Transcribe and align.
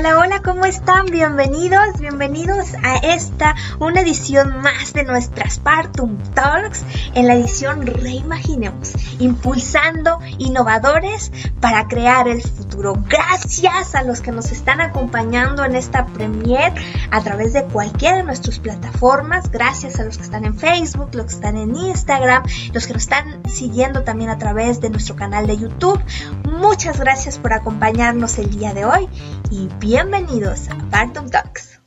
Hola, 0.00 0.18
hola, 0.18 0.40
¿cómo 0.40 0.64
están? 0.64 1.04
Bienvenidos, 1.10 1.98
bienvenidos 1.98 2.72
a 2.82 2.96
esta, 2.96 3.54
una 3.80 4.00
edición 4.00 4.62
más 4.62 4.94
de 4.94 5.04
nuestras 5.04 5.58
Partum 5.58 6.16
Talks, 6.32 6.86
en 7.14 7.26
la 7.26 7.34
edición 7.34 7.84
Reimaginemos, 7.84 8.94
impulsando 9.18 10.18
innovadores 10.38 11.30
para 11.60 11.86
crear 11.86 12.28
el 12.28 12.40
futuro. 12.40 12.94
Gracias 13.10 13.94
a 13.94 14.02
los 14.02 14.22
que 14.22 14.32
nos 14.32 14.50
están 14.52 14.80
acompañando 14.80 15.66
en 15.66 15.76
esta 15.76 16.06
premier 16.06 16.72
a 17.10 17.20
través 17.20 17.52
de 17.52 17.64
cualquiera 17.64 18.16
de 18.16 18.22
nuestras 18.22 18.58
plataformas, 18.58 19.50
gracias 19.50 20.00
a 20.00 20.04
los 20.04 20.16
que 20.16 20.24
están 20.24 20.46
en 20.46 20.56
Facebook, 20.56 21.10
los 21.12 21.26
que 21.26 21.34
están 21.34 21.58
en 21.58 21.76
Instagram, 21.76 22.42
los 22.72 22.86
que 22.86 22.94
nos 22.94 23.02
están 23.02 23.42
siguiendo 23.46 24.02
también 24.02 24.30
a 24.30 24.38
través 24.38 24.80
de 24.80 24.88
nuestro 24.88 25.14
canal 25.14 25.46
de 25.46 25.58
YouTube. 25.58 26.02
Muchas 26.50 26.98
gracias 26.98 27.36
por 27.36 27.52
acompañarnos 27.52 28.38
el 28.38 28.48
día 28.48 28.72
de 28.72 28.86
hoy 28.86 29.06
y 29.50 29.68
bienvenidos 29.90 30.68
a 30.70 30.76
Partum 30.88 31.28
Talks. 31.30 31.80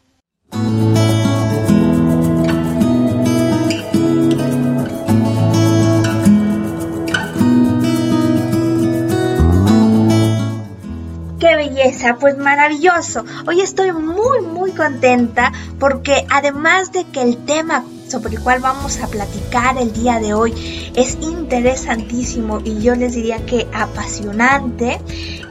¡Qué 11.39 11.55
belleza! 11.55 12.17
Pues 12.19 12.37
maravilloso. 12.37 13.23
Hoy 13.47 13.61
estoy 13.61 13.93
muy 13.93 14.41
muy 14.41 14.73
contenta 14.73 15.53
porque 15.79 16.25
además 16.29 16.91
de 16.91 17.05
que 17.05 17.21
el 17.21 17.45
tema 17.45 17.85
sobre 18.13 18.35
el 18.35 18.43
cual 18.43 18.59
vamos 18.59 18.99
a 18.99 19.07
platicar 19.07 19.75
el 19.79 19.91
día 19.91 20.19
de 20.19 20.35
hoy 20.35 20.53
es 20.95 21.17
interesantísimo 21.19 22.61
y 22.63 22.79
yo 22.79 22.93
les 22.93 23.15
diría 23.15 23.43
que 23.43 23.67
apasionante. 23.73 24.99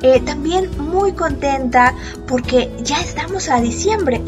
Eh, 0.00 0.20
también 0.20 0.70
muy 0.78 1.12
contenta 1.12 1.92
porque 2.28 2.70
ya 2.84 3.00
estamos 3.00 3.48
a 3.48 3.60
diciembre. 3.60 4.22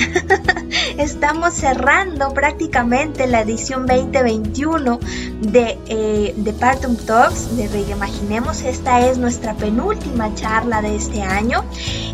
estamos 0.98 1.54
cerrando 1.54 2.34
prácticamente 2.34 3.28
la 3.28 3.42
edición 3.42 3.86
2021 3.86 4.98
de, 5.40 5.78
eh, 5.86 6.34
de 6.36 6.52
Partum 6.54 6.96
Talks 6.96 7.56
de 7.56 7.68
Reimaginemos. 7.68 8.62
Esta 8.62 9.06
es 9.06 9.16
nuestra 9.16 9.54
penúltima 9.54 10.34
charla 10.34 10.82
de 10.82 10.96
este 10.96 11.22
año 11.22 11.64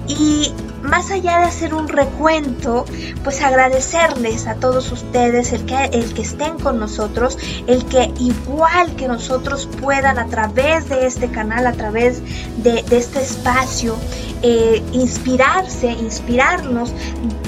y 0.07 0.53
más 0.83 1.11
allá 1.11 1.41
de 1.41 1.47
hacer 1.47 1.75
un 1.75 1.89
recuento, 1.89 2.85
pues 3.23 3.43
agradecerles 3.43 4.47
a 4.47 4.55
todos 4.55 4.91
ustedes 4.93 5.53
el 5.53 5.67
que, 5.67 5.85
el 5.93 6.13
que 6.15 6.23
estén 6.23 6.59
con 6.59 6.79
nosotros, 6.79 7.39
el 7.67 7.85
que 7.87 8.13
igual 8.19 8.95
que 8.97 9.09
nosotros 9.09 9.69
puedan 9.81 10.19
a 10.19 10.27
través 10.27 10.89
de 10.89 11.07
este 11.07 11.31
canal, 11.31 11.67
a 11.67 11.73
través 11.73 12.23
de, 12.63 12.85
este 12.91 13.21
espacio, 13.21 13.97
eh, 14.43 14.83
inspirarse, 14.93 15.93
inspirarnos 15.93 16.93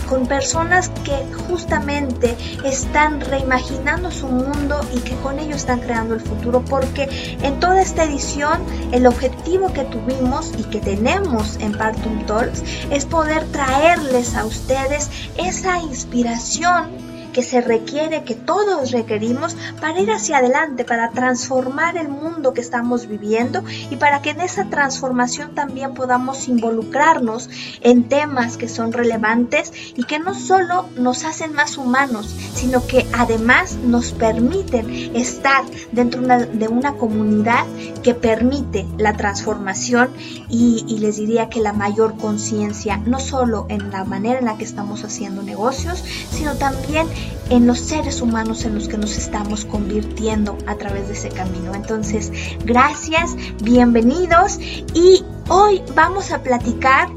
con 0.09 0.27
personas 0.27 0.91
que 1.05 1.17
justamente 1.49 2.37
están 2.65 3.21
reimaginando 3.21 4.11
su 4.11 4.27
mundo 4.27 4.81
y 4.95 5.01
que 5.01 5.15
con 5.17 5.39
ello 5.39 5.57
están 5.57 5.81
creando 5.81 6.15
el 6.15 6.21
futuro, 6.21 6.63
porque 6.63 7.09
en 7.43 7.59
toda 7.61 7.81
esta 7.81 8.05
edición 8.05 8.61
el 8.93 9.07
objetivo 9.07 9.73
que 9.73 9.85
tuvimos 9.85 10.53
y 10.59 10.65
que 10.65 10.81
tenemos 10.81 11.57
en 11.61 11.73
Partum 11.73 12.27
Talks 12.27 12.63
es 12.91 13.07
poder 13.07 13.22
traerles 13.51 14.35
a 14.35 14.45
ustedes 14.45 15.11
esa 15.37 15.79
inspiración 15.79 17.12
que 17.33 17.43
se 17.43 17.61
requiere, 17.61 18.25
que 18.25 18.35
todos 18.35 18.91
requerimos 18.91 19.57
para 19.81 20.01
ir 20.01 20.11
hacia 20.11 20.39
adelante, 20.39 20.85
para 20.85 21.11
transformar 21.11 21.97
el 21.97 22.09
mundo 22.09 22.53
que 22.53 22.61
estamos 22.61 23.07
viviendo 23.07 23.65
y 23.91 23.97
para 23.97 24.23
que 24.23 24.31
en 24.31 24.41
esa 24.41 24.67
transformación 24.67 25.55
también 25.55 25.95
podamos 25.95 26.49
involucrarnos 26.49 27.49
en 27.81 28.09
temas 28.09 28.57
que 28.57 28.69
son 28.69 28.93
relevantes 28.93 29.73
y 29.97 30.05
que 30.05 30.19
no 30.19 30.35
solo 30.35 30.89
nos 30.97 31.25
hacen 31.25 31.53
más 31.53 31.79
humanos, 31.79 32.35
sino 32.55 32.87
que 32.87 33.07
además 33.13 33.77
nos 33.77 34.13
permiten 34.13 35.17
estar 35.17 35.65
dentro 35.93 36.23
de 36.23 36.69
una 36.69 36.95
comunidad 36.95 37.65
que 38.03 38.15
permite 38.15 38.87
la 38.99 39.17
transformación 39.17 40.11
y, 40.49 40.85
y 40.87 40.99
les 40.99 41.17
diría 41.17 41.49
que 41.49 41.61
la 41.61 41.73
mayor 41.73 42.17
conciencia, 42.17 42.99
no 42.99 43.21
solo 43.21 43.67
en 43.69 43.91
la 43.91 44.05
manera 44.05 44.39
en 44.39 44.47
la 44.47 44.57
que 44.57 44.65
estamos 44.65 45.05
haciendo 45.05 45.43
negocios, 45.43 46.05
sino 46.31 46.55
también 46.55 47.07
en 47.51 47.67
los 47.67 47.79
seres 47.81 48.21
humanos 48.21 48.65
en 48.65 48.75
los 48.75 48.89
que 48.89 48.97
nos 48.97 49.17
estamos 49.17 49.65
convirtiendo 49.65 50.57
a 50.67 50.77
través 50.77 51.09
de 51.09 51.15
ese 51.15 51.29
camino. 51.29 51.75
Entonces, 51.75 52.33
gracias, 52.65 53.37
bienvenidos 53.63 54.59
y 54.95 55.23
hoy 55.49 55.83
vamos 55.95 56.31
a 56.33 56.43
platicar 56.43 57.09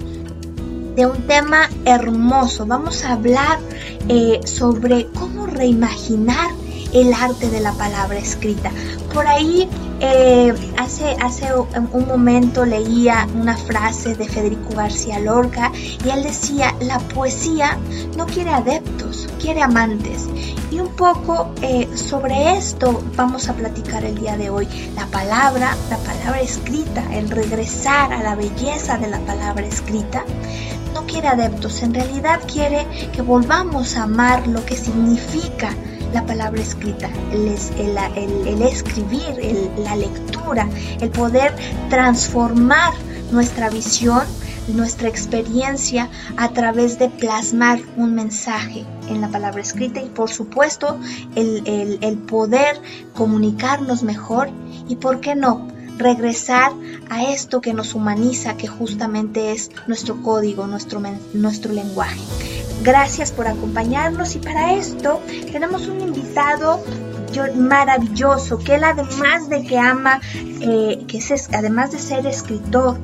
de 0.95 1.05
un 1.05 1.21
tema 1.27 1.69
hermoso. 1.85 2.65
Vamos 2.65 3.03
a 3.05 3.13
hablar 3.13 3.59
eh, 4.07 4.39
sobre 4.45 5.07
cómo 5.07 5.45
reimaginar 5.45 6.49
el 6.93 7.13
arte 7.13 7.49
de 7.49 7.59
la 7.59 7.73
palabra 7.73 8.17
escrita. 8.17 8.71
Por 9.15 9.27
ahí 9.27 9.69
eh, 10.01 10.53
hace, 10.77 11.15
hace 11.21 11.47
un 11.55 12.05
momento 12.05 12.65
leía 12.65 13.25
una 13.33 13.55
frase 13.55 14.13
de 14.13 14.27
Federico 14.27 14.75
García 14.75 15.19
Lorca 15.19 15.71
y 16.03 16.09
él 16.09 16.21
decía, 16.21 16.75
la 16.81 16.99
poesía 16.99 17.77
no 18.17 18.25
quiere 18.25 18.49
adeptos, 18.49 19.29
quiere 19.39 19.61
amantes. 19.61 20.25
Y 20.69 20.81
un 20.81 20.89
poco 20.97 21.53
eh, 21.61 21.87
sobre 21.95 22.57
esto 22.57 23.01
vamos 23.15 23.47
a 23.47 23.53
platicar 23.53 24.03
el 24.03 24.19
día 24.19 24.35
de 24.35 24.49
hoy. 24.49 24.67
La 24.97 25.05
palabra, 25.05 25.77
la 25.89 25.97
palabra 25.99 26.41
escrita, 26.41 27.01
el 27.13 27.29
regresar 27.29 28.11
a 28.11 28.21
la 28.21 28.35
belleza 28.35 28.97
de 28.97 29.07
la 29.07 29.19
palabra 29.19 29.65
escrita, 29.65 30.25
no 30.93 31.05
quiere 31.05 31.29
adeptos, 31.29 31.83
en 31.83 31.93
realidad 31.93 32.41
quiere 32.51 32.85
que 33.13 33.21
volvamos 33.21 33.95
a 33.95 34.03
amar 34.03 34.45
lo 34.45 34.65
que 34.65 34.75
significa 34.75 35.73
la 36.15 36.25
palabra 36.25 36.61
escrita, 36.61 37.09
el, 37.33 37.57
el, 38.47 38.61
escribir, 38.61 39.35
la 39.79 39.97
lectura, 39.97 40.65
el 41.01 41.09
poder 41.09 41.53
transformar 41.89 42.93
nuestra 43.33 43.69
visión, 43.69 44.23
nuestra 44.69 45.09
experiencia 45.09 46.09
a 46.37 46.53
través 46.53 46.97
de 46.99 47.09
plasmar 47.09 47.81
un 47.97 48.15
mensaje 48.15 48.85
en 49.09 49.19
la 49.19 49.27
palabra 49.27 49.61
escrita 49.61 50.01
y 50.01 50.07
por 50.07 50.29
supuesto 50.29 50.97
el, 51.35 51.99
el 51.99 52.17
poder 52.19 52.81
comunicarnos 53.13 54.01
mejor 54.01 54.47
y, 54.87 54.95
¿por 54.95 55.19
qué 55.19 55.35
no?, 55.35 55.67
regresar 55.97 56.71
a 57.09 57.31
esto 57.31 57.61
que 57.61 57.73
nos 57.73 57.93
humaniza, 57.93 58.57
que 58.57 58.67
justamente 58.67 59.51
es 59.51 59.71
nuestro 59.87 60.21
código, 60.21 60.67
nuestro, 60.67 61.01
nuestro 61.33 61.73
lenguaje. 61.73 62.21
Gracias 62.83 63.31
por 63.31 63.47
acompañarnos 63.47 64.35
y 64.35 64.39
para 64.39 64.73
esto 64.73 65.21
tenemos 65.51 65.87
un 65.87 66.01
invitado 66.01 66.83
maravilloso 67.55 68.59
que 68.59 68.75
él 68.75 68.83
además 68.83 69.49
de 69.49 69.63
que 69.63 69.77
ama, 69.77 70.21
eh, 70.33 71.03
que 71.07 71.17
es, 71.17 71.49
además 71.53 71.91
de 71.91 71.99
ser 71.99 72.25
escritor 72.25 72.97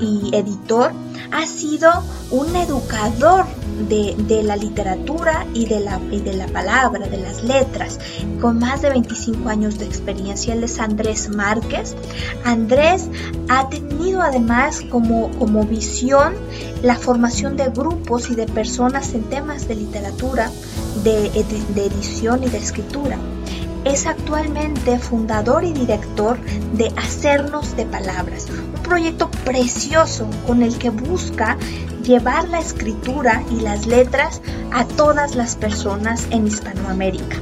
y 0.00 0.30
editor, 0.34 0.92
ha 1.32 1.46
sido 1.46 1.90
un 2.30 2.54
educador 2.56 3.46
de, 3.88 4.42
la 4.42 4.56
literatura 4.56 5.46
y 5.54 5.66
de 5.66 5.80
la, 5.80 6.00
y 6.10 6.20
de 6.20 6.34
la 6.34 6.46
palabra, 6.46 7.06
de 7.08 7.18
las 7.18 7.44
letras, 7.44 7.98
con 8.40 8.58
más 8.58 8.82
de 8.82 8.90
25 8.90 9.48
años 9.48 9.78
de 9.78 9.84
experiencia. 9.86 10.54
Él 10.54 10.64
es 10.64 10.78
Andrés 10.78 11.28
Márquez. 11.28 11.94
Andrés 12.44 13.08
ha 13.48 13.68
tenido 13.68 14.22
además 14.22 14.82
como, 14.90 15.30
como 15.38 15.64
visión 15.64 16.34
la 16.82 16.96
formación 16.96 17.56
de 17.56 17.68
grupos 17.68 18.30
y 18.30 18.34
de 18.34 18.46
personas 18.46 19.14
en 19.14 19.24
temas 19.24 19.68
de 19.68 19.76
literatura, 19.76 20.50
de, 21.04 21.30
de 21.74 21.86
edición 21.86 22.42
y 22.44 22.48
de 22.48 22.58
escritura 22.58 23.18
es 23.86 24.04
actualmente 24.04 24.98
fundador 24.98 25.62
y 25.62 25.72
director 25.72 26.40
de 26.72 26.92
Hacernos 26.96 27.76
de 27.76 27.86
Palabras, 27.86 28.48
un 28.50 28.82
proyecto 28.82 29.30
precioso 29.44 30.28
con 30.44 30.64
el 30.64 30.76
que 30.76 30.90
busca 30.90 31.56
llevar 32.02 32.48
la 32.48 32.58
escritura 32.58 33.44
y 33.48 33.60
las 33.60 33.86
letras 33.86 34.42
a 34.72 34.84
todas 34.84 35.36
las 35.36 35.54
personas 35.54 36.26
en 36.30 36.48
Hispanoamérica. 36.48 37.36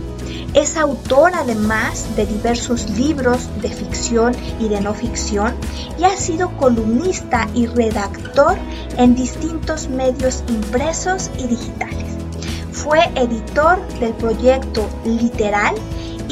Es 0.53 0.77
autor 0.77 1.33
además 1.35 2.15
de 2.15 2.27
diversos 2.27 2.91
libros 2.91 3.49
de 3.63 3.71
ficción 3.71 4.37
y 4.61 4.69
de 4.69 4.83
no 4.83 4.93
ficción 4.93 5.55
y 5.99 6.05
ha 6.05 6.15
sido 6.15 6.55
columnista 6.59 7.49
y 7.55 7.67
redactor 7.67 8.59
en 8.99 9.15
distintos 9.15 9.89
medios 9.89 10.45
impresos 10.49 11.31
y 11.39 11.47
digitales. 11.47 12.05
Fue 12.71 13.01
editor 13.17 13.79
del 13.99 14.13
proyecto 14.13 14.87
Literal 15.07 15.75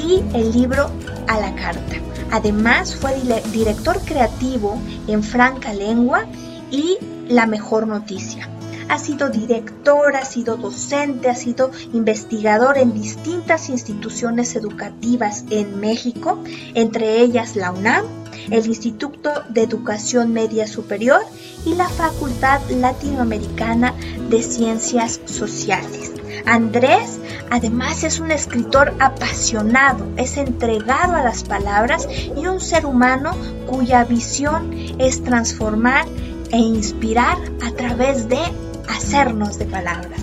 y 0.02 0.22
el 0.34 0.52
libro 0.52 0.90
A 1.28 1.40
la 1.40 1.54
Carta. 1.54 1.96
Además 2.30 2.96
fue 2.96 3.14
director 3.52 4.00
creativo 4.04 4.78
en 5.06 5.22
Franca 5.22 5.72
Lengua 5.72 6.24
y 6.70 6.98
La 7.28 7.46
Mejor 7.46 7.86
Noticia. 7.86 8.48
ha 8.88 8.98
sido 8.98 9.30
director, 9.30 10.16
ha 10.16 10.24
sido 10.24 10.56
docente, 10.56 11.30
ha 11.30 11.34
sido 11.34 11.70
investigador 11.94 12.76
en 12.76 12.92
distintas 12.92 13.70
instituciones 13.70 14.54
educativas 14.54 15.44
en 15.50 15.80
México, 15.80 16.42
entre 16.74 17.20
ellas 17.20 17.56
la 17.56 17.70
UNAM, 17.70 18.04
el 18.50 18.66
Instituto 18.66 19.30
de 19.48 19.62
Educación 19.62 20.32
Media 20.32 20.66
Superior 20.66 21.22
y 21.64 21.74
la 21.74 21.88
Facultad 21.88 22.60
Latinoamericana 22.70 23.94
de 24.28 24.42
Ciencias 24.42 25.20
Sociales. 25.24 26.21
Andrés 26.46 27.18
además 27.50 28.04
es 28.04 28.18
un 28.18 28.30
escritor 28.30 28.94
apasionado, 28.98 30.06
es 30.16 30.36
entregado 30.36 31.14
a 31.14 31.22
las 31.22 31.44
palabras 31.44 32.08
y 32.36 32.46
un 32.46 32.60
ser 32.60 32.86
humano 32.86 33.32
cuya 33.66 34.04
visión 34.04 34.72
es 34.98 35.22
transformar 35.22 36.06
e 36.50 36.58
inspirar 36.58 37.38
a 37.64 37.70
través 37.72 38.28
de 38.28 38.40
hacernos 38.88 39.58
de 39.58 39.66
palabras. 39.66 40.20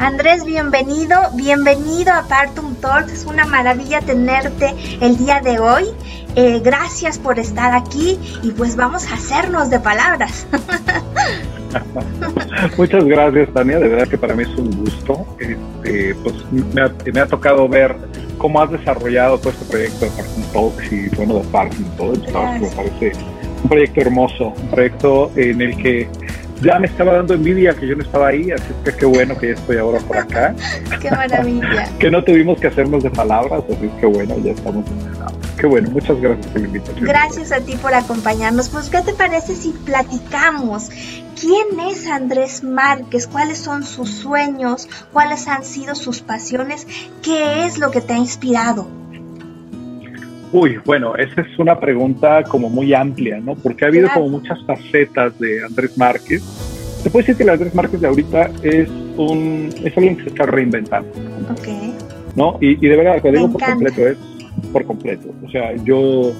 Andrés, 0.00 0.44
bienvenido, 0.44 1.18
bienvenido 1.34 2.12
a 2.12 2.22
Partum 2.22 2.76
Talks. 2.76 3.12
Es 3.12 3.24
una 3.24 3.44
maravilla 3.46 4.00
tenerte 4.00 4.74
el 5.00 5.18
día 5.18 5.40
de 5.40 5.58
hoy. 5.58 5.86
Eh, 6.36 6.60
gracias 6.60 7.18
por 7.18 7.40
estar 7.40 7.74
aquí 7.74 8.18
y 8.42 8.52
pues 8.52 8.76
vamos 8.76 9.08
a 9.08 9.14
hacernos 9.14 9.70
de 9.70 9.80
palabras. 9.80 10.46
Muchas 12.78 13.04
gracias, 13.04 13.52
Tania. 13.52 13.78
De 13.78 13.88
verdad 13.88 14.08
que 14.08 14.18
para 14.18 14.34
mí 14.34 14.42
es 14.42 14.58
un 14.58 14.70
gusto. 14.84 15.26
Este, 15.38 16.14
pues 16.22 16.34
me 17.12 17.20
ha, 17.20 17.26
tocado 17.26 17.68
ver 17.68 17.94
cómo 18.38 18.60
has 18.60 18.70
desarrollado 18.70 19.38
todo 19.38 19.50
este 19.50 19.64
proyecto 19.66 20.04
de 20.04 20.10
Partum 20.10 20.42
Talks 20.52 20.92
y 20.92 21.08
bueno, 21.16 21.34
de 21.34 21.44
Partum 21.44 21.84
Talks. 21.96 22.60
Me 22.60 22.68
parece 22.68 23.12
un 23.62 23.68
proyecto 23.68 24.00
hermoso, 24.00 24.48
un 24.48 24.68
proyecto 24.70 25.30
en 25.36 25.60
el 25.60 25.76
que 25.76 26.08
ya 26.60 26.78
me 26.78 26.86
estaba 26.86 27.14
dando 27.14 27.34
envidia 27.34 27.74
que 27.74 27.86
yo 27.86 27.96
no 27.96 28.02
estaba 28.02 28.28
ahí, 28.28 28.50
así 28.50 28.72
que 28.84 28.94
qué 28.94 29.06
bueno 29.06 29.36
que 29.38 29.48
ya 29.48 29.54
estoy 29.54 29.76
ahora 29.76 29.98
por 30.00 30.16
acá. 30.16 30.54
qué 31.00 31.10
maravilla. 31.10 31.88
que 31.98 32.10
no 32.10 32.22
tuvimos 32.22 32.60
que 32.60 32.68
hacernos 32.68 33.02
de 33.02 33.10
palabras, 33.10 33.62
así 33.68 33.88
que 34.00 34.06
bueno, 34.06 34.36
ya 34.38 34.52
estamos 34.52 34.84
Qué 35.58 35.66
bueno, 35.66 35.90
muchas 35.90 36.20
gracias 36.20 36.46
por 36.46 36.60
la 36.60 36.66
invitación. 36.68 37.04
Gracias 37.04 37.50
a 37.50 37.60
ti 37.60 37.76
por 37.76 37.92
acompañarnos. 37.92 38.68
Pues, 38.68 38.88
¿qué 38.88 39.00
te 39.02 39.12
parece 39.12 39.56
si 39.56 39.70
platicamos? 39.70 40.88
¿Quién 41.40 41.80
es 41.80 42.06
Andrés 42.06 42.62
Márquez? 42.62 43.26
¿Cuáles 43.26 43.58
son 43.58 43.82
sus 43.82 44.08
sueños? 44.08 44.88
¿Cuáles 45.12 45.48
han 45.48 45.64
sido 45.64 45.96
sus 45.96 46.20
pasiones? 46.20 46.86
¿Qué 47.22 47.66
es 47.66 47.78
lo 47.78 47.90
que 47.90 48.00
te 48.00 48.12
ha 48.12 48.18
inspirado? 48.18 48.86
Uy, 50.52 50.78
bueno, 50.84 51.14
esa 51.16 51.42
es 51.42 51.58
una 51.58 51.78
pregunta 51.78 52.42
como 52.44 52.70
muy 52.70 52.94
amplia, 52.94 53.38
¿no? 53.40 53.54
Porque 53.54 53.84
ha 53.84 53.88
habido 53.88 54.08
como 54.14 54.28
muchas 54.28 54.62
facetas 54.64 55.38
de 55.38 55.64
Andrés 55.64 55.96
Márquez. 55.98 56.42
Se 57.02 57.10
puede 57.10 57.24
decir 57.24 57.36
que 57.36 57.42
el 57.42 57.50
Andrés 57.50 57.74
Márquez 57.74 58.00
de 58.00 58.06
ahorita 58.06 58.50
es 58.62 58.88
un 59.16 59.68
es 59.84 59.96
alguien 59.96 60.16
que 60.16 60.24
se 60.24 60.28
está 60.30 60.46
reinventando. 60.46 61.10
Ok. 61.50 61.68
¿No? 62.34 62.56
Y, 62.60 62.76
de 62.76 62.96
verdad, 62.96 63.20
lo 63.22 63.32
digo 63.32 63.52
por 63.52 63.62
completo, 63.62 64.06
es 64.06 64.16
por 64.72 64.84
completo. 64.84 65.28
O 65.44 65.50
sea, 65.50 65.74
yo 65.84 66.32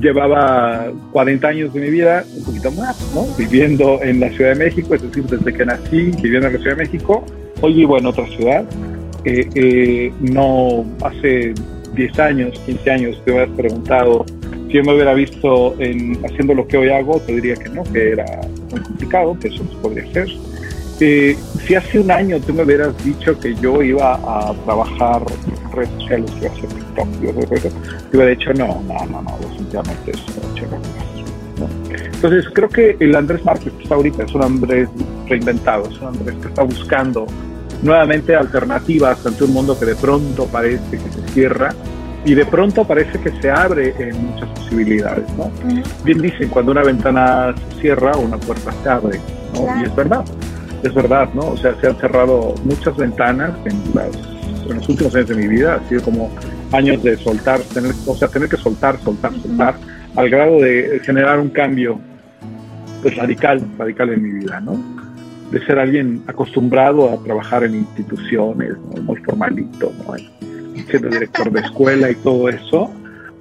llevaba 0.00 0.90
40 1.12 1.48
años 1.48 1.74
de 1.74 1.80
mi 1.80 1.90
vida, 1.90 2.24
un 2.36 2.44
poquito 2.44 2.70
más, 2.72 2.96
¿no? 3.14 3.26
Viviendo 3.36 4.02
en 4.02 4.20
la 4.20 4.30
Ciudad 4.30 4.50
de 4.50 4.64
México, 4.64 4.94
es 4.94 5.02
decir, 5.02 5.24
desde 5.24 5.52
que 5.52 5.66
nací 5.66 6.12
viviendo 6.22 6.46
en 6.46 6.54
la 6.54 6.58
Ciudad 6.60 6.76
de 6.76 6.84
México, 6.84 7.24
hoy 7.60 7.74
vivo 7.74 7.98
en 7.98 8.06
otra 8.06 8.26
ciudad. 8.28 8.64
Eh, 9.24 9.48
eh, 9.54 10.12
no 10.20 10.84
hace 11.04 11.54
10 11.94 12.18
años, 12.18 12.58
15 12.66 12.90
años, 12.90 13.22
te 13.24 13.32
hubieras 13.32 13.50
preguntado 13.56 14.24
si 14.66 14.78
yo 14.78 14.84
me 14.84 14.94
hubiera 14.94 15.12
visto 15.14 15.74
en, 15.78 16.18
haciendo 16.24 16.54
lo 16.54 16.66
que 16.66 16.78
hoy 16.78 16.88
hago, 16.88 17.20
te 17.20 17.34
diría 17.34 17.54
que 17.56 17.68
no, 17.68 17.82
que 17.84 18.12
era 18.12 18.24
muy 18.70 18.80
complicado, 18.80 19.36
que 19.38 19.48
eso 19.48 19.62
no 19.64 19.82
podría 19.82 20.04
hacer. 20.04 20.28
Eh, 21.00 21.36
si 21.66 21.74
hace 21.74 21.98
un 21.98 22.10
año 22.10 22.38
tú 22.40 22.54
me 22.54 22.62
hubieras 22.62 22.96
dicho 23.04 23.38
que 23.38 23.54
yo 23.56 23.82
iba 23.82 24.14
a 24.14 24.54
trabajar 24.64 25.22
en 25.46 25.72
redes 25.72 25.90
sociales, 25.98 26.30
que 26.30 26.38
iba 26.38 26.48
a 26.48 26.56
hacer 26.56 26.68
TikTok, 26.68 27.08
yo 27.20 27.30
hubiera 28.12 28.30
dicho 28.30 28.54
no, 28.54 28.82
no, 28.86 29.06
no, 29.06 29.22
no, 29.22 29.38
definitivamente 29.40 30.12
eso 30.12 30.24
no, 31.58 31.68
Entonces 32.14 32.46
creo 32.54 32.68
que 32.68 32.96
el 33.00 33.16
Andrés 33.16 33.44
Márquez 33.44 33.72
que 33.72 33.82
está 33.82 33.94
ahorita 33.96 34.22
es 34.24 34.34
un 34.34 34.42
Andrés 34.42 34.88
reinventado, 35.28 35.88
es 35.88 35.98
un 36.00 36.08
Andrés 36.08 36.36
que 36.40 36.48
está 36.48 36.62
buscando 36.62 37.26
nuevamente 37.82 38.34
alternativas 38.34 39.24
ante 39.26 39.44
un 39.44 39.52
mundo 39.52 39.78
que 39.78 39.86
de 39.86 39.96
pronto 39.96 40.46
parece 40.46 40.90
que 40.90 41.10
se 41.10 41.28
cierra 41.32 41.74
y 42.24 42.34
de 42.34 42.46
pronto 42.46 42.84
parece 42.84 43.18
que 43.18 43.30
se 43.40 43.50
abre 43.50 43.94
en 43.98 44.26
muchas 44.26 44.48
posibilidades, 44.50 45.24
¿no? 45.36 45.50
Bien 46.04 46.20
dicen, 46.20 46.48
cuando 46.48 46.70
una 46.72 46.82
ventana 46.82 47.54
se 47.56 47.80
cierra, 47.80 48.16
una 48.16 48.36
puerta 48.36 48.72
se 48.82 48.88
abre, 48.88 49.20
¿no? 49.54 49.80
Y 49.80 49.84
es 49.84 49.96
verdad, 49.96 50.24
es 50.82 50.94
verdad, 50.94 51.28
¿no? 51.34 51.48
O 51.48 51.56
sea, 51.56 51.74
se 51.80 51.88
han 51.88 51.96
cerrado 51.96 52.54
muchas 52.64 52.96
ventanas 52.96 53.50
en, 53.64 53.82
las, 53.94 54.14
en 54.68 54.76
los 54.76 54.88
últimos 54.88 55.14
años 55.16 55.28
de 55.28 55.34
mi 55.34 55.48
vida, 55.48 55.74
ha 55.74 55.88
sido 55.88 56.02
como 56.02 56.30
años 56.72 57.02
de 57.02 57.16
soltar, 57.16 57.60
tener, 57.74 57.92
o 58.06 58.14
sea, 58.14 58.28
tener 58.28 58.48
que 58.48 58.56
soltar, 58.56 58.98
soltar, 59.00 59.32
soltar, 59.34 59.74
al 60.14 60.30
grado 60.30 60.60
de 60.60 61.00
generar 61.04 61.40
un 61.40 61.50
cambio 61.50 61.98
pues, 63.02 63.16
radical, 63.16 63.66
radical 63.78 64.10
en 64.10 64.22
mi 64.22 64.30
vida, 64.40 64.60
¿no? 64.60 64.80
De 65.52 65.64
ser 65.66 65.78
alguien 65.78 66.22
acostumbrado 66.26 67.10
a 67.10 67.22
trabajar 67.22 67.62
en 67.62 67.74
instituciones, 67.74 68.72
muy 69.02 69.18
formalito, 69.18 69.92
siendo 70.88 71.08
director 71.10 71.52
de 71.52 71.60
escuela 71.60 72.10
y 72.10 72.14
todo 72.16 72.48
eso, 72.48 72.90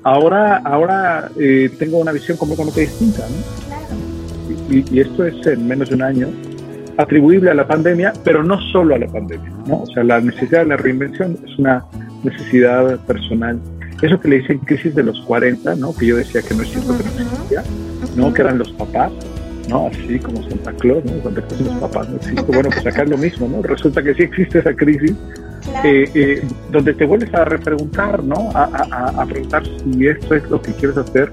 ahora, 0.04 0.58
ahora 0.58 1.32
eh, 1.40 1.70
tengo 1.80 2.00
una 2.00 2.12
visión 2.12 2.38
completamente 2.38 2.82
distinta. 2.82 3.26
Y, 4.70 5.00
esto 5.00 5.26
es 5.26 5.48
en 5.48 5.66
menos 5.68 5.90
de 5.90 5.96
un 5.96 6.02
año 6.02 6.28
atribuible 6.98 7.50
a 7.50 7.54
la 7.54 7.66
pandemia, 7.66 8.12
pero 8.26 8.44
no 8.44 8.60
solo 8.74 8.96
a 8.96 9.00
la 9.00 9.08
pandemia. 9.08 9.50
¿no? 9.66 9.84
O 9.84 9.86
sea, 9.88 10.04
la 10.04 10.20
necesidad 10.20 10.64
de 10.64 10.68
la 10.68 10.78
reinvención 10.78 11.38
es 11.46 11.58
una 11.58 11.86
necesidad 12.24 13.00
personal. 13.06 13.58
Eso 14.02 14.20
que 14.20 14.28
le 14.28 14.40
dicen 14.40 14.60
crisis 14.60 14.94
de 14.94 15.04
los 15.04 15.22
40, 15.22 15.76
¿no? 15.76 15.96
que 15.96 16.08
yo 16.08 16.18
decía 16.18 16.42
que 16.42 16.56
no 16.56 16.64
es 16.64 16.72
cierto 16.72 16.98
que 16.98 17.04
no 17.04 17.10
existía, 17.10 17.64
¿no? 18.18 18.34
que 18.34 18.42
eran 18.42 18.58
los 18.58 18.72
papás 18.74 19.14
¿no? 19.68 19.88
Así 19.88 20.20
como 20.20 20.42
Santa 20.50 20.72
Claus, 20.74 21.04
¿no? 21.06 21.24
Santa 21.24 21.42
Claus 21.42 21.62
los 21.62 21.76
papás 21.76 22.10
no 22.10 22.16
existe. 22.18 22.42
Bueno, 22.44 22.70
pues 22.70 22.86
acá 22.86 23.04
es 23.04 23.10
lo 23.10 23.18
mismo, 23.18 23.48
¿no? 23.48 23.62
Resulta 23.62 24.04
que 24.04 24.14
sí 24.14 24.24
existe 24.24 24.60
esa 24.60 24.74
crisis, 24.74 25.14
eh, 25.84 26.10
eh, 26.14 26.48
donde 26.72 26.94
te 26.94 27.06
vuelves 27.06 27.34
a 27.34 27.46
repreguntar, 27.46 28.24
¿no? 28.24 28.50
A, 28.54 28.64
a, 28.64 29.22
a, 29.22 29.26
preguntar 29.26 29.64
si 29.66 30.08
esto 30.08 30.36
es 30.36 30.50
lo 30.50 30.62
que 30.62 30.74
quieres 30.74 30.98
hacer 30.98 31.32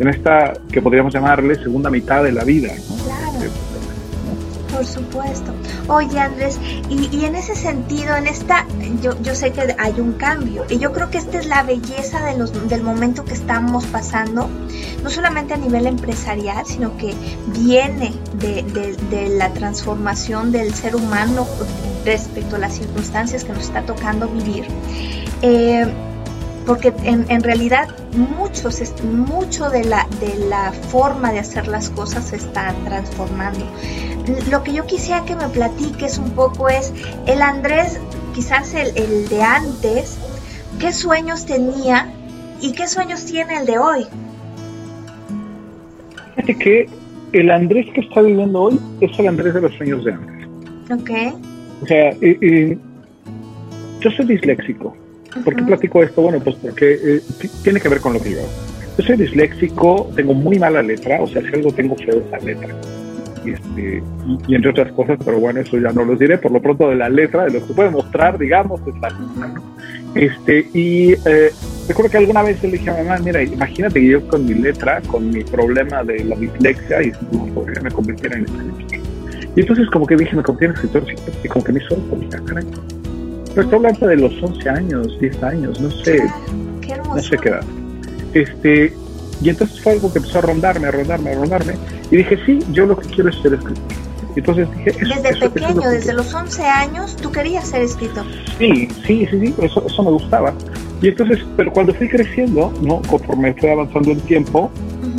en 0.00 0.08
esta, 0.08 0.54
que 0.72 0.80
podríamos 0.80 1.12
llamarle, 1.12 1.54
segunda 1.56 1.90
mitad 1.90 2.24
de 2.24 2.32
la 2.32 2.44
vida, 2.44 2.70
Por 4.72 4.84
supuesto. 4.84 5.52
Oye 5.90 6.20
Andrés, 6.20 6.56
y, 6.88 7.24
en 7.24 7.34
ese 7.34 7.56
sentido, 7.56 8.14
en 8.14 8.28
esta, 8.28 8.64
yo, 9.02 9.20
yo 9.22 9.34
sé 9.34 9.50
que 9.50 9.74
hay 9.76 9.98
un 9.98 10.12
cambio, 10.12 10.64
y 10.70 10.78
yo 10.78 10.92
creo 10.92 11.10
que 11.10 11.18
esta 11.18 11.40
es 11.40 11.46
la 11.46 11.64
belleza 11.64 12.24
de 12.24 12.38
los, 12.38 12.68
del 12.68 12.84
momento 12.84 13.24
que 13.24 13.34
estamos 13.34 13.86
pasando, 13.86 14.48
no 15.02 15.10
solamente 15.10 15.54
a 15.54 15.56
nivel 15.56 15.88
empresarial, 15.88 16.64
sino 16.64 16.96
que 16.96 17.12
viene 17.58 18.12
de, 18.34 18.62
de, 19.10 19.28
la 19.30 19.52
transformación 19.52 20.52
del 20.52 20.72
ser 20.74 20.94
humano 20.94 21.44
respecto 22.04 22.54
a 22.54 22.60
las 22.60 22.74
circunstancias 22.74 23.42
que 23.42 23.52
nos 23.52 23.64
está 23.64 23.82
tocando 23.82 24.28
vivir. 24.28 24.66
Eh, 25.42 25.92
porque 26.70 26.92
en, 27.02 27.26
en, 27.28 27.42
realidad 27.42 27.88
muchos, 28.38 28.80
mucho 29.02 29.70
de 29.70 29.82
la, 29.82 30.06
de 30.20 30.36
la 30.48 30.70
forma 30.70 31.32
de 31.32 31.40
hacer 31.40 31.66
las 31.66 31.90
cosas 31.90 32.28
se 32.28 32.36
está 32.36 32.72
transformando. 32.84 33.66
Lo 34.52 34.62
que 34.62 34.72
yo 34.74 34.86
quisiera 34.86 35.24
que 35.24 35.34
me 35.34 35.48
platiques 35.48 36.16
un 36.16 36.30
poco 36.30 36.68
es 36.68 36.92
el 37.26 37.42
Andrés, 37.42 37.98
quizás 38.36 38.72
el, 38.74 38.96
el 38.96 39.28
de 39.28 39.42
antes, 39.42 40.16
qué 40.78 40.92
sueños 40.92 41.44
tenía 41.44 42.14
y 42.60 42.70
qué 42.70 42.86
sueños 42.86 43.24
tiene 43.24 43.56
el 43.56 43.66
de 43.66 43.76
hoy. 43.76 44.06
Fíjate 46.36 46.54
que 46.54 46.88
el 47.32 47.50
Andrés 47.50 47.86
que 47.92 48.02
está 48.02 48.22
viviendo 48.22 48.60
hoy 48.60 48.80
es 49.00 49.18
el 49.18 49.26
Andrés 49.26 49.54
de 49.54 49.60
los 49.60 49.74
sueños 49.74 50.04
de 50.04 50.12
antes. 50.12 50.46
Ok. 50.88 51.10
O 51.82 51.86
sea, 51.86 52.12
yo 52.12 54.10
soy 54.12 54.24
disléxico. 54.24 54.96
¿Por 55.44 55.54
qué 55.54 55.62
platico 55.62 56.02
esto? 56.02 56.22
Bueno, 56.22 56.40
pues 56.40 56.56
porque 56.56 56.98
eh, 57.02 57.20
tiene 57.62 57.80
que 57.80 57.88
ver 57.88 58.00
con 58.00 58.12
lo 58.12 58.20
que 58.20 58.32
yo 58.32 58.40
hago. 58.40 58.48
Yo 58.98 59.04
soy 59.04 59.16
disléxico, 59.16 60.10
tengo 60.16 60.34
muy 60.34 60.58
mala 60.58 60.82
letra, 60.82 61.20
o 61.22 61.26
sea, 61.26 61.40
si 61.42 61.48
algo 61.48 61.72
tengo 61.72 61.96
feo 61.96 62.22
esa 62.26 62.38
letra. 62.44 62.68
Y, 63.44 63.52
este, 63.52 64.02
y, 64.48 64.54
entre 64.54 64.70
otras 64.70 64.92
cosas, 64.92 65.18
pero 65.24 65.38
bueno, 65.40 65.60
eso 65.60 65.78
ya 65.78 65.92
no 65.92 66.04
lo 66.04 66.16
diré. 66.16 66.36
Por 66.38 66.52
lo 66.52 66.60
pronto, 66.60 66.90
de 66.90 66.96
la 66.96 67.08
letra, 67.08 67.44
de 67.44 67.52
lo 67.52 67.60
que 67.60 67.68
se 67.68 67.74
puede 67.74 67.90
mostrar, 67.90 68.38
digamos, 68.38 68.80
es 68.86 69.00
la 69.00 69.08
letra. 69.08 69.62
Este, 70.14 70.66
y 70.74 71.12
eh, 71.12 71.50
recuerdo 71.88 72.10
que 72.10 72.18
alguna 72.18 72.42
vez 72.42 72.62
le 72.62 72.72
dije 72.72 72.90
a 72.90 73.02
mamá, 73.02 73.18
mira, 73.18 73.42
imagínate 73.42 74.00
que 74.00 74.06
yo 74.06 74.28
con 74.28 74.44
mi 74.44 74.54
letra, 74.54 75.00
con 75.02 75.30
mi 75.30 75.44
problema 75.44 76.02
de 76.02 76.24
la 76.24 76.36
dislexia, 76.36 77.02
y 77.02 77.12
podría 77.54 77.80
me 77.80 77.90
convirtiera 77.90 78.36
en 78.36 78.44
escritor. 78.44 78.98
Y 79.56 79.60
entonces 79.60 79.88
como 79.90 80.06
que 80.06 80.16
dije, 80.16 80.36
me 80.36 80.42
convertí 80.42 80.66
en 80.66 80.72
escritor, 80.72 81.04
y 81.42 81.48
como 81.48 81.64
que 81.64 81.72
me 81.72 81.80
hizo, 81.80 81.96
ah, 82.34 82.40
caray, 82.44 82.66
pero 83.54 83.62
estoy 83.62 83.76
hablando 83.76 84.06
de 84.06 84.16
los 84.16 84.42
11 84.42 84.68
años, 84.68 85.20
10 85.20 85.42
años, 85.42 85.80
no 85.80 85.90
sé. 85.90 86.22
no 87.08 87.22
sé 87.22 87.36
qué 87.38 87.48
edad. 87.48 87.64
Este, 88.34 88.94
y 89.42 89.48
entonces 89.48 89.80
fue 89.80 89.92
algo 89.92 90.12
que 90.12 90.18
empezó 90.18 90.38
a 90.38 90.42
rondarme, 90.42 90.88
a 90.88 90.90
rondarme, 90.90 91.30
a 91.30 91.34
rondarme. 91.34 91.74
Y 92.10 92.16
dije, 92.16 92.38
sí, 92.46 92.58
yo 92.72 92.86
lo 92.86 92.96
que 92.96 93.08
quiero 93.08 93.30
es 93.30 93.36
ser 93.42 93.54
escritor. 93.54 93.84
Entonces 94.36 94.68
dije, 94.76 94.92
desde 95.22 95.50
pequeño, 95.50 95.90
desde 95.90 96.12
los 96.12 96.32
11 96.32 96.62
años, 96.64 97.16
tú 97.16 97.32
querías 97.32 97.68
ser 97.68 97.82
escritor. 97.82 98.24
Sí, 98.58 98.88
sí, 99.06 99.26
sí, 99.30 99.40
sí, 99.40 99.54
eso, 99.60 99.84
eso 99.86 100.02
me 100.02 100.10
gustaba. 100.10 100.54
Y 101.02 101.08
entonces, 101.08 101.38
pero 101.56 101.72
cuando 101.72 101.94
fui 101.94 102.08
creciendo, 102.08 102.72
¿no? 102.82 103.00
Conforme 103.02 103.54
fue 103.54 103.72
avanzando 103.72 104.12
el 104.12 104.20
tiempo, 104.22 104.70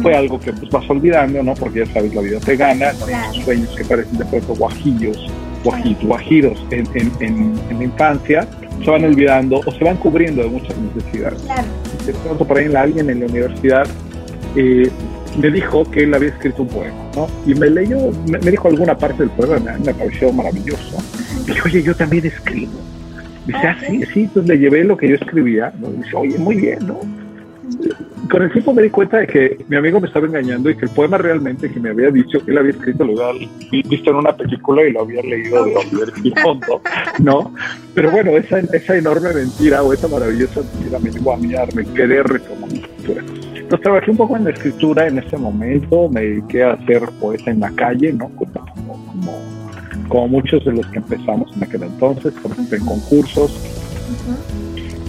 fue 0.01 0.15
algo 0.15 0.39
que 0.39 0.53
pues 0.53 0.69
vas 0.69 0.89
olvidando, 0.89 1.43
¿no? 1.43 1.53
Porque 1.55 1.79
ya 1.85 1.93
sabes, 1.93 2.13
la 2.13 2.21
vida 2.21 2.39
te 2.39 2.55
gana, 2.55 2.93
¿no? 2.93 3.33
sueños 3.43 3.69
que 3.75 3.83
parecen 3.83 4.17
de 4.17 4.25
pronto 4.25 4.55
guajillos, 4.55 5.17
guajiros 5.63 6.65
en, 6.71 6.87
en, 6.93 7.11
en, 7.19 7.59
en, 7.69 7.77
la 7.77 7.83
infancia, 7.83 8.47
se 8.83 8.89
van 8.89 9.03
olvidando 9.03 9.61
o 9.65 9.71
se 9.71 9.83
van 9.83 9.97
cubriendo 9.97 10.41
de 10.43 10.49
muchas 10.49 10.75
necesidades. 10.77 11.41
Claro. 11.43 11.67
De 12.05 12.13
pronto 12.13 12.45
por 12.45 12.57
ahí 12.57 12.73
alguien 12.73 13.09
en 13.09 13.19
la 13.19 13.25
universidad 13.27 13.87
eh, 14.55 14.89
me 15.39 15.49
dijo 15.49 15.89
que 15.89 16.03
él 16.03 16.13
había 16.13 16.29
escrito 16.29 16.63
un 16.63 16.67
poema, 16.67 16.95
¿no? 17.15 17.27
Y 17.45 17.53
me 17.53 17.69
leyó, 17.69 18.11
me, 18.27 18.39
dijo 18.39 18.67
alguna 18.67 18.97
parte 18.97 19.23
del 19.23 19.29
poema, 19.31 19.59
me, 19.59 19.85
me 19.85 19.93
pareció 19.93 20.31
maravilloso. 20.33 20.97
Y 21.43 21.47
dije, 21.47 21.61
oye, 21.65 21.83
yo 21.83 21.95
también 21.95 22.25
escribo. 22.25 22.79
Dice, 23.45 23.59
ah, 23.67 23.77
sí, 23.87 24.03
sí, 24.13 24.21
entonces 24.21 24.49
le 24.49 24.59
llevé 24.59 24.83
lo 24.83 24.97
que 24.97 25.09
yo 25.09 25.15
escribía, 25.15 25.73
¿no? 25.79 25.89
Dice, 25.89 26.15
oye, 26.15 26.37
muy 26.37 26.55
bien, 26.57 26.79
¿no? 26.85 26.99
Con 28.31 28.43
el 28.43 28.51
tiempo 28.53 28.73
me 28.73 28.83
di 28.83 28.89
cuenta 28.89 29.17
de 29.17 29.27
que 29.27 29.57
mi 29.67 29.75
amigo 29.75 29.99
me 29.99 30.07
estaba 30.07 30.25
engañando 30.25 30.69
y 30.69 30.77
que 30.77 30.85
el 30.85 30.91
poema 30.91 31.17
realmente 31.17 31.69
que 31.69 31.81
me 31.81 31.89
había 31.89 32.09
dicho 32.09 32.39
que 32.39 32.51
él 32.51 32.59
había 32.59 32.71
escrito 32.71 33.03
lo 33.03 33.21
había 33.21 33.49
visto 33.69 34.09
en 34.09 34.15
una 34.15 34.33
película 34.37 34.83
y 34.85 34.93
lo 34.93 35.01
había 35.01 35.21
leído 35.21 35.65
de 35.65 36.41
fondo, 36.41 36.81
¿no? 37.19 37.53
Pero 37.93 38.09
bueno, 38.09 38.31
esa, 38.37 38.59
esa 38.59 38.95
enorme 38.95 39.33
mentira 39.33 39.83
o 39.83 39.91
esa 39.91 40.07
maravillosa 40.07 40.61
mentira 40.61 40.99
me 40.99 41.11
llevó 41.11 41.33
a 41.33 41.37
mí 41.37 41.53
a 41.55 41.67
querer 41.93 42.25
retomar 42.25 42.71
la 42.71 42.77
escritura. 42.77 43.21
Entonces 43.53 43.81
trabajé 43.81 44.11
un 44.11 44.17
poco 44.17 44.37
en 44.37 44.45
la 44.45 44.51
escritura 44.51 45.07
en 45.07 45.17
ese 45.17 45.35
momento, 45.35 46.07
me 46.07 46.21
dediqué 46.21 46.63
a 46.63 46.77
ser 46.85 47.01
poeta 47.19 47.51
en 47.51 47.59
la 47.59 47.71
calle, 47.71 48.13
¿no? 48.13 48.29
Como, 48.29 48.53
como, 49.07 49.41
como 50.07 50.27
muchos 50.29 50.63
de 50.63 50.71
los 50.71 50.87
que 50.87 50.99
empezamos 50.99 51.53
en 51.57 51.63
aquel 51.65 51.83
entonces, 51.83 52.33
en 52.71 52.85
concursos. 52.85 53.51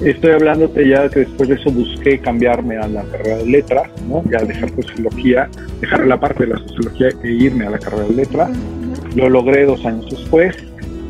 Estoy 0.05 0.33
hablándote 0.33 0.89
ya 0.89 1.09
que 1.09 1.21
después 1.21 1.49
de 1.49 1.55
eso 1.55 1.71
busqué 1.71 2.19
cambiarme 2.19 2.77
a 2.77 2.89
la 2.89 3.03
carrera 3.05 3.37
de 3.37 3.47
letras, 3.47 3.89
¿no? 4.09 4.23
Ya 4.29 4.45
dejar 4.45 4.71
sociología, 4.71 5.49
dejar 5.81 6.07
la 6.07 6.19
parte 6.19 6.45
de 6.45 6.55
la 6.55 6.59
sociología 6.59 7.09
e 7.23 7.29
irme 7.31 7.67
a 7.67 7.71
la 7.71 7.79
carrera 7.79 8.05
de 8.05 8.15
letras. 8.15 8.51
Lo 9.15 9.29
logré 9.29 9.65
dos 9.65 9.85
años 9.87 10.07
después. 10.11 10.57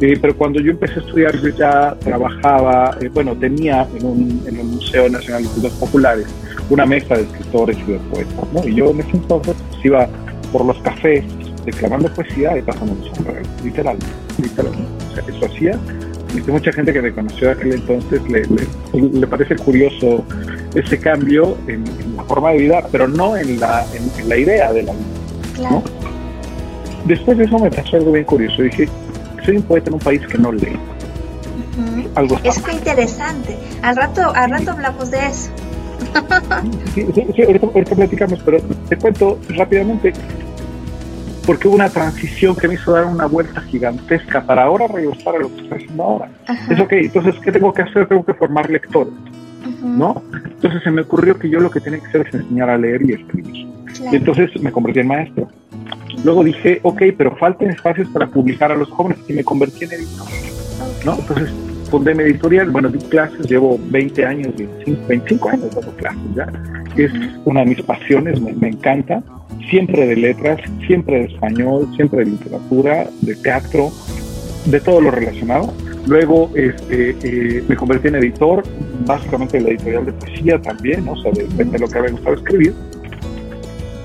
Eh, 0.03 0.19
pero 0.21 0.37
cuando 0.37 0.61
yo 0.61 0.73
empecé 0.73 0.95
a 0.95 1.03
estudiar, 1.03 1.41
yo 1.41 1.49
ya 1.51 1.97
trabajaba, 2.01 2.99
eh, 3.01 3.09
bueno, 3.15 3.37
tenía 3.37 3.87
en, 3.97 4.05
un, 4.05 4.43
en 4.49 4.57
el 4.59 4.65
Museo 4.65 5.09
Nacional 5.09 5.43
de 5.43 5.49
Estudios 5.49 5.73
Populares 5.75 6.27
una 6.71 6.85
mesa 6.85 7.15
de 7.15 7.23
escritores 7.23 7.79
y 7.87 7.93
de 7.93 7.99
poetas, 8.11 8.53
¿no? 8.53 8.67
Y 8.67 8.75
yo 8.75 8.91
en 8.91 9.01
ese 9.01 9.17
entonces 9.17 9.55
pues, 9.71 9.85
iba 9.85 10.09
por 10.53 10.65
los 10.65 10.77
cafés 10.83 11.25
declamando 11.65 12.13
poesía 12.15 12.59
y 12.59 12.63
pasando 12.63 12.97
sombrero, 13.15 13.43
literal, 13.63 13.97
literal. 14.39 14.73
O 15.11 15.15
sea, 15.15 15.25
eso 15.29 15.47
hacía 15.47 15.79
mucha 16.47 16.73
gente 16.73 16.93
que 16.93 17.03
me 17.03 17.13
conoció 17.13 17.51
aquel 17.51 17.73
entonces 17.73 18.23
le, 18.29 18.47
le, 18.95 19.27
parece 19.27 19.57
curioso 19.57 20.25
ese 20.75 20.99
cambio 20.99 21.57
en, 21.67 21.85
la 22.17 22.25
forma 22.25 22.51
de 22.53 22.59
vida, 22.59 22.87
pero 22.91 23.09
no 23.09 23.37
en 23.37 23.61
la, 23.61 23.85
en, 23.95 24.29
la 24.29 24.37
idea 24.37 24.73
de 24.73 24.83
la 24.83 24.93
vida. 24.93 25.71
¿no? 25.71 25.83
Después 27.05 27.37
de 27.39 27.45
eso 27.45 27.59
me 27.59 27.71
pasó 27.71 27.97
algo 27.97 28.13
bien 28.13 28.25
curioso. 28.25 28.63
Dije, 28.63 28.89
soy 29.45 29.57
un 29.57 29.63
poeta 29.63 29.89
en 29.89 29.95
un 29.95 30.01
país 30.01 30.23
que 30.27 30.39
no 30.39 30.53
lee. 30.53 30.79
algo 32.15 32.39
es 32.45 32.59
que 32.61 32.73
interesante. 32.73 33.59
Al 33.83 33.97
rato, 33.97 34.33
al 34.35 34.51
rato 34.51 34.71
hablamos 34.73 35.11
de 35.11 35.19
eso. 35.27 35.51
sí, 36.95 37.07
sí, 37.15 37.43
ahorita, 37.43 37.67
ahorita 37.67 37.95
platicamos, 37.95 38.41
pero 38.45 38.59
te 38.89 38.97
cuento 38.97 39.39
rápidamente 39.51 40.13
porque 41.47 41.69
hubo 41.69 41.75
una 41.75 41.89
transición 41.89 42.55
que 42.57 42.69
me 42.69 42.75
hizo 42.75 42.93
dar 42.93 43.07
una 43.07 43.27
vuelta 43.27 43.61
gigantesca 43.63 44.45
para 44.45 44.65
ahora 44.65 44.87
regresar 44.87 45.37
a 45.37 45.39
lo 45.39 45.55
que 45.55 45.63
estoy 45.63 45.79
haciendo 45.79 46.03
ahora. 46.03 46.31
Es 46.71 46.79
ok, 46.79 46.93
entonces, 46.93 47.35
¿qué 47.43 47.53
tengo 47.53 47.73
que 47.73 47.83
hacer? 47.83 48.07
Tengo 48.07 48.25
que 48.25 48.35
formar 48.35 48.71
lectores, 48.71 49.13
¿no? 49.83 50.23
Entonces 50.45 50.83
se 50.83 50.91
me 50.91 51.03
ocurrió 51.03 51.39
que 51.39 51.49
yo 51.49 51.61
lo 51.61 51.71
que 51.71 51.81
tenía 51.81 52.01
que 52.01 52.07
hacer 52.07 52.27
es 52.29 52.35
enseñar 52.35 52.71
a 52.71 52.79
leer 52.79 53.03
y 53.03 53.13
escribir. 53.13 53.69
Y 54.11 54.17
entonces 54.17 54.51
me 54.61 54.73
convertí 54.73 55.01
en 55.01 55.09
maestro. 55.09 55.49
Luego 56.25 56.45
dije, 56.45 56.81
ok, 56.83 57.03
pero 57.17 57.37
faltan 57.37 57.71
espacios 57.71 58.09
para 58.09 58.27
publicar 58.27 58.71
a 58.71 58.77
los 58.77 58.89
jóvenes 58.91 59.19
y 59.29 59.33
me 59.33 59.45
convertí 59.45 59.85
en 59.85 59.93
editor, 59.93 60.27
¿no? 61.05 61.15
Entonces 61.19 61.51
fundé 61.93 62.15
mi 62.15 62.23
editorial, 62.23 62.71
bueno, 62.71 62.89
di 62.89 62.99
clases, 62.99 63.47
llevo 63.51 63.79
20 63.91 64.25
años, 64.25 64.57
25, 64.57 65.09
25 65.09 65.49
años 65.51 65.75
dando 65.75 65.93
clases 65.97 66.35
ya. 66.35 66.47
Es 66.97 67.13
una 67.45 67.61
de 67.61 67.67
mis 67.67 67.83
pasiones, 67.83 68.41
me, 68.41 68.55
me 68.55 68.69
encanta 68.69 69.23
siempre 69.69 70.07
de 70.07 70.17
letras, 70.17 70.59
siempre 70.87 71.19
de 71.19 71.25
español, 71.27 71.87
siempre 71.95 72.21
de 72.21 72.31
literatura, 72.31 73.07
de 73.21 73.37
teatro, 73.37 73.91
de 74.65 74.81
todo 74.81 75.03
lo 75.03 75.11
relacionado. 75.11 75.75
Luego 76.07 76.51
este, 76.55 77.15
eh, 77.23 77.63
me 77.69 77.77
convertí 77.77 78.09
en 78.09 78.15
editor, 78.17 78.63
básicamente 79.07 79.59
en 79.59 79.65
la 79.65 79.71
editorial 79.71 80.07
de 80.07 80.13
poesía 80.15 80.63
también, 80.63 81.07
o 81.07 81.17
sea, 81.17 81.31
de, 81.31 81.47
de, 81.47 81.79
lo 81.79 81.89
que 81.89 82.01
me 82.01 82.11
gustado 82.11 82.37
escribir. 82.37 82.73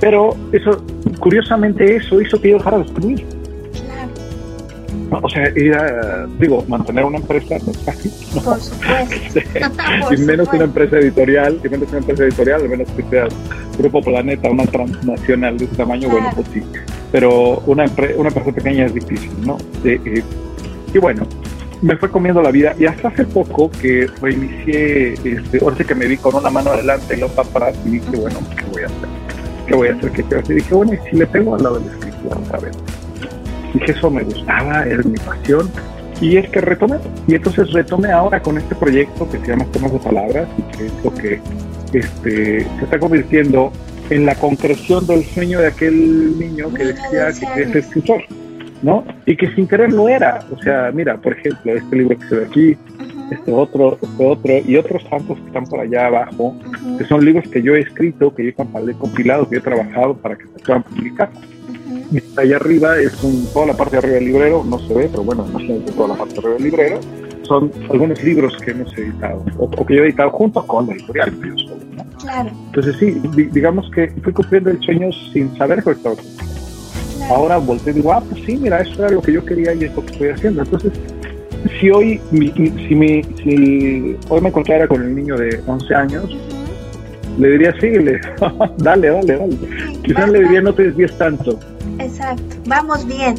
Pero 0.02 0.36
eso, 0.52 0.86
curiosamente, 1.20 1.96
eso 1.96 2.22
hizo 2.22 2.40
que 2.42 2.50
yo 2.50 2.58
dejara 2.58 2.80
de 2.80 2.84
escribir. 2.84 3.37
O 5.10 5.30
sea, 5.30 5.50
digo, 6.40 6.66
mantener 6.68 7.06
una 7.06 7.18
empresa 7.18 7.58
no 7.66 7.72
es 7.72 7.78
fácil. 7.80 8.12
Por 8.34 8.60
supuesto. 8.60 9.40
y 10.14 10.18
menos 10.18 10.48
una 10.52 10.66
empresa 10.66 10.98
editorial, 10.98 11.60
y 11.64 11.70
menos 11.70 11.90
una 11.90 12.00
empresa 12.00 12.24
editorial, 12.24 12.62
al 12.62 12.70
menos 12.70 12.88
que 12.92 13.04
sea 13.04 13.28
Grupo 13.78 14.02
Planeta, 14.02 14.50
una 14.50 14.66
transnacional 14.66 15.58
de 15.58 15.66
ese 15.66 15.76
tamaño, 15.76 16.10
bueno, 16.10 16.30
pues 16.36 16.48
sí. 16.54 16.62
Pero 17.12 17.60
una, 17.68 17.86
una 18.18 18.30
empresa 18.30 18.52
pequeña 18.52 18.86
es 18.86 18.94
difícil, 18.94 19.32
¿no? 19.46 19.58
Eh, 19.84 20.24
y 20.94 20.98
bueno, 20.98 21.26
me 21.82 21.96
fue 21.96 22.10
comiendo 22.10 22.42
la 22.42 22.52
vida 22.52 22.76
y 22.78 22.86
hasta 22.86 23.10
hace 23.10 23.24
poco 23.26 23.70
que 23.70 24.08
reinicié, 24.22 25.14
este, 25.14 25.60
ahora 25.62 25.78
sí 25.78 25.84
que 25.86 25.96
me 25.96 26.08
vi 26.08 26.18
con 26.18 26.36
una 26.36 26.50
mano 26.50 26.72
adelante 26.72 27.18
y 27.18 27.22
otra 27.22 27.44
atrás 27.44 27.76
y 27.86 27.92
dije, 27.92 28.18
bueno, 28.18 28.40
¿qué 28.56 28.66
voy 28.72 28.84
a 28.84 28.86
hacer? 28.88 29.10
¿Qué 29.68 29.76
voy 29.76 29.88
a 29.88 29.94
hacer? 29.94 30.12
¿Qué 30.12 30.24
quiero 30.24 30.40
hacer? 30.40 30.58
Y 30.58 30.60
dije, 30.60 30.76
bueno, 30.76 30.94
y 30.94 31.10
si 31.10 31.16
le 31.16 31.28
pego 31.28 31.56
al 31.56 31.64
lado 31.64 31.80
de 31.80 31.86
la 31.86 31.92
escritura 31.94 32.38
otra 32.38 32.60
vez 32.60 32.78
dije 33.74 33.92
eso 33.92 34.10
me 34.10 34.24
gustaba, 34.24 34.84
era 34.84 35.04
mi 35.04 35.18
pasión 35.18 35.70
y 36.22 36.38
es 36.38 36.50
que 36.50 36.62
retomé. 36.62 36.98
Y 37.28 37.36
entonces 37.36 37.72
retomé 37.72 38.12
ahora 38.12 38.42
con 38.42 38.58
este 38.58 38.76
proyecto 38.76 39.30
que 39.30 39.40
se 39.40 39.48
llama 39.48 39.66
Temas 39.72 39.94
de 39.94 40.00
Palabras 40.00 40.48
y 40.58 40.78
que 40.78 40.86
es 40.88 40.94
lo 41.04 41.14
que 41.14 41.40
este, 41.94 42.62
se 42.62 42.84
está 42.84 43.00
convirtiendo 43.00 43.72
en 44.10 44.26
la 44.26 44.36
concreción 44.36 45.06
del 45.06 45.24
sueño 45.26 45.60
de 45.60 45.68
aquel 45.68 46.40
niño 46.40 46.74
que 46.74 46.86
decía 46.86 47.28
que 47.54 47.64
es 47.64 47.76
escritor, 47.76 48.22
¿no? 48.82 49.04
Y 49.26 49.36
que 49.36 49.54
sin 49.54 49.68
querer 49.68 49.92
lo 49.92 50.08
era. 50.08 50.40
O 50.52 50.62
sea, 50.62 50.92
mira, 50.94 51.18
por 51.18 51.34
ejemplo, 51.34 51.74
este 51.74 51.96
libro 51.96 52.18
que 52.18 52.28
se 52.28 52.36
ve 52.36 52.46
aquí, 52.46 52.78
este 53.32 53.52
otro, 53.52 54.00
este 54.02 54.26
otro, 54.26 54.54
y 54.66 54.78
otros 54.78 55.08
tantos 55.10 55.38
que 55.38 55.48
están 55.48 55.66
por 55.66 55.82
allá 55.82 56.08
abajo, 56.08 56.56
que 56.98 57.04
son 57.06 57.24
libros 57.24 57.48
que 57.50 57.62
yo 57.62 57.76
he 57.76 57.82
escrito, 57.82 58.34
que 58.34 58.44
yo 58.44 58.50
he 58.50 58.94
compilado, 58.94 59.50
que 59.50 59.58
he 59.58 59.62
trabajado 59.62 60.16
para 60.16 60.38
que 60.38 60.46
se 60.46 60.60
puedan 60.66 60.84
publicar 60.84 61.30
allá 62.38 62.56
arriba 62.58 63.00
es 63.00 63.24
un, 63.24 63.46
toda 63.54 63.68
la 63.68 63.74
parte 63.74 63.96
de 63.96 63.98
arriba 64.00 64.16
del 64.16 64.26
librero, 64.26 64.64
no 64.64 64.80
se 64.80 64.94
ve, 64.94 65.08
pero 65.10 65.24
bueno, 65.24 65.46
imagínate 65.50 65.92
toda 65.92 66.10
la 66.10 66.16
parte 66.16 66.34
de 66.34 66.40
arriba 66.40 66.54
del 66.56 66.64
librero, 66.64 67.00
son 67.44 67.72
algunos 67.90 68.22
libros 68.24 68.58
que 68.58 68.72
hemos 68.72 68.98
editado, 68.98 69.44
o, 69.58 69.86
que 69.86 69.96
yo 69.96 70.04
he 70.04 70.08
editado 70.08 70.32
junto 70.32 70.66
con 70.66 70.88
la 70.88 70.94
editorial, 70.94 71.34
Claro. 72.20 72.50
Entonces 72.68 72.96
sí, 72.98 73.22
digamos 73.52 73.90
que 73.92 74.08
fui 74.24 74.34
cumpliendo 74.34 74.72
el 74.72 74.82
sueño 74.82 75.10
sin 75.32 75.56
saber 75.56 75.84
que 75.84 75.92
estaba 75.92 76.16
Ahora 77.30 77.58
volteé 77.58 77.94
y 77.94 77.98
digo, 77.98 78.12
ah, 78.12 78.24
pues 78.28 78.44
sí, 78.46 78.58
mira, 78.58 78.82
eso 78.82 79.06
era 79.06 79.12
lo 79.12 79.22
que 79.22 79.34
yo 79.34 79.46
quería 79.46 79.74
y 79.74 79.84
es 79.84 79.96
lo 79.96 80.04
que 80.06 80.12
estoy 80.14 80.30
haciendo. 80.30 80.64
Entonces, 80.64 80.94
si 81.80 81.90
hoy, 81.90 82.22
si, 82.32 82.96
mi, 82.96 83.24
si 83.24 84.18
hoy 84.30 84.42
me 84.42 84.50
encontrara 84.50 84.88
con 84.88 85.02
el 85.04 85.16
niño 85.16 85.36
de 85.38 85.62
11 85.66 85.96
años, 85.96 86.38
le 87.38 87.52
diría, 87.52 87.74
síguele, 87.80 88.20
dale, 88.78 89.10
dale, 89.10 89.38
dale. 89.38 89.58
Quizás 90.04 90.30
le 90.30 90.42
diría, 90.42 90.62
no 90.62 90.74
te 90.74 90.84
desvíes 90.84 91.18
tanto. 91.18 91.60
Exacto, 92.00 92.56
vamos 92.66 93.06
bien. 93.06 93.36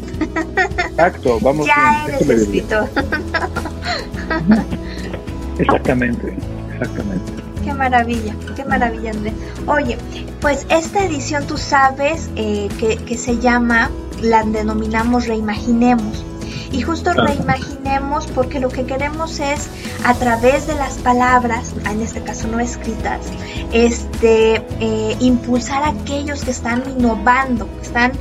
Exacto, 0.91 1.39
vamos 1.41 1.67
ya 1.67 2.05
bien. 2.05 2.15
eres 2.15 2.29
escritor. 2.41 2.89
exactamente, 5.59 6.33
exactamente. 6.73 7.31
Qué 7.63 7.73
maravilla, 7.73 8.35
qué 8.55 8.65
maravilla, 8.65 9.11
Andrés. 9.11 9.33
Oye, 9.67 9.97
pues 10.41 10.65
esta 10.69 11.03
edición 11.03 11.45
tú 11.45 11.57
sabes 11.57 12.29
eh, 12.35 12.69
que, 12.79 12.97
que 12.97 13.17
se 13.17 13.37
llama, 13.39 13.89
la 14.21 14.43
denominamos 14.43 15.27
Reimaginemos. 15.27 16.25
Y 16.71 16.81
justo 16.81 17.13
reimaginemos 17.13 18.27
porque 18.27 18.59
lo 18.59 18.69
que 18.69 18.85
queremos 18.85 19.39
es 19.39 19.69
a 20.05 20.13
través 20.13 20.67
de 20.67 20.75
las 20.75 20.97
palabras, 20.97 21.73
en 21.89 22.01
este 22.01 22.21
caso 22.21 22.47
no 22.47 22.59
escritas, 22.59 23.21
este, 23.71 24.63
eh, 24.79 25.17
impulsar 25.19 25.83
a 25.83 25.89
aquellos 25.89 26.43
que 26.43 26.51
están 26.51 26.83
innovando, 26.89 27.67
que 27.77 27.81
están 27.81 28.11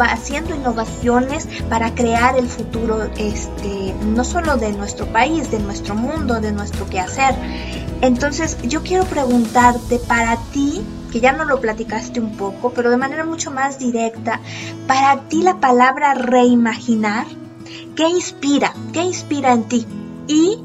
haciendo 0.00 0.54
innovaciones 0.54 1.48
para 1.68 1.94
crear 1.94 2.36
el 2.36 2.48
futuro, 2.48 3.04
este, 3.18 3.94
no 4.04 4.24
solo 4.24 4.56
de 4.56 4.72
nuestro 4.72 5.06
país, 5.06 5.50
de 5.50 5.60
nuestro 5.60 5.94
mundo, 5.94 6.40
de 6.40 6.52
nuestro 6.52 6.88
quehacer. 6.88 7.34
Entonces 8.00 8.58
yo 8.62 8.82
quiero 8.82 9.04
preguntarte 9.04 9.98
para 9.98 10.36
ti, 10.52 10.82
que 11.12 11.20
ya 11.20 11.32
no 11.32 11.44
lo 11.44 11.60
platicaste 11.60 12.20
un 12.20 12.36
poco, 12.36 12.72
pero 12.72 12.90
de 12.90 12.96
manera 12.96 13.24
mucho 13.24 13.50
más 13.50 13.78
directa, 13.78 14.40
para 14.86 15.20
ti 15.28 15.42
la 15.42 15.60
palabra 15.60 16.14
reimaginar, 16.14 17.26
¿qué 17.96 18.08
inspira? 18.08 18.72
¿Qué 18.92 19.02
inspira 19.02 19.52
en 19.52 19.64
ti? 19.64 19.86
¿Y 20.28 20.58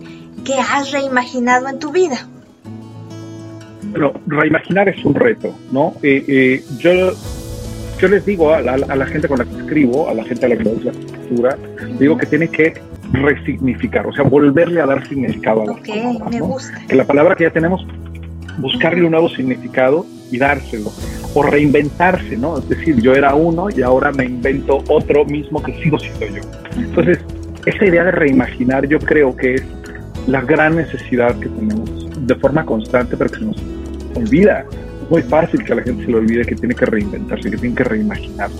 qué 0.45 0.55
has 0.55 0.91
reimaginado 0.91 1.67
en 1.69 1.79
tu 1.79 1.91
vida? 1.91 2.27
Bueno, 3.91 4.13
reimaginar 4.27 4.89
es 4.89 5.03
un 5.03 5.15
reto, 5.15 5.55
¿no? 5.71 5.95
Eh, 6.03 6.23
eh, 6.27 6.63
yo, 6.77 6.91
yo 7.99 8.07
les 8.07 8.25
digo 8.25 8.53
a 8.53 8.61
la, 8.61 9.05
gente 9.05 9.27
con 9.27 9.39
la 9.39 9.45
que 9.45 9.57
escribo, 9.57 10.09
a 10.09 10.13
la 10.13 10.23
gente 10.23 10.45
a 10.45 10.49
la 10.49 10.57
que 10.57 10.63
doy 10.63 10.79
la 10.83 10.91
escritura, 10.91 11.57
digo 11.99 12.17
que 12.17 12.25
tiene 12.25 12.47
que 12.47 12.73
resignificar, 13.11 14.07
o 14.07 14.13
sea, 14.13 14.23
volverle 14.23 14.81
a 14.81 14.85
dar 14.85 15.05
significado 15.07 15.63
a 15.63 15.65
la 15.65 15.71
okay, 15.73 16.19
me 16.29 16.39
gusta. 16.39 16.79
Que 16.87 16.95
la 16.95 17.05
palabra 17.05 17.35
que 17.35 17.43
ya 17.43 17.51
tenemos, 17.51 17.85
buscarle 18.59 19.03
un 19.03 19.11
nuevo 19.11 19.29
significado 19.29 20.05
y 20.31 20.37
dárselo. 20.37 20.91
O 21.33 21.43
reinventarse, 21.43 22.37
¿no? 22.37 22.57
Es 22.57 22.67
decir, 22.67 23.01
yo 23.01 23.13
era 23.13 23.35
uno 23.35 23.67
y 23.69 23.81
ahora 23.81 24.11
me 24.11 24.25
invento 24.25 24.83
otro 24.89 25.25
mismo 25.25 25.61
que 25.63 25.73
sigo 25.81 25.97
siendo 25.99 26.27
yo. 26.27 26.41
Entonces, 26.75 27.19
esa 27.65 27.85
idea 27.85 28.03
de 28.03 28.11
reimaginar 28.11 28.87
yo 28.87 28.99
creo 28.99 29.35
que 29.35 29.55
es 29.55 29.63
la 30.27 30.41
gran 30.41 30.75
necesidad 30.75 31.37
que 31.39 31.49
tenemos 31.49 31.89
de 32.27 32.35
forma 32.35 32.65
constante, 32.65 33.15
pero 33.17 33.29
que 33.29 33.39
se 33.39 33.45
nos 33.45 33.57
olvida. 34.15 34.65
Es 35.03 35.09
muy 35.09 35.21
fácil 35.23 35.63
que 35.63 35.73
a 35.73 35.75
la 35.77 35.83
gente 35.83 36.05
se 36.05 36.11
le 36.11 36.17
olvide 36.17 36.45
que 36.45 36.55
tiene 36.55 36.75
que 36.75 36.85
reinventarse, 36.85 37.49
que 37.49 37.57
tiene 37.57 37.75
que 37.75 37.83
reimaginarse. 37.83 38.57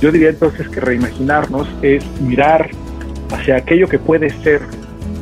Yo 0.00 0.10
diría 0.10 0.30
entonces 0.30 0.68
que 0.68 0.80
reimaginarnos 0.80 1.68
es 1.82 2.04
mirar 2.20 2.68
hacia 3.32 3.56
aquello 3.56 3.88
que 3.88 3.98
puede 3.98 4.30
ser 4.42 4.60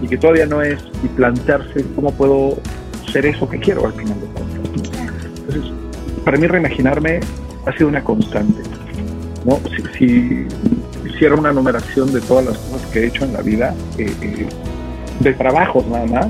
y 0.02 0.08
que 0.08 0.16
todavía 0.16 0.46
no 0.46 0.62
es 0.62 0.78
y 1.04 1.08
plantearse 1.08 1.84
cómo 1.94 2.12
puedo 2.12 2.58
ser 3.12 3.26
eso 3.26 3.48
que 3.48 3.58
quiero 3.58 3.86
al 3.86 3.92
final 3.92 4.18
de 4.20 4.26
cuentas. 4.26 4.60
Entonces, 5.46 5.72
para 6.30 6.42
mí 6.42 6.46
reimaginarme 6.46 7.18
ha 7.66 7.72
sido 7.72 7.88
una 7.88 8.04
constante. 8.04 8.62
¿no? 9.44 9.58
Si, 9.98 10.46
hiciera 11.04 11.34
una 11.34 11.52
numeración 11.52 12.12
de 12.12 12.20
todas 12.20 12.44
las 12.44 12.56
cosas 12.56 12.86
que 12.92 13.00
he 13.00 13.06
hecho 13.08 13.24
en 13.24 13.32
la 13.32 13.42
vida, 13.42 13.74
eh, 13.98 14.14
eh, 14.22 14.46
de 15.18 15.34
trabajos 15.34 15.84
nada 15.88 16.06
más, 16.06 16.26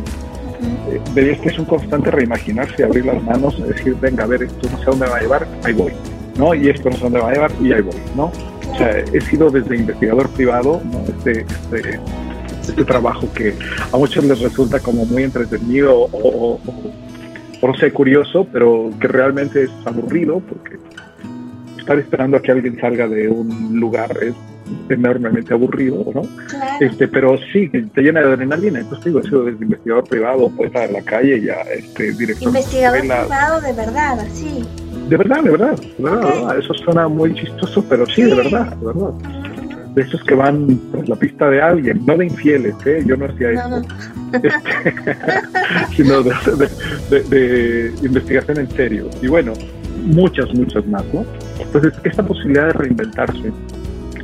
eh, 0.88 0.98
vería 1.12 1.38
que 1.38 1.50
es 1.50 1.58
un 1.58 1.66
constante 1.66 2.10
reimaginarse, 2.10 2.82
abrir 2.82 3.04
las 3.04 3.22
manos, 3.24 3.62
decir, 3.62 3.94
venga, 4.00 4.24
a 4.24 4.26
ver, 4.26 4.44
esto 4.44 4.70
no 4.72 4.78
sé 4.78 4.84
dónde 4.86 5.06
va 5.06 5.18
a 5.18 5.20
llevar, 5.20 5.46
ahí 5.64 5.74
voy, 5.74 5.92
¿no? 6.38 6.54
Y 6.54 6.70
esto 6.70 6.88
no 6.88 6.96
sé 6.96 7.02
dónde 7.02 7.20
va 7.20 7.28
a 7.28 7.32
llevar, 7.34 7.52
y 7.60 7.70
ahí 7.70 7.82
voy, 7.82 8.00
¿no? 8.16 8.32
O 8.72 8.78
sea, 8.78 9.00
he 9.00 9.20
sido 9.20 9.50
desde 9.50 9.76
investigador 9.76 10.30
privado, 10.30 10.80
¿no? 10.90 11.00
Este, 11.00 11.42
este, 11.42 12.00
este 12.62 12.84
trabajo 12.86 13.30
que 13.34 13.54
a 13.92 13.98
muchos 13.98 14.24
les 14.24 14.40
resulta 14.40 14.80
como 14.80 15.04
muy 15.04 15.24
entretenido 15.24 15.94
o, 15.94 16.08
o, 16.10 16.60
o, 17.60 17.66
no 17.66 17.74
sé, 17.74 17.92
curioso, 17.92 18.46
pero 18.52 18.90
que 19.00 19.08
realmente 19.08 19.64
es 19.64 19.70
aburrido 19.84 20.40
porque 20.40 20.76
estar 21.78 21.98
esperando 21.98 22.36
a 22.36 22.42
que 22.42 22.52
alguien 22.52 22.78
salga 22.80 23.08
de 23.08 23.28
un 23.28 23.78
lugar 23.78 24.16
es 24.22 24.34
enormemente 24.88 25.52
aburrido, 25.52 26.04
¿no? 26.14 26.22
Este, 26.80 27.08
pero 27.08 27.36
sí, 27.52 27.68
te 27.68 28.02
llena 28.02 28.20
de 28.20 28.32
adrenalina. 28.32 28.80
Entonces 28.80 29.06
digo, 29.06 29.20
he 29.20 29.24
sido 29.24 29.44
desde 29.44 29.64
investigador 29.64 30.04
privado, 30.04 30.48
poeta 30.50 30.80
de 30.86 30.92
la 30.92 31.02
calle, 31.02 31.40
ya 31.42 31.60
este, 31.74 32.12
director. 32.12 32.48
Investigador 32.48 33.00
privado 33.00 33.60
de 33.60 33.72
verdad, 33.72 34.20
así. 34.20 34.64
De 35.08 35.16
verdad, 35.16 35.42
de 35.42 35.50
verdad, 35.50 35.76
de 35.76 36.02
verdad. 36.02 36.58
Eso 36.58 36.74
suena 36.74 37.08
muy 37.08 37.34
chistoso, 37.34 37.84
pero 37.88 38.06
sí, 38.06 38.22
de 38.22 38.34
verdad, 38.34 38.76
de 38.76 38.86
verdad. 38.86 39.12
De 39.94 40.02
esos 40.02 40.22
que 40.24 40.34
van 40.34 40.78
por 40.92 41.08
la 41.08 41.16
pista 41.16 41.50
de 41.50 41.60
alguien, 41.60 42.04
no 42.06 42.16
de 42.16 42.26
infieles, 42.26 42.74
¿eh? 42.86 43.02
Yo 43.04 43.16
no 43.16 43.26
hacía 43.26 43.50
eso. 43.50 43.82
Este, 44.32 44.94
sino 45.96 46.22
de, 46.22 46.32
de, 47.10 47.22
de 47.24 48.06
investigación 48.06 48.58
en 48.58 48.70
serio. 48.70 49.10
Y 49.20 49.26
bueno, 49.26 49.52
muchas, 50.04 50.52
muchas 50.54 50.86
más, 50.86 51.04
¿no? 51.12 51.24
Entonces, 51.58 51.92
esta 52.04 52.22
posibilidad 52.22 52.66
de 52.66 52.72
reinventarse, 52.72 53.52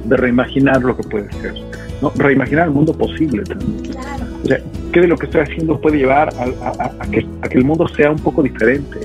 de 0.04 0.16
reimaginar 0.16 0.82
lo 0.82 0.96
que 0.96 1.02
puede 1.08 1.30
ser, 1.32 1.54
¿no? 2.00 2.12
reimaginar 2.16 2.66
el 2.66 2.74
mundo 2.74 2.92
posible 2.92 3.42
también. 3.44 3.82
Claro. 3.92 4.24
O 4.42 4.46
sea, 4.46 4.60
¿qué 4.92 5.00
de 5.00 5.08
lo 5.08 5.16
que 5.16 5.26
estoy 5.26 5.42
haciendo 5.42 5.80
puede 5.80 5.98
llevar 5.98 6.30
a, 6.34 7.02
a, 7.02 7.10
que, 7.10 7.26
a, 7.42 7.48
que, 7.48 7.58
el 7.58 7.64
mundo 7.64 7.88
sea 7.88 8.10
un 8.10 8.18
poco 8.18 8.42
diferente? 8.42 9.00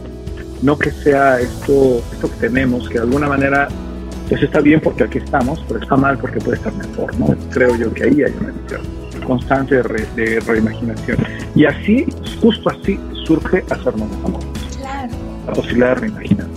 No 0.62 0.78
que 0.78 0.92
sea 0.92 1.40
esto, 1.40 2.04
esto 2.12 2.30
que 2.32 2.48
tenemos, 2.48 2.88
que 2.88 2.96
de 2.96 3.02
alguna 3.02 3.28
manera 3.28 3.68
pues 4.32 4.44
está 4.44 4.62
bien 4.62 4.80
porque 4.80 5.04
aquí 5.04 5.18
estamos, 5.18 5.62
pero 5.68 5.82
está 5.82 5.98
mal 5.98 6.18
porque 6.18 6.40
puede 6.40 6.56
estar 6.56 6.74
mejor. 6.74 7.14
¿no? 7.20 7.36
Creo 7.50 7.76
yo 7.76 7.94
que 7.94 8.06
ahí 8.06 8.24
hay 8.24 8.34
una 8.40 8.54
visión 8.54 8.82
constante 9.28 9.76
de, 9.76 9.84
re, 9.84 10.08
de 10.16 10.40
reimaginación. 10.40 11.18
Y 11.54 11.66
así, 11.66 12.06
justo 12.42 12.70
así, 12.70 12.98
surge 13.26 13.62
hacernos 13.70 14.10
amor. 14.24 14.40
Claro. 14.80 15.12
La 15.48 15.54
posibilidad 15.54 15.90
de 15.90 15.96
reimaginar. 15.96 16.48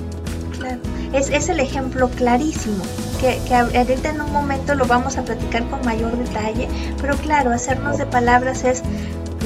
Claro. 0.56 0.80
Es, 1.12 1.30
es 1.30 1.48
el 1.48 1.58
ejemplo 1.58 2.08
clarísimo 2.10 2.84
que, 3.20 3.40
que, 3.48 3.54
ahorita 3.56 4.10
en 4.10 4.20
un 4.20 4.32
momento 4.32 4.76
lo 4.76 4.86
vamos 4.86 5.18
a 5.18 5.24
platicar 5.24 5.68
con 5.68 5.84
mayor 5.84 6.16
detalle, 6.16 6.68
pero 7.00 7.16
claro, 7.16 7.50
hacernos 7.50 7.98
de 7.98 8.06
palabras 8.06 8.62
es 8.62 8.84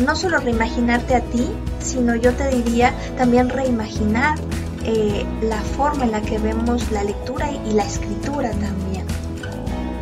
no 0.04 0.14
solo 0.14 0.36
reimaginarte 0.36 1.14
a 1.14 1.22
ti, 1.22 1.48
sino 1.80 2.14
yo 2.14 2.34
te 2.34 2.48
diría 2.50 2.92
también 3.16 3.48
reimaginar 3.48 4.38
eh, 4.84 5.24
la 5.42 5.60
forma 5.60 6.04
en 6.04 6.12
la 6.12 6.20
que 6.22 6.38
vemos 6.38 6.90
la 6.92 7.04
lectura 7.04 7.50
y, 7.50 7.72
la 7.72 7.84
escritura 7.84 8.50
también. 8.50 9.04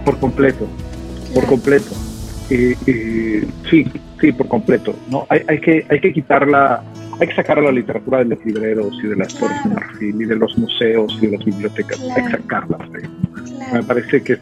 Por 0.04 0.18
completo, 0.18 0.66
claro. 1.26 1.34
por 1.34 1.46
completo. 1.46 1.94
Eh, 2.50 2.76
eh, 2.86 3.46
sí, 3.68 3.86
sí, 4.20 4.32
por 4.32 4.48
completo. 4.48 4.94
¿no? 5.10 5.26
Hay, 5.28 5.42
hay, 5.48 5.60
que, 5.60 5.86
hay 5.88 6.00
que 6.00 6.12
quitarla 6.12 6.82
hay 7.18 7.28
que 7.28 7.34
sacar 7.34 7.58
la 7.58 7.72
literatura 7.72 8.18
de 8.18 8.26
los 8.26 8.44
libreros 8.44 8.94
y 9.02 9.06
de 9.06 9.16
las 9.16 9.34
claro. 9.34 9.54
torres 9.54 9.64
de 9.64 9.70
marfil 9.70 10.22
y 10.22 10.24
de 10.26 10.36
los 10.36 10.58
museos 10.58 11.18
y 11.20 11.26
de 11.26 11.36
las 11.36 11.46
bibliotecas. 11.46 11.98
Claro. 11.98 12.14
Hay 12.14 12.24
que 12.24 12.30
sacarlas. 12.30 12.90
Me 13.72 13.82
parece 13.82 14.22
que 14.22 14.38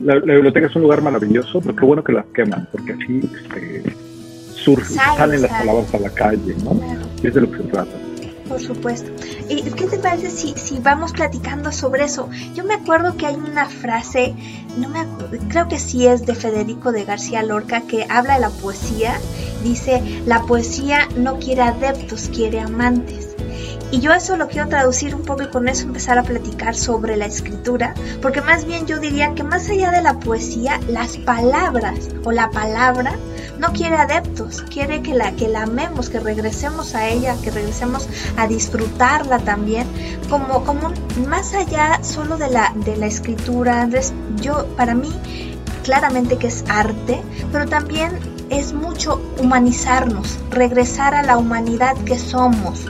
la, 0.00 0.14
la, 0.14 0.34
biblioteca 0.34 0.66
es 0.66 0.76
un 0.76 0.82
lugar 0.82 1.02
maravilloso, 1.02 1.60
pero 1.60 1.74
qué 1.74 1.84
bueno 1.84 2.04
que 2.04 2.12
las 2.12 2.26
queman, 2.26 2.68
porque 2.70 2.92
así 2.92 3.20
este, 3.34 3.82
surgen, 4.54 4.96
Sale, 4.96 5.16
salen 5.16 5.42
las 5.42 5.50
palabras 5.50 5.94
a 5.94 5.98
la 5.98 6.10
calle, 6.10 6.54
¿no? 6.62 6.80
Es 7.22 7.34
de 7.34 7.40
lo 7.40 7.50
que 7.50 7.58
se 7.58 7.64
trata. 7.64 8.07
Por 8.48 8.60
supuesto. 8.60 9.10
¿Y 9.48 9.62
qué 9.62 9.86
te 9.86 9.98
parece 9.98 10.30
si, 10.30 10.54
si 10.56 10.78
vamos 10.78 11.12
platicando 11.12 11.70
sobre 11.70 12.04
eso? 12.04 12.28
Yo 12.54 12.64
me 12.64 12.74
acuerdo 12.74 13.16
que 13.16 13.26
hay 13.26 13.34
una 13.34 13.66
frase, 13.66 14.34
no 14.78 14.88
me 14.88 15.00
acuerdo, 15.00 15.36
creo 15.48 15.68
que 15.68 15.78
sí 15.78 16.06
es 16.06 16.24
de 16.24 16.34
Federico 16.34 16.92
de 16.92 17.04
García 17.04 17.42
Lorca, 17.42 17.82
que 17.82 18.06
habla 18.08 18.34
de 18.34 18.40
la 18.40 18.50
poesía. 18.50 19.20
Dice, 19.62 20.02
la 20.24 20.42
poesía 20.42 21.08
no 21.16 21.38
quiere 21.38 21.62
adeptos, 21.62 22.30
quiere 22.32 22.60
amantes. 22.60 23.27
Y 23.90 24.00
yo 24.00 24.12
eso 24.12 24.36
lo 24.36 24.48
quiero 24.48 24.68
traducir 24.68 25.14
un 25.14 25.22
poco 25.22 25.44
y 25.44 25.48
con 25.48 25.66
eso 25.66 25.84
empezar 25.84 26.18
a 26.18 26.22
platicar 26.22 26.74
sobre 26.74 27.16
la 27.16 27.24
escritura, 27.24 27.94
porque 28.20 28.42
más 28.42 28.66
bien 28.66 28.86
yo 28.86 28.98
diría 28.98 29.34
que 29.34 29.42
más 29.42 29.68
allá 29.70 29.90
de 29.90 30.02
la 30.02 30.18
poesía, 30.20 30.78
las 30.88 31.16
palabras 31.16 32.10
o 32.24 32.30
la 32.30 32.50
palabra 32.50 33.16
no 33.58 33.72
quiere 33.72 33.96
adeptos, 33.96 34.62
quiere 34.62 35.00
que 35.00 35.14
la, 35.14 35.32
que 35.36 35.48
la 35.48 35.62
amemos, 35.62 36.10
que 36.10 36.20
regresemos 36.20 36.94
a 36.94 37.08
ella, 37.08 37.34
que 37.42 37.50
regresemos 37.50 38.08
a 38.36 38.46
disfrutarla 38.46 39.38
también, 39.38 39.86
como, 40.28 40.64
como 40.64 40.92
más 41.26 41.54
allá 41.54 42.04
solo 42.04 42.36
de 42.36 42.50
la, 42.50 42.72
de 42.84 42.96
la 42.96 43.06
escritura, 43.06 43.80
Andrés, 43.80 44.12
yo, 44.36 44.66
para 44.76 44.94
mí, 44.94 45.10
claramente 45.82 46.36
que 46.36 46.48
es 46.48 46.62
arte, 46.68 47.22
pero 47.50 47.66
también 47.66 48.12
es 48.50 48.72
mucho 48.72 49.20
humanizarnos, 49.38 50.38
regresar 50.50 51.14
a 51.14 51.22
la 51.22 51.38
humanidad 51.38 51.96
que 52.04 52.18
somos. 52.18 52.86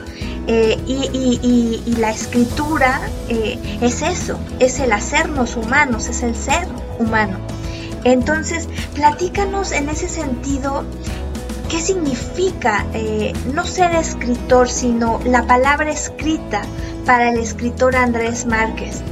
Eh, 0.51 0.79
y, 0.87 1.93
la 1.99 2.09
escritura 2.09 3.01
eh, 3.27 3.59
es 3.81 4.01
eso, 4.01 4.39
es 4.59 4.79
el 4.79 4.91
hacernos 4.91 5.55
humanos, 5.55 6.07
es 6.09 6.23
el 6.23 6.33
ser 6.35 6.67
humano. 6.97 7.37
Entonces, 8.03 8.67
platícanos 8.95 9.71
en 9.71 9.89
ese 9.89 10.07
sentido 10.07 10.85
qué 11.69 11.77
significa 11.77 12.83
eh, 12.95 13.33
no 13.53 13.63
ser 13.63 13.91
escritor, 13.91 14.67
sino 14.69 15.19
la 15.23 15.45
palabra 15.45 15.91
escrita 15.91 16.63
para 17.05 17.31
el 17.31 17.37
escritor 17.37 17.95
Andrés 17.95 18.47
Márquez. 18.47 19.03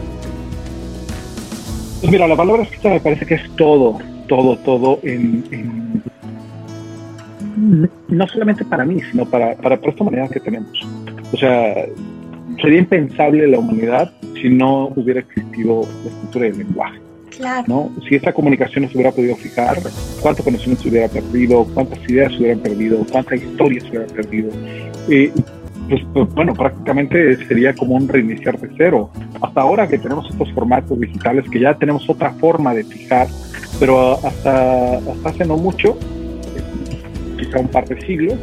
Pues 2.00 2.12
mira, 2.12 2.28
la 2.28 2.36
palabra 2.36 2.64
escrita 2.64 2.90
me 2.90 3.00
parece 3.00 3.28
que 3.28 3.36
es 3.36 3.56
todo, 3.56 4.00
todo, 4.28 4.58
todo 4.58 5.00
en, 5.04 6.02
no 8.08 8.28
solamente 8.28 8.66
para 8.66 8.86
mí, 8.86 9.02
sino 9.12 9.24
para, 9.26 9.56
para, 9.56 9.78
para 9.78 9.92
esta 9.92 10.04
humanidad 10.04 10.32
que 10.32 10.40
tenemos. 10.40 10.80
O 11.32 11.38
sea, 11.38 11.86
sería 12.62 12.80
impensable 12.80 13.48
la 13.48 13.60
humanidad 13.60 14.12
si 14.42 14.50
no 14.50 14.88
hubiera 14.96 15.20
existido 15.20 15.82
la 16.04 16.10
escritura 16.10 16.48
y 16.48 16.50
el 16.50 16.58
lenguaje. 16.60 17.00
Claro. 17.38 17.66
¿no? 17.68 17.92
Si 18.08 18.16
esta 18.16 18.34
comunicación 18.34 18.84
no 18.84 18.90
se 18.90 18.96
hubiera 18.96 19.12
podido 19.12 19.36
fijar, 19.36 19.78
cuánto 20.22 20.44
conocimiento 20.44 20.84
se 20.84 20.90
hubiera 20.90 21.08
perdido, 21.08 21.66
cuántas 21.74 22.00
ideas 22.10 22.32
se 22.32 22.40
hubieran 22.40 22.60
perdido, 22.60 23.06
cuántas 23.12 23.42
historias 23.42 23.84
se 23.84 23.90
hubieran 23.90 24.10
perdido. 24.10 24.50
Eh, 25.10 25.32
pues, 25.90 26.02
pues, 26.14 26.34
bueno, 26.34 26.54
prácticamente 26.54 27.38
sería 27.48 27.74
como 27.74 27.96
un 27.96 28.08
reiniciar 28.08 28.60
de 28.60 28.70
cero. 28.78 29.10
Hasta 29.42 29.62
ahora 29.62 29.88
que 29.88 29.98
tenemos 29.98 30.30
estos 30.30 30.52
formatos 30.52 31.00
digitales, 31.00 31.46
que 31.50 31.60
ya 31.60 31.76
tenemos 31.76 32.10
otra 32.10 32.32
forma 32.34 32.74
de 32.74 32.84
fijar, 32.84 33.28
pero 33.80 34.14
hasta, 34.14 34.98
hasta 34.98 35.30
hace 35.30 35.46
no 35.46 35.58
mucho, 35.58 35.98
quizá 37.38 37.60
un 37.60 37.68
par 37.68 37.88
de 37.88 38.02
siglos, 38.02 38.38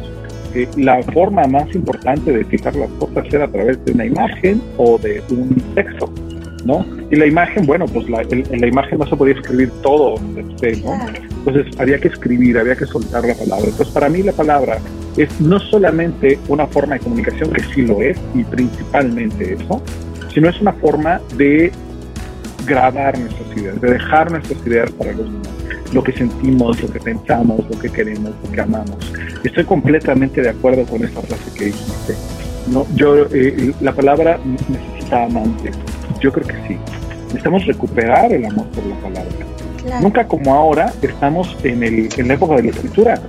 eh, 0.55 0.67
la 0.77 1.03
forma 1.03 1.43
más 1.47 1.73
importante 1.75 2.31
de 2.31 2.45
fijar 2.45 2.75
las 2.75 2.89
cosas 2.91 3.25
era 3.31 3.45
a 3.45 3.47
través 3.47 3.83
de 3.83 3.91
una 3.91 4.05
imagen 4.05 4.61
o 4.77 4.97
de 4.97 5.21
un 5.29 5.49
texto, 5.75 6.09
¿no? 6.63 6.85
Y 7.11 7.15
la 7.17 7.25
imagen, 7.27 7.65
bueno, 7.65 7.85
pues 7.85 8.09
la, 8.09 8.21
en 8.21 8.61
la 8.61 8.67
imagen 8.67 8.99
no 8.99 9.05
se 9.05 9.15
podía 9.15 9.33
escribir 9.35 9.69
todo, 9.83 10.15
¿no? 10.21 10.39
Entonces 10.39 11.79
había 11.79 11.99
que 11.99 12.07
escribir, 12.07 12.57
había 12.57 12.75
que 12.75 12.85
soltar 12.85 13.25
la 13.25 13.35
palabra. 13.35 13.65
Entonces 13.67 13.93
para 13.93 14.09
mí 14.09 14.23
la 14.23 14.31
palabra 14.31 14.79
es 15.17 15.41
no 15.41 15.59
solamente 15.59 16.39
una 16.47 16.65
forma 16.67 16.95
de 16.95 17.01
comunicación, 17.01 17.51
que 17.51 17.61
sí 17.73 17.81
lo 17.81 18.01
es, 18.01 18.17
y 18.33 18.43
principalmente 18.43 19.53
eso, 19.53 19.81
sino 20.33 20.49
es 20.49 20.59
una 20.61 20.73
forma 20.73 21.21
de 21.37 21.71
grabar 22.65 23.17
nuestras 23.19 23.57
ideas, 23.57 23.81
de 23.81 23.91
dejar 23.91 24.31
nuestras 24.31 24.65
ideas 24.65 24.91
para 24.91 25.11
los 25.11 25.25
demás, 25.25 25.54
lo 25.93 26.03
que 26.03 26.11
sentimos, 26.13 26.81
lo 26.81 26.89
que 26.89 26.99
pensamos, 26.99 27.59
lo 27.69 27.79
que 27.79 27.89
queremos, 27.89 28.31
lo 28.43 28.51
que 28.51 28.61
amamos. 28.61 28.97
Estoy 29.43 29.63
completamente 29.63 30.41
de 30.41 30.49
acuerdo 30.49 30.85
con 30.85 31.03
esta 31.03 31.21
frase 31.21 31.51
que 31.57 31.65
dijiste. 31.65 32.15
No, 32.67 32.85
yo, 32.95 33.25
eh, 33.31 33.73
la 33.81 33.93
palabra 33.93 34.39
necesita 34.43 35.25
amantes. 35.25 35.75
Yo 36.19 36.31
creo 36.31 36.47
que 36.47 36.67
sí. 36.67 36.77
Necesitamos 37.27 37.65
recuperar 37.65 38.33
el 38.33 38.45
amor 38.45 38.65
por 38.67 38.85
la 38.85 38.95
palabra. 38.97 40.01
Nunca 40.01 40.27
como 40.27 40.53
ahora 40.53 40.91
estamos 41.01 41.55
en, 41.63 41.83
el, 41.83 42.09
en 42.17 42.27
la 42.27 42.33
época 42.33 42.55
de 42.55 42.63
la 42.63 42.69
escritura. 42.69 43.21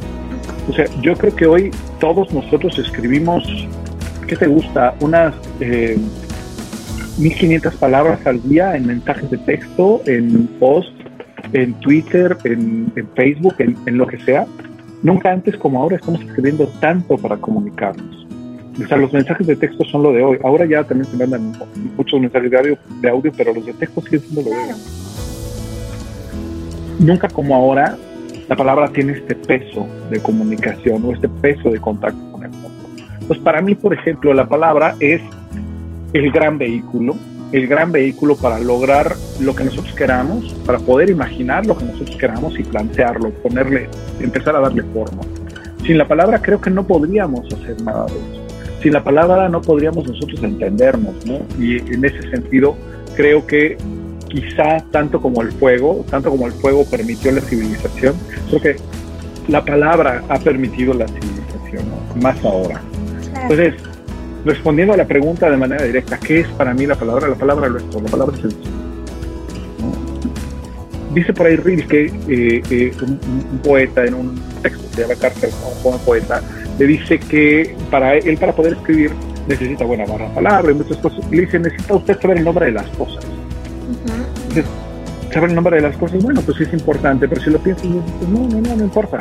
O 0.69 0.73
sea, 0.73 0.87
yo 1.03 1.15
creo 1.15 1.37
que 1.37 1.47
hoy 1.47 1.71
todos 2.01 2.33
nosotros 2.33 2.79
escribimos, 2.79 3.45
¿qué 4.27 4.37
te 4.37 4.47
gusta? 4.47 4.95
Unas 5.01 5.35
eh, 5.61 5.99
1500 7.19 7.75
palabras 7.75 8.27
al 8.27 8.43
día 8.49 8.75
en 8.75 8.87
mensajes 8.87 9.31
de 9.31 9.39
texto, 9.39 10.03
en 10.07 10.47
post, 10.59 10.96
en 11.53 11.75
Twitter, 11.81 12.37
en, 12.45 12.93
Facebook, 13.15 13.55
en, 13.59 13.99
lo 13.99 14.07
que 14.07 14.19
sea. 14.19 14.47
Nunca 15.03 15.33
antes 15.33 15.57
como 15.57 15.81
ahora 15.81 15.97
estamos 15.97 16.21
escribiendo 16.21 16.67
tanto 16.81 17.17
para 17.17 17.37
comunicarnos. 17.37 18.27
O 18.83 18.87
sea, 18.87 18.97
los 18.99 19.13
mensajes 19.13 19.47
de 19.47 19.57
texto 19.57 19.85
son 19.85 20.03
lo 20.03 20.13
de 20.13 20.23
hoy. 20.23 20.39
Ahora 20.45 20.67
ya 20.67 20.85
también 20.85 21.11
se 21.11 21.17
mandan 21.17 21.53
muchos 21.97 22.21
mensajes 22.21 22.51
de 22.51 22.59
audio, 22.59 22.79
de 23.01 23.09
audio 23.09 23.33
pero 23.37 23.55
los 23.55 23.65
de 23.65 23.73
texto 23.73 24.01
siguen 24.03 24.21
siendo 24.21 24.43
lo 24.43 24.51
de 24.51 24.57
hoy. 24.57 24.81
Nunca 26.99 27.29
como 27.29 27.55
ahora 27.55 27.97
la 28.49 28.57
palabra 28.57 28.89
tiene 28.89 29.13
este 29.13 29.35
peso 29.35 29.87
de 30.11 30.21
comunicación 30.21 31.05
o 31.05 31.13
este 31.13 31.29
peso 31.29 31.71
de 31.71 31.81
contacto 31.81 32.33
con 32.33 32.45
el 32.45 32.51
mundo. 32.51 32.71
Pues 33.27 33.39
para 33.41 33.61
mí, 33.61 33.75
por 33.75 33.93
ejemplo, 33.93 34.33
la 34.33 34.47
palabra 34.47 34.95
es 35.01 35.21
el 36.13 36.31
gran 36.31 36.59
vehículo, 36.59 37.17
el 37.53 37.67
gran 37.67 37.93
vehículo 37.93 38.37
para 38.37 38.59
lograr 38.59 39.15
lo 39.41 39.55
que 39.55 39.65
nosotros 39.65 39.95
queramos, 39.95 40.53
para 40.65 40.79
poder 40.79 41.11
imaginar 41.11 41.67
lo 41.67 41.77
que 41.77 41.85
nosotros 41.85 42.17
queramos 42.17 42.59
y 42.59 42.65
plantearlo, 42.65 43.31
ponerle, 43.31 43.89
empezar 44.21 44.57
a 44.57 44.61
darle 44.61 44.83
forma. 44.83 45.23
Sin 45.85 45.99
la 45.99 46.09
palabra 46.09 46.41
creo 46.41 46.61
que 46.61 46.71
no 46.71 46.87
podríamos 46.87 47.47
hacer 47.53 47.81
nada 47.83 48.07
de 48.07 48.13
eso. 48.13 48.47
Sin 48.83 48.93
la 48.93 49.05
palabra 49.05 49.49
no 49.49 49.63
podríamos 49.63 50.07
nosotros 50.07 50.43
entendernos, 50.43 51.15
¿no? 51.25 51.39
Y 51.59 51.79
en 51.79 52.05
ese 52.05 52.29
sentido 52.31 52.77
creo 53.15 53.47
que 53.47 53.77
quizá 54.29 54.85
tanto 54.91 55.21
como 55.21 55.43
el 55.43 55.53
fuego, 55.53 56.05
tanto 56.11 56.31
como 56.31 56.47
el 56.47 56.53
fuego 56.53 56.85
permitió 56.85 57.33
la 57.33 57.41
civilización, 57.41 58.15
creo 58.49 58.61
que 58.61 58.77
la 59.49 59.65
palabra 59.65 60.23
ha 60.29 60.39
permitido 60.39 60.93
la 60.93 61.07
civilización, 61.07 61.85
¿no? 61.89 62.21
más 62.21 62.45
ahora. 62.45 62.81
Entonces, 63.43 63.75
respondiendo 64.47 64.95
a 64.95 64.97
la 64.97 65.07
pregunta 65.07 65.51
de 65.51 65.57
manera 65.57 65.85
directa, 65.85 66.19
¿qué 66.19 66.41
es 66.41 66.49
para 66.49 66.73
mí 66.73 66.87
la 66.87 66.95
palabra? 66.95 67.29
La 67.29 67.35
palabra 67.35 67.69
lo 67.69 67.79
es 67.79 67.91
todo, 67.91 68.03
la 68.03 68.11
palabra 68.11 68.37
es 68.39 68.45
el 68.45 68.57
Dice 71.13 71.33
por 71.33 71.47
ahí 71.47 71.57
Rilke, 71.57 72.13
eh, 72.29 72.63
eh, 72.71 72.93
un, 73.01 73.59
poeta 73.65 74.05
en 74.05 74.15
un 74.15 74.39
texto 74.63 74.87
se 74.95 75.01
llama 75.01 75.15
Cárcel, 75.15 75.51
un 75.83 75.99
poeta, 76.01 76.43
le 76.79 76.87
dice 76.87 77.19
que 77.19 77.75
para 77.91 78.17
él, 78.17 78.37
para 78.37 78.53
poder 78.53 78.75
escribir, 78.75 79.13
necesita 79.49 79.87
buena 79.87 80.05
barra 80.05 80.29
palabra 80.35 80.73
y 80.73 80.75
muchas 80.75 80.99
cosas. 80.99 81.21
Le 81.31 81.41
dice, 81.41 81.59
necesita 81.59 81.95
usted 81.95 82.21
saber 82.21 82.37
el 82.37 82.45
nombre 82.45 82.67
de 82.67 82.73
las 82.73 82.87
cosas. 82.91 83.25
saber 85.33 85.49
el 85.49 85.57
nombre 85.57 85.77
de 85.77 85.83
las 85.83 85.97
cosas, 85.97 86.23
bueno, 86.23 86.43
pues 86.43 86.61
es 86.61 86.71
importante, 86.75 87.27
pero 87.27 87.41
si 87.41 87.49
lo 87.49 87.61
piensas, 87.61 87.87
no, 87.87 88.03
no, 88.29 88.61
no, 88.61 88.77
no 88.77 88.85
importa. 88.85 89.19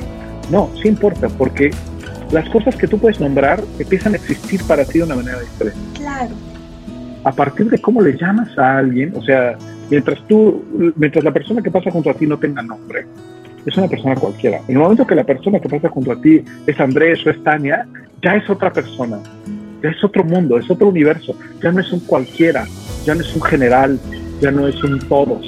No, 0.52 0.70
sí 0.82 0.90
importa, 0.90 1.30
porque 1.30 1.72
las 2.32 2.50
cosas 2.50 2.76
que 2.76 2.88
tú 2.88 2.98
puedes 2.98 3.20
nombrar 3.20 3.64
empiezan 3.80 4.14
a 4.14 4.18
existir 4.18 4.62
para 4.64 4.86
ti 4.86 5.00
de 5.00 5.06
una 5.06 5.16
manera 5.16 5.40
diferente. 5.40 5.80
Claro. 5.94 6.32
A 7.24 7.32
partir 7.32 7.70
de 7.70 7.78
cómo 7.80 8.02
le 8.02 8.18
llamas 8.18 8.58
a 8.58 8.78
alguien, 8.78 9.14
o 9.16 9.24
sea, 9.24 9.58
mientras 9.90 10.20
tú, 10.28 10.94
mientras 10.96 11.24
la 11.24 11.32
persona 11.32 11.62
que 11.62 11.72
pasa 11.72 11.92
junto 11.92 12.10
a 12.10 12.14
ti 12.14 12.28
no 12.28 12.38
tenga 12.38 12.62
nombre, 12.62 13.06
es 13.66 13.76
una 13.78 13.88
persona 13.88 14.16
cualquiera. 14.16 14.60
En 14.68 14.76
el 14.76 14.78
momento 14.78 15.08
que 15.08 15.16
la 15.16 15.24
persona 15.24 15.60
que 15.60 15.70
pasa 15.70 15.90
junto 15.90 16.12
a 16.12 16.22
ti 16.22 16.44
es 16.68 16.80
Andrés 16.80 17.26
o 17.26 17.32
es 17.32 17.44
Tania, 17.44 17.88
ya 18.22 18.36
es 18.36 18.50
otra 18.50 18.72
persona, 18.72 19.20
ya 19.82 19.90
es 19.90 20.04
otro 20.04 20.24
mundo, 20.24 20.58
es 20.58 20.70
otro 20.70 20.90
universo, 20.90 21.36
ya 21.64 21.72
no 21.72 21.80
es 21.80 21.92
un 21.92 22.00
cualquiera, 22.02 22.66
ya 23.06 23.16
no 23.16 23.22
es 23.22 23.36
un 23.36 23.42
general, 23.42 24.00
ya 24.40 24.52
no 24.52 24.68
es 24.68 24.84
un 24.84 25.00
todos, 25.08 25.44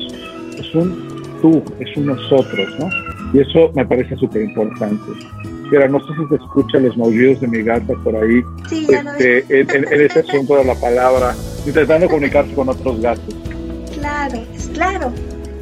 es 0.58 0.74
un 0.74 1.08
tú, 1.42 1.64
es 1.80 1.96
un 1.96 2.08
nosotros, 2.08 2.68
¿no? 2.80 2.90
Y 3.34 3.40
eso 3.40 3.72
me 3.76 3.86
parece 3.86 4.16
súper 4.16 4.44
importante. 4.44 5.12
Mira, 5.70 5.88
no 5.88 6.00
sé 6.00 6.14
si 6.16 6.28
se 6.30 6.36
escuchan 6.36 6.86
los 6.86 6.98
maullidos 6.98 7.42
de 7.42 7.48
mi 7.48 7.62
gata 7.62 7.94
por 8.04 8.16
ahí. 8.16 8.42
Sí, 8.70 8.88
ya 8.90 9.00
este, 9.18 9.60
en, 9.60 9.70
en, 9.70 10.02
ese 10.02 10.20
asunto 10.20 10.56
de 10.56 10.66
la 10.66 10.76
palabra, 10.76 11.36
intentando 11.66 12.08
comunicarse 12.08 12.54
con 12.54 12.70
otros 12.70 13.02
gatos. 13.02 13.36
Claro, 13.94 14.40
es 14.56 14.68
claro. 14.70 15.12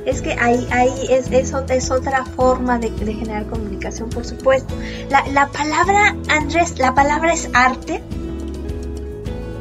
Es 0.06 0.22
que 0.22 0.34
ahí, 0.34 0.68
ahí 0.70 0.94
es, 1.10 1.32
eso 1.32 1.66
es 1.68 1.90
otra 1.90 2.24
forma 2.26 2.78
de, 2.78 2.92
de 2.92 3.14
generar 3.14 3.48
comunicación, 3.48 4.10
por 4.10 4.24
supuesto. 4.24 4.72
La, 5.10 5.26
la 5.34 5.48
palabra, 5.48 6.16
Andrés, 6.30 6.78
¿la 6.78 6.94
palabra 6.94 7.34
es 7.34 7.50
arte? 7.54 8.02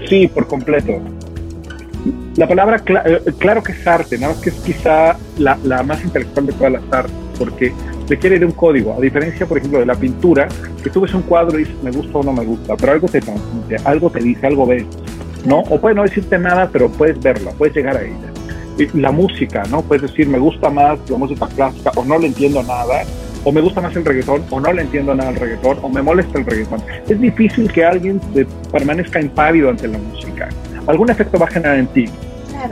Sí, 0.09 0.29
por 0.29 0.47
completo. 0.47 1.01
La 2.37 2.47
palabra, 2.47 2.83
eh, 3.07 3.23
claro 3.39 3.63
que 3.63 3.73
es 3.73 3.87
arte, 3.87 4.19
nada 4.19 4.35
más 4.35 4.43
que 4.43 4.51
es 4.51 4.57
quizá 4.57 5.17
la, 5.39 5.59
la 5.65 5.83
más 5.83 6.05
intelectual 6.05 6.47
de 6.47 6.53
todas 6.53 6.73
las 6.73 6.83
artes, 6.93 7.15
porque 7.39 7.73
requiere 8.09 8.39
de 8.39 8.47
un 8.47 8.53
código, 8.53 8.95
a 8.97 9.01
diferencia, 9.01 9.47
por 9.47 9.59
ejemplo, 9.59 9.81
de 9.81 9.87
la 9.87 9.95
pintura, 9.95 10.49
que 10.83 10.91
tú 10.91 11.01
ves 11.01 11.15
un 11.15 11.23
cuadro 11.23 11.59
y 11.59 11.65
dices, 11.65 11.83
me 11.83 11.91
gusta 11.91 12.19
o 12.19 12.23
no 12.23 12.33
me 12.33 12.45
gusta, 12.45 12.77
pero 12.77 12.93
algo 12.93 13.09
te 13.09 13.21
transmite, 13.21 13.77
algo 13.85 14.11
te 14.11 14.21
dice, 14.21 14.47
algo 14.47 14.67
ves, 14.67 14.85
¿no? 15.45 15.61
O 15.61 15.81
puede 15.81 15.95
no 15.95 16.03
decirte 16.03 16.39
nada, 16.39 16.69
pero 16.73 16.89
puedes 16.91 17.21
verla, 17.21 17.51
puedes 17.53 17.75
llegar 17.75 17.97
a 17.97 18.03
ella. 18.03 18.33
Y 18.77 18.99
la 18.99 19.13
música, 19.13 19.63
¿no? 19.71 19.83
Puedes 19.83 20.03
decir, 20.03 20.29
me 20.29 20.39
gusta 20.39 20.69
más 20.69 20.99
la 21.09 21.17
música 21.17 21.47
clásica 21.47 21.93
o 21.95 22.05
no 22.05 22.19
le 22.19 22.27
entiendo 22.27 22.63
nada, 22.63 23.05
o 23.45 23.53
me 23.53 23.61
gusta 23.61 23.81
más 23.81 23.95
el 23.95 24.05
reggaetón, 24.05 24.43
o 24.51 24.61
no 24.61 24.73
le 24.73 24.83
entiendo 24.83 25.15
nada 25.15 25.31
al 25.31 25.37
reggaetón, 25.37 25.79
o 25.83 25.89
me 25.89 26.03
molesta 26.03 26.39
el 26.39 26.47
reggaetón. 26.47 26.83
Es 27.09 27.21
difícil 27.21 27.71
que 27.71 27.85
alguien 27.85 28.21
permanezca 28.73 29.21
impávido 29.21 29.71
ante 29.71 29.87
la 29.87 29.99
música. 29.99 30.49
Algún 30.87 31.11
efecto 31.11 31.39
va 31.39 31.47
a 31.47 31.51
generar 31.51 31.79
en 31.79 31.87
ti, 31.89 32.07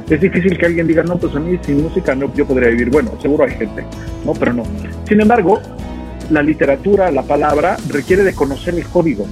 es 0.08 0.20
difícil 0.20 0.58
que 0.58 0.66
alguien 0.66 0.86
diga, 0.86 1.02
no, 1.02 1.16
pues 1.16 1.34
a 1.34 1.40
mí 1.40 1.58
sin 1.62 1.82
música 1.82 2.14
no, 2.14 2.32
yo 2.34 2.46
podría 2.46 2.70
vivir. 2.70 2.90
Bueno, 2.90 3.12
seguro 3.20 3.44
hay 3.44 3.50
gente, 3.52 3.84
¿no? 4.24 4.32
Pero 4.34 4.52
no. 4.52 4.64
Sin 5.06 5.20
embargo, 5.20 5.60
la 6.30 6.42
literatura, 6.42 7.10
la 7.10 7.22
palabra, 7.22 7.76
requiere 7.88 8.22
de 8.22 8.34
conocer 8.34 8.74
el 8.74 8.86
código. 8.86 9.26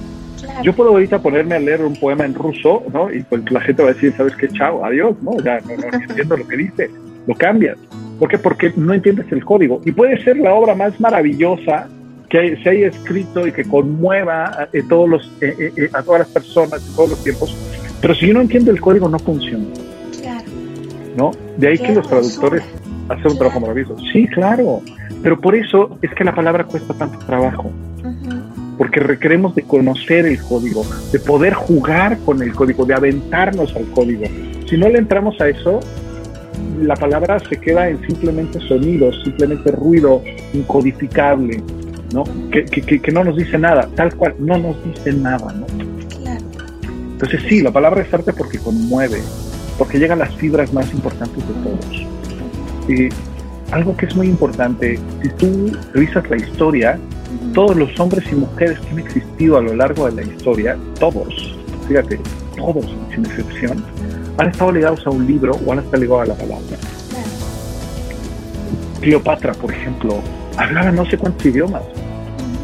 Yo 0.63 0.73
puedo 0.73 0.91
ahorita 0.91 1.19
ponerme 1.19 1.55
a 1.55 1.59
leer 1.59 1.83
un 1.83 1.95
poema 1.95 2.25
en 2.25 2.33
ruso, 2.33 2.83
¿no? 2.93 3.11
Y 3.11 3.23
pues 3.23 3.49
la 3.51 3.61
gente 3.61 3.83
va 3.83 3.89
a 3.89 3.93
decir, 3.93 4.13
¿sabes 4.15 4.35
qué? 4.35 4.47
Chao, 4.49 4.85
adiós, 4.85 5.15
¿no? 5.21 5.31
Ya 5.43 5.59
no, 5.61 5.97
entiendo 5.97 6.37
lo 6.37 6.47
que 6.47 6.57
dice. 6.57 6.89
Lo 7.27 7.35
cambias. 7.35 7.77
¿Por 8.19 8.29
qué? 8.29 8.37
Porque 8.37 8.71
no 8.75 8.93
entiendes 8.93 9.31
el 9.31 9.43
código. 9.43 9.81
Y 9.85 9.91
puede 9.91 10.23
ser 10.23 10.37
la 10.37 10.53
obra 10.53 10.75
más 10.75 10.99
maravillosa 10.99 11.87
que 12.29 12.57
se 12.63 12.69
haya 12.69 12.87
escrito 12.87 13.45
y 13.45 13.51
que 13.51 13.63
conmueva 13.63 14.45
a, 14.45 14.69
eh, 14.71 14.83
todos 14.87 15.09
los, 15.09 15.31
eh, 15.41 15.73
eh, 15.75 15.89
a 15.93 16.01
todas 16.01 16.19
las 16.19 16.29
personas 16.29 16.87
en 16.87 16.95
todos 16.95 17.09
los 17.11 17.23
tiempos. 17.23 17.55
Pero 18.01 18.15
si 18.15 18.27
yo 18.27 18.33
no 18.33 18.41
entiendo 18.41 18.71
el 18.71 18.79
código, 18.79 19.09
no 19.09 19.19
funciona. 19.19 19.65
¿No? 21.15 21.31
De 21.57 21.67
ahí 21.67 21.77
que 21.77 21.93
los 21.93 22.07
traductores 22.07 22.63
hacen 23.09 23.31
un 23.31 23.37
trabajo 23.37 23.59
maravilloso. 23.59 23.97
Sí, 24.11 24.27
claro, 24.27 24.81
pero 25.21 25.39
por 25.39 25.55
eso 25.55 25.97
es 26.01 26.11
que 26.13 26.23
la 26.23 26.33
palabra 26.33 26.63
cuesta 26.63 26.93
tanto 26.93 27.19
trabajo. 27.25 27.71
Porque 28.77 28.99
requeremos 28.99 29.53
de 29.53 29.61
conocer 29.61 30.25
el 30.25 30.41
código, 30.41 30.83
de 31.11 31.19
poder 31.19 31.53
jugar 31.53 32.17
con 32.25 32.41
el 32.41 32.53
código, 32.53 32.85
de 32.85 32.95
aventarnos 32.95 33.75
al 33.75 33.85
código. 33.91 34.23
Si 34.67 34.77
no 34.77 34.89
le 34.89 34.97
entramos 34.97 35.39
a 35.39 35.49
eso, 35.49 35.79
la 36.81 36.95
palabra 36.95 37.37
se 37.47 37.57
queda 37.57 37.89
en 37.89 38.01
simplemente 38.07 38.59
sonidos, 38.61 39.21
simplemente 39.23 39.71
ruido 39.71 40.23
incodificable, 40.53 41.61
¿no? 42.13 42.23
Que, 42.49 42.65
que, 42.65 42.99
que, 42.99 43.11
no 43.11 43.23
nos 43.23 43.37
dice 43.37 43.57
nada, 43.57 43.87
tal 43.95 44.15
cual, 44.15 44.35
no 44.39 44.57
nos 44.57 44.83
dice 44.83 45.13
nada, 45.13 45.53
¿no? 45.53 45.67
Entonces 47.11 47.41
sí, 47.47 47.61
la 47.61 47.71
palabra 47.71 48.01
es 48.01 48.11
arte 48.11 48.33
porque 48.33 48.57
conmueve, 48.57 49.19
porque 49.81 49.97
llegan 49.97 50.19
las 50.19 50.31
fibras 50.35 50.71
más 50.73 50.93
importantes 50.93 51.43
de 51.47 51.53
todos. 51.63 52.05
Y 52.87 53.09
algo 53.73 53.97
que 53.97 54.05
es 54.05 54.15
muy 54.15 54.27
importante, 54.27 54.99
si 55.23 55.29
tú 55.29 55.75
revisas 55.91 56.29
la 56.29 56.37
historia, 56.37 56.99
todos 57.55 57.75
los 57.75 57.99
hombres 57.99 58.23
y 58.31 58.35
mujeres 58.35 58.79
que 58.79 58.89
han 58.89 58.99
existido 58.99 59.57
a 59.57 59.61
lo 59.61 59.73
largo 59.73 60.05
de 60.05 60.23
la 60.23 60.31
historia, 60.31 60.77
todos, 60.99 61.57
fíjate, 61.87 62.19
todos 62.55 62.85
sin 63.11 63.25
excepción, 63.25 63.83
han 64.37 64.49
estado 64.49 64.71
ligados 64.71 65.07
a 65.07 65.09
un 65.09 65.25
libro 65.25 65.53
o 65.65 65.71
han 65.71 65.79
estado 65.79 65.97
ligados 65.97 66.25
a 66.25 66.27
la 66.27 66.35
palabra. 66.35 66.77
Cleopatra, 68.99 69.53
por 69.53 69.73
ejemplo, 69.73 70.21
hablaba 70.57 70.91
no 70.91 71.07
sé 71.07 71.17
cuántos 71.17 71.43
idiomas. 71.43 71.81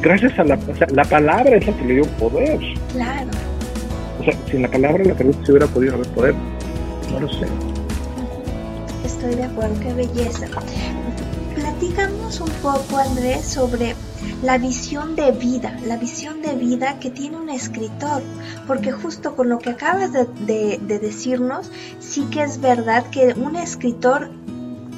gracias 0.04 0.38
a 0.38 0.44
la, 0.44 0.54
o 0.54 0.76
sea, 0.76 0.86
la 0.94 1.04
palabra 1.04 1.56
es 1.56 1.66
la 1.66 1.74
que 1.78 1.84
le 1.84 1.94
dio 1.96 2.04
poder. 2.20 2.60
Claro. 2.92 3.32
O 4.20 4.24
sea, 4.24 4.36
sin 4.52 4.62
la 4.62 4.68
palabra 4.68 5.04
la 5.04 5.16
pregunta 5.16 5.40
se 5.44 5.52
hubiera 5.52 5.66
podido 5.66 5.96
haber 5.96 6.08
poder, 6.10 6.36
Estoy 9.04 9.36
de 9.36 9.44
acuerdo, 9.44 9.80
qué 9.80 9.94
belleza. 9.94 10.48
Platícanos 11.56 12.40
un 12.40 12.50
poco, 12.62 12.98
Andrés, 12.98 13.46
sobre 13.46 13.96
la 14.44 14.58
visión 14.58 15.16
de 15.16 15.32
vida, 15.32 15.80
la 15.86 15.98
visión 15.98 16.42
de 16.42 16.54
vida 16.54 17.00
que 17.00 17.10
tiene 17.10 17.38
un 17.38 17.50
escritor, 17.50 18.22
porque 18.68 18.92
justo 18.92 19.36
con 19.36 19.50
lo 19.50 19.58
que 19.60 19.72
acabas 19.72 20.12
de, 20.14 20.80
decirnos, 21.02 21.72
sí 22.00 22.28
que 22.32 22.44
es 22.44 22.62
verdad 22.62 23.06
que 23.10 23.34
un 23.34 23.56
escritor 23.56 24.30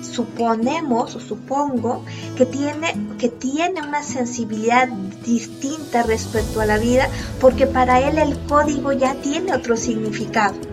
suponemos 0.01 1.15
o 1.15 1.19
supongo 1.19 2.03
que 2.35 2.45
tiene, 2.45 2.95
que 3.17 3.29
tiene 3.29 3.81
una 3.81 4.03
sensibilidad 4.03 4.87
distinta 5.25 6.03
respecto 6.03 6.61
a 6.61 6.65
la 6.65 6.77
vida 6.77 7.09
porque 7.39 7.67
para 7.67 7.99
él 7.99 8.17
el 8.17 8.37
código 8.47 8.91
ya 8.93 9.13
tiene 9.15 9.53
otro 9.53 9.77
significado. 9.77 10.68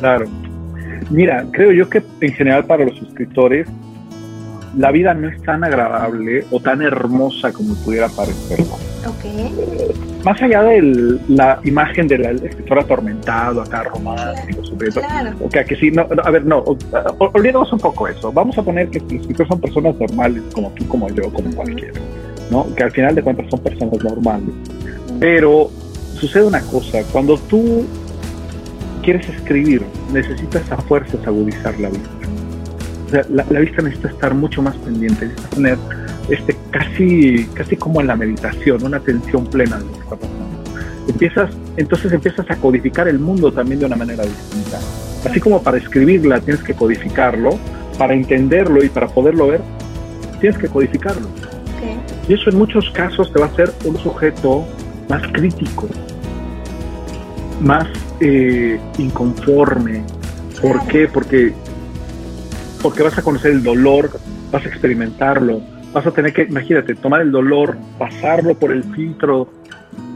Claro. 0.00 0.26
Mira, 1.10 1.44
creo 1.52 1.72
yo 1.72 1.88
que 1.88 2.02
en 2.20 2.32
general 2.32 2.64
para 2.64 2.84
los 2.84 3.00
escritores 3.00 3.66
la 4.76 4.90
vida 4.90 5.14
no 5.14 5.28
es 5.28 5.42
tan 5.42 5.64
agradable 5.64 6.44
o 6.50 6.60
tan 6.60 6.82
hermosa 6.82 7.52
como 7.52 7.74
pudiera 7.76 8.08
parecerlo. 8.08 8.66
Okay. 9.18 9.50
Más 10.24 10.40
allá 10.42 10.62
de 10.62 11.18
la 11.28 11.58
imagen 11.64 12.06
del 12.06 12.22
escritor 12.44 12.80
atormentado, 12.80 13.62
acá 13.62 13.84
romántico, 13.84 14.62
claro. 14.92 15.36
o 15.40 15.48
que, 15.48 15.64
que 15.64 15.76
sí, 15.76 15.90
no, 15.90 16.06
a 16.22 16.30
ver, 16.30 16.44
no, 16.44 16.62
olvidemos 17.18 17.72
un 17.72 17.78
poco 17.78 18.08
eso. 18.08 18.30
Vamos 18.30 18.56
a 18.58 18.62
poner 18.62 18.88
que 18.90 19.00
los 19.00 19.12
escritores 19.12 19.48
son 19.48 19.60
personas 19.60 19.96
normales, 19.98 20.42
como 20.52 20.70
tú, 20.72 20.86
como 20.86 21.08
yo, 21.08 21.32
como 21.32 21.50
cualquiera, 21.54 21.98
¿no? 22.50 22.72
Que 22.74 22.84
al 22.84 22.90
final 22.90 23.14
de 23.14 23.22
cuentas 23.22 23.46
son 23.48 23.60
personas 23.60 24.04
normales. 24.04 24.50
Pero 25.18 25.70
sucede 26.14 26.44
una 26.44 26.60
cosa, 26.60 26.98
cuando 27.10 27.38
tú 27.38 27.86
quieres 29.00 29.28
escribir, 29.28 29.82
necesitas 30.12 30.70
a 30.72 30.76
fuerzas 30.78 31.26
agudizar 31.26 31.78
la 31.80 31.90
vida 31.90 32.20
la, 33.30 33.60
vista 33.60 33.82
necesita 33.82 34.08
estar 34.08 34.34
mucho 34.34 34.62
más 34.62 34.76
pendiente, 34.76 35.26
necesita 35.26 35.48
tener 35.50 35.78
este, 36.28 36.56
casi, 36.70 37.46
casi 37.54 37.76
como 37.76 38.00
en 38.00 38.06
la 38.06 38.16
meditación, 38.16 38.84
una 38.84 38.98
atención 38.98 39.46
plena 39.46 39.78
de 39.78 39.84
lo 39.84 39.92
que 39.92 39.98
está 39.98 40.16
pasando. 40.16 40.40
Empiezas, 41.08 41.50
entonces 41.76 42.12
empiezas 42.12 42.48
a 42.50 42.56
codificar 42.56 43.08
el 43.08 43.18
mundo 43.18 43.52
también 43.52 43.80
de 43.80 43.86
una 43.86 43.96
manera 43.96 44.24
distinta. 44.24 44.78
Así 45.28 45.40
como 45.40 45.62
para 45.62 45.78
escribirla 45.78 46.40
tienes 46.40 46.62
que 46.62 46.74
codificarlo, 46.74 47.58
para 47.98 48.14
entenderlo 48.14 48.82
y 48.84 48.88
para 48.88 49.08
poderlo 49.08 49.48
ver, 49.48 49.60
tienes 50.40 50.58
que 50.58 50.68
codificarlo. 50.68 51.28
Y 52.28 52.34
eso 52.34 52.50
en 52.50 52.58
muchos 52.58 52.90
casos 52.90 53.32
te 53.32 53.40
va 53.40 53.46
a 53.46 53.48
hacer 53.48 53.72
un 53.84 53.96
sujeto 53.98 54.64
más 55.08 55.22
crítico, 55.32 55.88
más 57.60 57.88
eh, 58.20 58.78
inconforme. 58.98 60.02
¿Por 60.60 60.86
qué? 60.88 61.08
Porque 61.08 61.54
porque 62.82 63.02
vas 63.02 63.18
a 63.18 63.22
conocer 63.22 63.52
el 63.52 63.62
dolor, 63.62 64.10
vas 64.50 64.64
a 64.64 64.68
experimentarlo, 64.68 65.60
vas 65.92 66.06
a 66.06 66.10
tener 66.10 66.32
que, 66.32 66.42
imagínate, 66.42 66.94
tomar 66.94 67.20
el 67.20 67.30
dolor, 67.30 67.76
pasarlo 67.98 68.54
por 68.54 68.72
el 68.72 68.84
filtro 68.84 69.48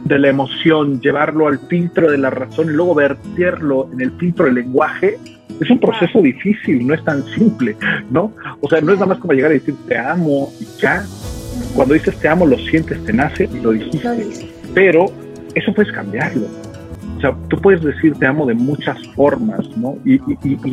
de 0.05 0.19
la 0.19 0.29
emoción, 0.29 1.01
llevarlo 1.01 1.49
al 1.49 1.59
filtro 1.59 2.11
de 2.11 2.19
la 2.19 2.31
razón 2.31 2.69
y 2.69 2.73
luego 2.73 2.95
vertirlo 2.95 3.89
en 3.93 4.01
el 4.01 4.13
filtro 4.13 4.47
del 4.47 4.57
lenguaje, 4.57 5.19
es 5.61 5.71
un 5.71 5.79
proceso 5.79 6.21
difícil, 6.21 6.87
no 6.87 6.95
es 6.95 7.05
tan 7.05 7.25
simple, 7.35 7.77
¿no? 8.11 8.33
O 8.61 8.69
sea, 8.69 8.81
no 8.81 8.93
es 8.93 8.99
nada 8.99 9.07
más 9.07 9.19
como 9.19 9.33
llegar 9.33 9.51
a 9.51 9.55
decir 9.55 9.75
te 9.87 9.97
amo 9.97 10.53
y 10.61 10.67
ya. 10.81 11.05
Cuando 11.75 11.95
dices 11.95 12.17
te 12.19 12.29
amo, 12.29 12.47
lo 12.47 12.59
sientes, 12.59 13.03
te 13.05 13.13
nace 13.13 13.49
y 13.53 13.61
lo 13.61 13.73
dijiste. 13.73 14.51
Pero 14.75 15.07
eso 15.55 15.73
puedes 15.73 15.93
cambiarlo 15.93 16.47
sea, 17.25 17.37
tú 17.49 17.59
puedes 17.59 17.83
decir 17.83 18.15
te 18.15 18.27
amo 18.27 18.47
de 18.47 18.55
muchas 18.55 18.99
formas, 19.09 19.67
¿no? 19.77 19.97
Y, 20.05 20.21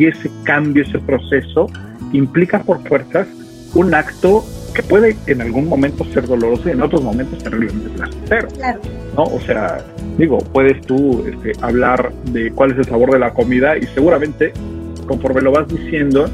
ese 0.06 0.30
cambio, 0.44 0.84
ese 0.84 1.00
proceso, 1.00 1.68
implica 2.12 2.60
por 2.60 2.86
fuerzas 2.88 3.28
un 3.74 3.94
acto 3.94 4.44
que 4.74 4.84
puede 4.84 5.16
en 5.28 5.42
algún 5.42 5.68
momento 5.68 6.06
ser 6.06 6.28
doloroso 6.28 6.70
y 6.70 6.72
en 6.72 6.82
otros 6.82 7.04
momentos 7.04 7.42
terriblemente 7.44 7.90
placentero. 7.90 8.48
Claro. 8.50 8.80
¿no? 9.16 9.24
O 9.24 9.40
sea, 9.42 9.80
digo, 10.18 10.38
puedes 10.54 10.82
tú 10.82 11.26
este, 11.28 11.54
hablar 11.62 12.12
de 12.32 12.52
cuál 12.52 12.72
es 12.72 12.78
el 12.78 12.86
sabor 12.86 13.12
de 13.12 13.20
la 13.20 13.34
comida 13.34 13.78
y 13.78 13.84
seguramente 13.94 14.54
conforme 15.08 15.42
lo 15.42 15.52
vas 15.52 15.68
diciendo, 15.68 16.30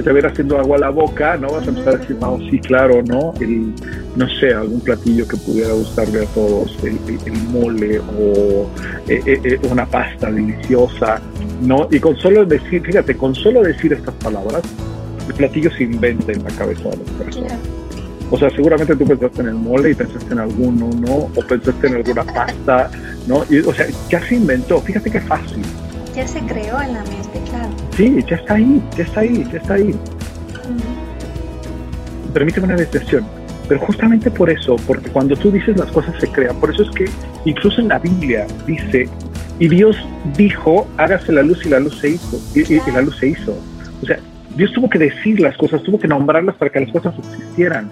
que 0.00 0.04
te 0.04 0.12
viera 0.14 0.30
haciendo 0.30 0.58
agua 0.58 0.78
a 0.78 0.80
la 0.80 0.90
boca, 0.90 1.36
¿no? 1.36 1.48
Vas 1.52 1.66
a 1.66 1.70
empezar 1.70 1.94
a 1.94 1.96
decir, 1.98 2.16
oh, 2.22 2.38
sí, 2.50 2.58
claro, 2.58 3.02
¿no? 3.02 3.34
El, 3.38 3.74
no 4.16 4.26
sé, 4.40 4.54
algún 4.54 4.80
platillo 4.80 5.28
que 5.28 5.36
pudiera 5.36 5.74
gustarle 5.74 6.22
a 6.22 6.26
todos, 6.28 6.74
el, 6.82 7.32
mole 7.50 7.98
o 7.98 8.70
eh, 9.06 9.20
eh, 9.26 9.40
eh, 9.44 9.60
una 9.70 9.84
pasta 9.84 10.30
deliciosa, 10.30 11.20
¿no? 11.62 11.86
Y 11.90 12.00
con 12.00 12.16
solo 12.16 12.46
decir, 12.46 12.82
fíjate, 12.82 13.14
con 13.14 13.34
solo 13.34 13.62
decir 13.62 13.92
estas 13.92 14.14
palabras, 14.14 14.62
el 15.28 15.34
platillo 15.34 15.70
se 15.72 15.84
inventa 15.84 16.32
en 16.32 16.44
la 16.44 16.50
cabeza 16.50 16.88
de 16.88 16.96
las 16.96 17.10
personas. 17.10 17.58
O 18.30 18.38
sea, 18.38 18.48
seguramente 18.50 18.96
tú 18.96 19.04
pensaste 19.04 19.42
en 19.42 19.48
el 19.48 19.54
mole 19.54 19.90
y 19.90 19.94
pensaste 19.94 20.32
en 20.32 20.38
alguno, 20.38 20.88
¿no? 20.98 21.14
O 21.14 21.46
pensaste 21.46 21.88
en 21.88 21.96
alguna 21.96 22.24
pasta, 22.24 22.90
¿no? 23.26 23.44
Y, 23.50 23.58
o 23.58 23.74
sea, 23.74 23.86
ya 24.08 24.22
se 24.26 24.36
inventó, 24.36 24.80
fíjate 24.80 25.10
qué 25.10 25.20
fácil. 25.20 25.62
Ya 26.14 26.26
se 26.26 26.40
creó 26.40 26.80
en 26.80 26.94
la 26.94 27.02
mente, 27.02 27.40
claro. 27.50 27.89
Sí, 28.00 28.24
ya 28.26 28.36
está 28.36 28.54
ahí, 28.54 28.82
ya 28.96 29.04
está 29.04 29.20
ahí, 29.20 29.44
ya 29.52 29.58
está 29.58 29.74
ahí. 29.74 29.94
Permíteme 32.32 32.72
una 32.72 32.82
excepción. 32.82 33.26
Pero 33.68 33.78
justamente 33.82 34.30
por 34.30 34.48
eso, 34.48 34.76
porque 34.86 35.10
cuando 35.10 35.36
tú 35.36 35.50
dices 35.50 35.76
las 35.76 35.92
cosas 35.92 36.14
se 36.18 36.26
crean, 36.28 36.58
por 36.58 36.70
eso 36.70 36.84
es 36.84 36.90
que 36.92 37.04
incluso 37.44 37.78
en 37.82 37.88
la 37.88 37.98
Biblia 37.98 38.46
dice, 38.66 39.06
y 39.58 39.68
Dios 39.68 39.98
dijo, 40.34 40.88
hágase 40.96 41.30
la 41.30 41.42
luz 41.42 41.66
y 41.66 41.68
la 41.68 41.78
luz 41.78 41.98
se 42.00 42.08
hizo, 42.08 42.40
y, 42.54 42.90
la 42.90 43.02
luz 43.02 43.18
se 43.18 43.28
hizo. 43.28 43.54
O 44.02 44.06
sea, 44.06 44.18
Dios 44.56 44.72
tuvo 44.72 44.88
que 44.88 44.98
decir 44.98 45.38
las 45.38 45.54
cosas, 45.58 45.82
tuvo 45.82 45.98
que 45.98 46.08
nombrarlas 46.08 46.56
para 46.56 46.72
que 46.72 46.80
las 46.80 46.90
cosas 46.92 47.14
existieran. 47.18 47.90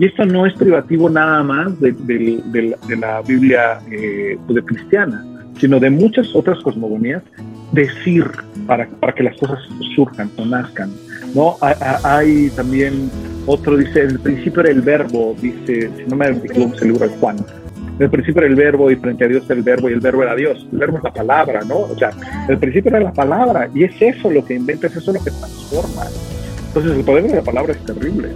Y 0.00 0.06
esto 0.06 0.26
no 0.26 0.44
es 0.44 0.54
privativo 0.54 1.08
nada 1.08 1.44
más 1.44 1.80
de, 1.80 2.74
la 2.98 3.22
Biblia 3.22 3.78
eh, 3.92 4.36
pues, 4.44 4.64
cristiana, 4.64 5.24
sino 5.56 5.78
de 5.78 5.88
muchas 5.88 6.34
otras 6.34 6.58
cosmogonías, 6.64 7.22
decir 7.70 8.28
para, 8.66 8.88
para 8.88 9.14
que 9.14 9.22
las 9.22 9.36
cosas 9.36 9.58
surjan 9.94 10.30
o 10.36 10.44
nazcan. 10.44 10.90
¿no? 11.34 11.56
Hay, 11.60 12.50
también 12.50 13.10
otro, 13.46 13.76
dice, 13.76 14.02
en 14.02 14.10
el 14.10 14.18
principio 14.20 14.62
era 14.62 14.70
el 14.70 14.80
verbo, 14.80 15.34
dice, 15.40 15.90
si 15.96 16.04
no 16.08 16.16
me 16.16 16.28
equivoco, 16.28 16.76
el 16.80 16.88
libro 16.88 17.08
de 17.08 17.16
Juan. 17.16 17.36
En 17.98 18.02
el 18.02 18.10
principio 18.10 18.42
era 18.42 18.50
el 18.50 18.56
verbo 18.56 18.90
y 18.90 18.96
frente 18.96 19.24
a 19.24 19.28
Dios 19.28 19.44
era 19.46 19.54
el 19.54 19.62
verbo 19.62 19.88
y 19.88 19.94
el 19.94 20.00
verbo 20.00 20.22
era 20.22 20.34
Dios. 20.34 20.66
El 20.70 20.78
verbo 20.78 20.98
es 20.98 21.04
la 21.04 21.12
palabra, 21.12 21.62
¿no? 21.66 21.78
O 21.78 21.96
sea, 21.96 22.10
el 22.48 22.58
principio 22.58 22.90
era 22.90 23.00
la 23.00 23.12
palabra 23.12 23.70
y 23.74 23.84
es 23.84 23.94
eso 24.00 24.30
lo 24.30 24.44
que 24.44 24.54
inventa, 24.54 24.86
es 24.86 24.96
eso 24.96 25.12
lo 25.12 25.24
que 25.24 25.30
transforma. 25.30 26.02
Entonces 26.68 26.92
el 26.92 27.04
poder 27.04 27.26
de 27.26 27.36
la 27.36 27.42
palabra 27.42 27.72
es 27.72 27.84
terrible. 27.86 28.28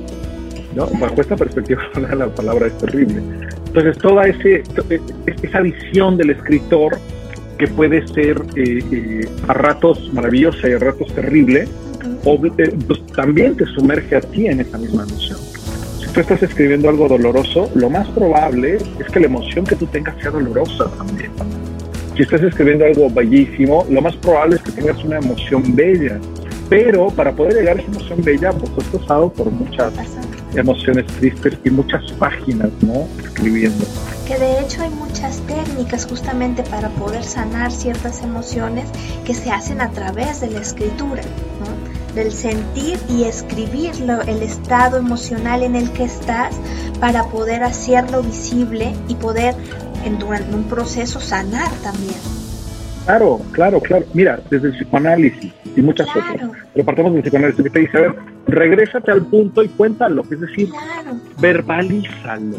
¿no? 0.75 0.87
Bajo 0.99 1.21
esta 1.21 1.37
perspectiva 1.37 1.83
la 2.17 2.29
palabra 2.29 2.69
es 2.69 2.79
terrible. 2.79 3.23
Entonces 3.67 3.99
toda 3.99 4.27
ese, 4.27 4.63
e, 4.89 5.01
esa 5.43 5.61
visión 5.61 6.17
del 6.17 6.31
escritor 6.31 6.97
que 7.61 7.67
puede 7.69 8.09
ser 8.09 8.41
eh, 8.57 8.79
eh, 8.91 9.29
a 9.47 9.53
ratos 9.53 10.11
maravillosa 10.15 10.67
y 10.67 10.73
a 10.73 10.79
ratos 10.79 11.15
terrible, 11.15 11.69
eh, 11.69 12.79
pues, 12.87 13.07
también 13.09 13.55
te 13.55 13.67
sumerge 13.67 14.17
a 14.17 14.23
ti 14.23 14.47
en 14.47 14.61
esa 14.61 14.79
misma 14.79 15.03
emoción. 15.03 15.39
Si 16.01 16.11
tú 16.11 16.21
estás 16.21 16.43
escribiendo 16.43 16.89
algo 16.89 17.07
doloroso, 17.07 17.71
lo 17.75 17.91
más 17.91 18.09
probable 18.09 18.79
es 18.99 19.07
que 19.13 19.21
la 19.21 19.27
emoción 19.27 19.67
que 19.67 19.77
tú 19.77 19.85
tengas 19.89 20.17
sea 20.23 20.31
dolorosa 20.31 20.91
también. 20.97 21.33
Si 22.17 22.23
estás 22.23 22.43
escribiendo 22.43 22.87
algo 22.87 23.11
bellísimo, 23.11 23.87
lo 23.91 24.01
más 24.01 24.17
probable 24.17 24.57
es 24.57 24.63
que 24.63 24.73
tengas 24.73 25.05
una 25.05 25.19
emoción 25.19 25.77
bella. 25.77 26.19
Pero 26.71 27.09
para 27.09 27.33
poder 27.33 27.57
llegar 27.57 27.77
a 27.77 27.81
esa 27.83 27.91
emoción 27.91 28.25
bella, 28.25 28.53
pues 28.53 28.73
has 28.79 29.01
pasado 29.01 29.31
por 29.31 29.51
muchas 29.51 29.93
emociones 30.55 31.07
tristes 31.07 31.59
y 31.65 31.71
muchas 31.71 32.11
páginas, 32.13 32.71
¿no? 32.81 33.07
Escribiendo. 33.23 33.85
Que 34.27 34.39
de 34.39 34.61
hecho 34.61 34.83
hay 34.83 34.91
muchas 34.91 35.39
técnicas 35.47 36.07
justamente 36.07 36.63
para 36.65 36.89
poder 36.91 37.25
sanar 37.25 37.73
ciertas 37.73 38.23
emociones 38.23 38.89
que 39.25 39.35
se 39.35 39.51
hacen 39.51 39.81
a 39.81 39.91
través 39.91 40.41
de 40.41 40.51
la 40.51 40.61
escritura, 40.61 41.23
¿no? 41.61 41.91
del 42.15 42.33
sentir 42.33 42.99
y 43.09 43.25
escribirlo, 43.25 44.21
el 44.23 44.43
estado 44.43 44.99
emocional 44.99 45.63
en 45.63 45.77
el 45.77 45.91
que 45.93 46.05
estás 46.05 46.57
para 47.01 47.25
poder 47.27 47.63
hacerlo 47.63 48.23
visible 48.23 48.93
y 49.09 49.15
poder 49.15 49.55
en, 50.05 50.19
durante 50.19 50.55
un 50.55 50.65
proceso 50.65 51.21
sanar 51.21 51.71
también. 51.83 52.40
Claro, 53.05 53.41
claro, 53.53 53.81
claro. 53.81 54.05
Mira, 54.15 54.41
desde 54.51 54.69
el 54.69 54.75
psicoanálisis 54.75 55.53
y 55.77 55.81
muchas 55.83 56.09
otras. 56.09 56.51
Pero 56.75 56.85
partamos 56.85 57.13
del 57.15 57.23
psicoanálisis 57.23 57.63
que 57.63 57.71
te 57.71 57.79
dice, 57.81 57.99
a 57.99 58.01
ver, 58.01 58.15
regrésate 58.47 59.11
al 59.11 59.27
punto 59.27 59.63
y 59.63 59.69
cuéntalo, 59.69 60.23
es 60.31 60.41
decir, 60.41 60.69
verbalízalo, 61.41 62.57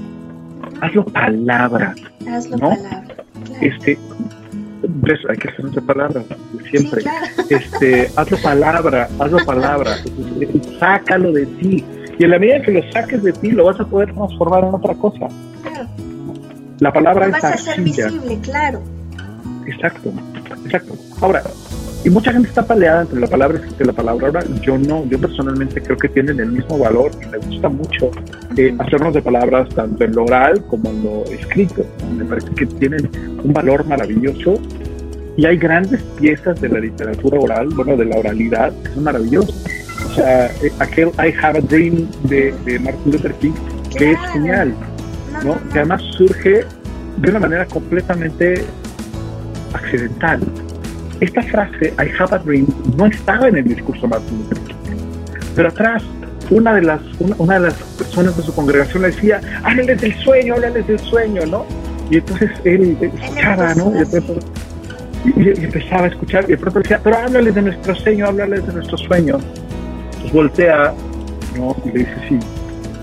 hazlo 0.82 1.06
palabra. 1.06 1.96
Hazlo 2.28 2.58
palabra. 2.58 3.04
Este, 3.62 3.98
ves, 4.88 5.20
hay 5.30 5.38
que 5.38 5.50
hacer 5.50 5.66
muchas 5.66 5.84
palabras, 5.84 6.26
siempre. 6.70 7.04
Este, 7.50 8.10
hazlo 8.16 8.38
palabra, 8.38 9.10
hazlo 9.20 9.46
palabra, 9.46 9.98
sácalo 10.80 11.32
de 11.32 11.46
ti. 11.46 11.84
Y 12.20 12.24
en 12.24 12.30
la 12.30 12.40
medida 12.40 12.62
que 12.62 12.72
lo 12.72 12.92
saques 12.92 13.24
de 13.24 13.34
ti, 13.34 13.52
lo 13.52 13.66
vas 13.66 13.80
a 13.80 13.86
poder 13.86 14.14
transformar 14.14 14.66
en 14.66 14.74
otra 14.76 14.94
cosa. 14.96 15.28
La 16.80 16.92
palabra 16.92 17.28
es 17.28 17.44
a 17.44 17.58
ser 17.58 17.82
visible, 17.82 18.40
claro. 18.42 18.82
Exacto, 19.74 20.12
exacto. 20.66 20.96
Ahora, 21.22 21.44
y 22.04 22.10
mucha 22.10 22.34
gente 22.34 22.50
está 22.50 22.66
peleada 22.66 23.04
entre 23.04 23.20
la 23.20 23.28
palabra 23.28 23.60
escrita 23.60 23.84
y 23.84 23.88
la 23.88 23.94
palabra 23.94 24.30
oral. 24.30 24.62
Yo 24.62 24.78
no, 24.78 25.06
yo 25.06 25.20
personalmente 25.20 25.82
creo 25.82 25.98
que 25.98 26.10
tienen 26.10 26.40
el 26.40 26.52
mismo 26.52 26.80
valor 26.80 27.12
y 27.22 27.26
me 27.28 27.38
gusta 27.38 27.70
mucho 27.70 28.10
eh, 28.58 28.76
hacernos 28.80 29.14
de 29.14 29.22
palabras 29.22 29.70
tanto 29.70 30.04
en 30.04 30.16
lo 30.16 30.24
oral 30.24 30.64
como 30.66 30.90
en 30.90 31.04
lo 31.04 31.26
escrito. 31.26 31.86
Me 32.18 32.26
parece 32.26 32.50
que 32.56 32.66
tienen 32.66 33.10
un 33.44 33.54
valor 33.54 33.86
maravilloso 33.86 34.60
y 35.38 35.46
hay 35.46 35.58
grandes 35.58 36.02
piezas 36.20 36.60
de 36.60 36.70
la 36.70 36.80
literatura 36.80 37.40
oral, 37.40 37.70
bueno, 37.70 37.96
de 37.96 38.06
la 38.06 38.18
oralidad, 38.18 38.74
que 38.84 38.90
son 38.90 39.04
maravillosas. 39.04 39.64
O 40.08 40.14
sea, 40.16 40.48
eh, 40.48 40.72
aquel 40.80 41.10
I 41.20 41.34
Have 41.42 41.60
a 41.60 41.62
Dream 41.62 42.08
de, 42.24 42.54
de 42.66 42.80
Martin 42.80 43.12
Luther 43.12 43.34
King, 43.36 43.54
que 43.96 44.12
es 44.12 44.20
genial, 44.34 44.74
¿no? 45.46 45.56
Que 45.72 45.80
además 45.80 46.02
surge 46.18 46.66
de 47.18 47.30
una 47.30 47.40
manera 47.40 47.66
completamente 47.68 48.66
accidental 49.74 50.40
esta 51.22 51.44
frase, 51.44 51.94
I 52.00 52.12
have 52.20 52.34
a 52.36 52.40
dream, 52.40 52.68
no 52.98 53.06
estaba 53.06 53.48
en 53.48 53.58
el 53.58 53.64
discurso 53.64 54.08
más 54.08 54.22
Pero 55.56 55.70
atrás, 55.70 56.04
una 56.50 56.74
de 56.74 56.82
las, 56.82 57.00
una, 57.20 57.60
de 57.60 57.68
las 57.68 57.76
personas 57.76 58.36
de 58.36 58.44
su 58.44 58.54
congregación 58.54 59.04
le 59.04 59.12
decía, 59.12 59.40
háblales 59.64 60.02
del 60.02 60.16
sueño, 60.16 60.56
háblales 60.56 60.88
del 60.88 61.00
sueño, 61.00 61.46
¿no? 61.46 61.66
Y 62.10 62.18
entonces 62.18 62.50
él 62.66 62.98
escuchaba, 63.00 63.76
¿no? 63.76 63.94
Y, 65.24 65.64
empezaba 65.64 66.06
a 66.06 66.08
escuchar, 66.08 66.46
y 66.46 66.54
de 66.54 66.58
pronto 66.58 66.80
decía, 66.80 67.00
pero 67.04 67.18
háblales 67.18 67.54
de 67.54 67.62
nuestro 67.62 67.94
sueño, 67.94 68.26
háblales 68.26 68.66
de 68.66 68.74
nuestro 68.74 68.98
sueño. 68.98 69.38
Entonces 70.06 70.34
voltea, 70.34 70.94
¿no? 71.56 71.76
Y 71.86 71.90
le 71.90 72.00
dice, 72.00 72.16
sí, 72.28 72.40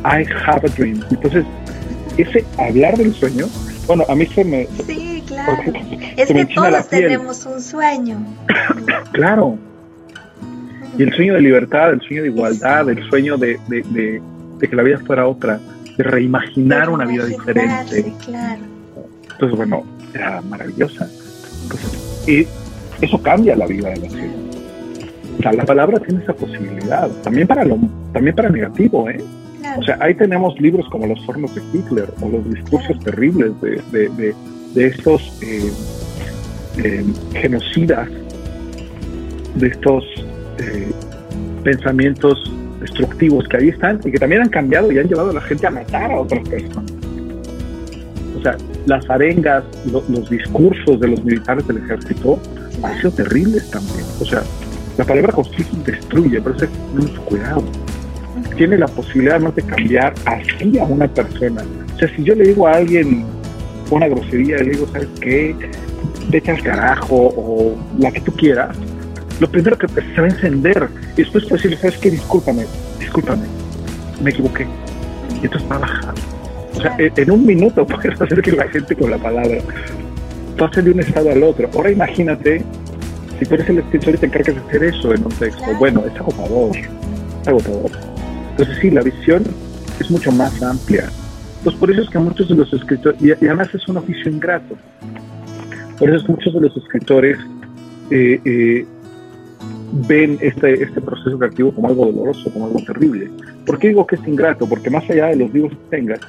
I 0.05 0.27
have 0.45 0.67
a 0.67 0.75
dream. 0.77 1.05
Entonces, 1.09 1.45
ese 2.17 2.45
hablar 2.59 2.97
del 2.97 3.15
sueño, 3.15 3.47
bueno, 3.87 4.05
a 4.09 4.15
mí 4.17 4.27
se 4.27 4.45
me... 4.45 4.67
Es 6.17 6.29
que 6.29 6.47
todos 6.47 6.89
tenemos 6.89 7.47
un 7.47 7.61
sueño. 7.61 8.19
claro. 9.13 9.59
Y 10.97 11.03
el 11.05 11.13
sueño 11.13 11.35
de 11.35 11.41
libertad, 11.41 11.93
el 11.93 12.01
sueño 12.01 12.23
de 12.23 12.29
igualdad, 12.29 12.89
el 12.89 13.09
sueño 13.09 13.37
de, 13.37 13.59
que 14.61 14.77
la 14.77 14.83
vida 14.83 14.99
fuera 15.07 15.27
otra, 15.27 15.61
de 15.97 16.05
reimaginar 16.05 16.91
una 16.91 17.05
vida 17.05 17.27
diferente. 17.27 18.13
Entonces, 19.33 19.57
bueno, 19.57 19.85
era 20.13 20.41
maravillosa. 20.43 21.09
y 22.27 22.47
eso 23.01 23.23
cambia 23.23 23.55
la 23.55 23.67
vida 23.67 23.91
de 23.91 23.97
la 23.97 24.11
ciudad. 24.11 24.35
O 25.39 25.43
sea, 25.43 25.53
la 25.53 25.65
palabra 25.65 26.01
tiene 26.01 26.23
esa 26.25 26.33
posibilidad, 26.33 27.09
también 27.23 27.47
para 27.47 27.65
lo, 27.65 27.79
también 28.13 28.35
para 28.35 28.49
negativo, 28.49 29.09
¿eh? 29.09 29.23
O 29.77 29.83
sea, 29.85 29.99
ahí 30.01 30.15
tenemos 30.15 30.59
libros 30.61 30.89
como 30.91 31.07
Los 31.07 31.29
Hornos 31.29 31.55
de 31.55 31.63
Hitler 31.73 32.13
o 32.21 32.29
los 32.29 32.51
discursos 32.51 32.99
terribles 33.01 33.53
de, 33.61 33.81
de 33.93 34.35
estos 34.87 35.23
eh, 35.43 35.73
eh, 36.79 37.05
genocidas, 37.35 38.09
de 39.55 39.67
estos 39.67 40.05
eh, 40.59 40.91
pensamientos 41.65 42.53
destructivos 42.81 43.47
que 43.49 43.57
ahí 43.57 43.69
están 43.69 44.01
y 44.05 44.13
que 44.13 44.19
también 44.19 44.43
han 44.43 44.49
cambiado 44.49 44.93
y 44.93 44.99
han 44.99 45.09
llevado 45.09 45.31
a 45.31 45.35
la 45.35 45.41
gente 45.41 45.67
a 45.67 45.71
matar 45.71 46.13
a 46.13 46.21
otras 46.21 46.49
personas. 46.49 46.93
O 48.39 48.43
sea, 48.43 48.57
las 48.87 49.09
arengas, 49.11 49.65
los 49.93 50.31
discursos 50.31 51.01
de 51.01 51.09
los 51.09 51.25
militares 51.25 51.67
del 51.67 51.79
ejército 51.79 52.39
han 52.83 52.97
sido 52.99 53.11
terribles 53.11 53.69
también. 53.71 54.05
O 54.21 54.25
sea, 54.25 54.43
la 54.97 55.05
palabra 55.05 55.33
constitución 55.33 55.83
destruye, 55.85 56.41
pero 56.41 56.57
es 56.57 56.69
mucho 56.95 57.21
cuidado. 57.23 57.65
Tiene 58.57 58.79
la 58.79 58.87
posibilidad 58.87 59.41
de 59.41 59.63
cambiar 59.63 60.15
así 60.25 60.79
a 60.79 60.85
una 60.85 61.09
persona. 61.09 61.63
O 61.95 61.99
sea, 61.99 62.09
si 62.15 62.23
yo 62.23 62.35
le 62.35 62.45
digo 62.45 62.69
a 62.69 62.75
alguien 62.75 63.25
una 63.91 64.09
grosería, 64.09 64.59
le 64.59 64.71
digo, 64.71 64.87
¿sabes 64.89 65.09
qué? 65.21 65.55
Vete 66.29 66.51
al 66.51 66.63
carajo 66.63 67.33
o 67.37 67.77
la 67.99 68.11
que 68.13 68.21
tú 68.21 68.33
quieras, 68.33 68.77
lo 69.41 69.49
primero 69.49 69.79
que 69.79 69.87
se 69.89 70.21
va 70.21 70.27
a 70.27 70.31
encender 70.31 70.89
y 71.17 71.23
después 71.23 71.45
puedes 71.45 71.63
decirle, 71.63 71.77
¿sabes 71.77 71.99
qué? 71.99 72.11
Discúlpame, 72.11 72.65
discúlpame, 72.99 73.47
me 74.23 74.31
equivoqué. 74.31 74.67
Y 75.41 75.45
entonces 75.45 75.71
va 75.71 75.77
a 75.77 75.79
bajar. 75.79 76.15
O 76.75 76.81
sea, 76.81 76.97
en 76.99 77.31
un 77.31 77.47
minuto 77.47 77.87
puedes 77.87 78.21
hacer 78.21 78.43
que 78.43 78.53
la 78.53 78.69
gente 78.69 78.97
con 78.97 79.11
la 79.11 79.19
palabra 79.19 79.59
pase 80.59 80.83
de 80.83 80.91
un 80.91 81.01
estado 81.01 81.31
al 81.31 81.43
otro. 81.45 81.69
Ahora 81.75 81.91
imagínate, 81.91 82.65
si 83.39 83.47
tú 83.47 83.55
eres 83.55 83.69
el 83.69 83.79
escritor 83.79 84.15
y 84.15 84.19
te 84.19 84.27
encargas 84.27 84.57
de 84.57 84.63
hacer 84.63 84.85
eso 84.85 85.15
en 85.15 85.25
un 85.25 85.33
texto, 85.33 85.65
bueno, 85.79 86.03
es 86.05 86.17
agotador, 86.17 86.77
es 86.77 87.49
agotador. 87.49 87.91
Entonces 88.51 88.77
sí, 88.81 88.91
la 88.91 89.03
visión 89.03 89.45
es 90.01 90.11
mucho 90.11 90.33
más 90.33 90.61
amplia 90.63 91.11
pues 91.69 91.81
por 91.81 91.91
eso 91.91 92.01
es 92.01 92.09
que 92.09 92.19
muchos 92.19 92.49
de 92.49 92.55
los 92.55 92.73
escritores, 92.73 93.21
y, 93.21 93.31
además 93.31 93.69
es 93.75 93.87
un 93.89 93.99
oficio 93.99 94.31
ingrato, 94.31 94.75
por 95.99 96.09
eso 96.09 96.17
es 96.17 96.25
que 96.25 96.33
muchos 96.33 96.55
de 96.55 96.61
los 96.63 96.75
escritores 96.79 97.37
eh, 98.11 98.41
eh, 98.43 98.87
ven 100.09 100.39
este, 100.41 100.83
este 100.83 100.99
proceso 101.03 101.39
creativo 101.39 101.71
como 101.75 101.89
algo 101.89 102.07
doloroso, 102.07 102.51
como 102.55 102.69
algo 102.69 102.81
terrible. 102.87 103.31
¿Por 103.67 103.79
qué 103.79 103.89
digo 103.89 104.07
que 104.07 104.15
es 104.15 104.27
ingrato? 104.27 104.67
Porque 104.67 104.89
más 104.89 105.11
allá 105.11 105.27
de 105.27 105.37
los 105.37 105.53
libros 105.53 105.73
que 105.73 105.97
tengas, 105.97 106.21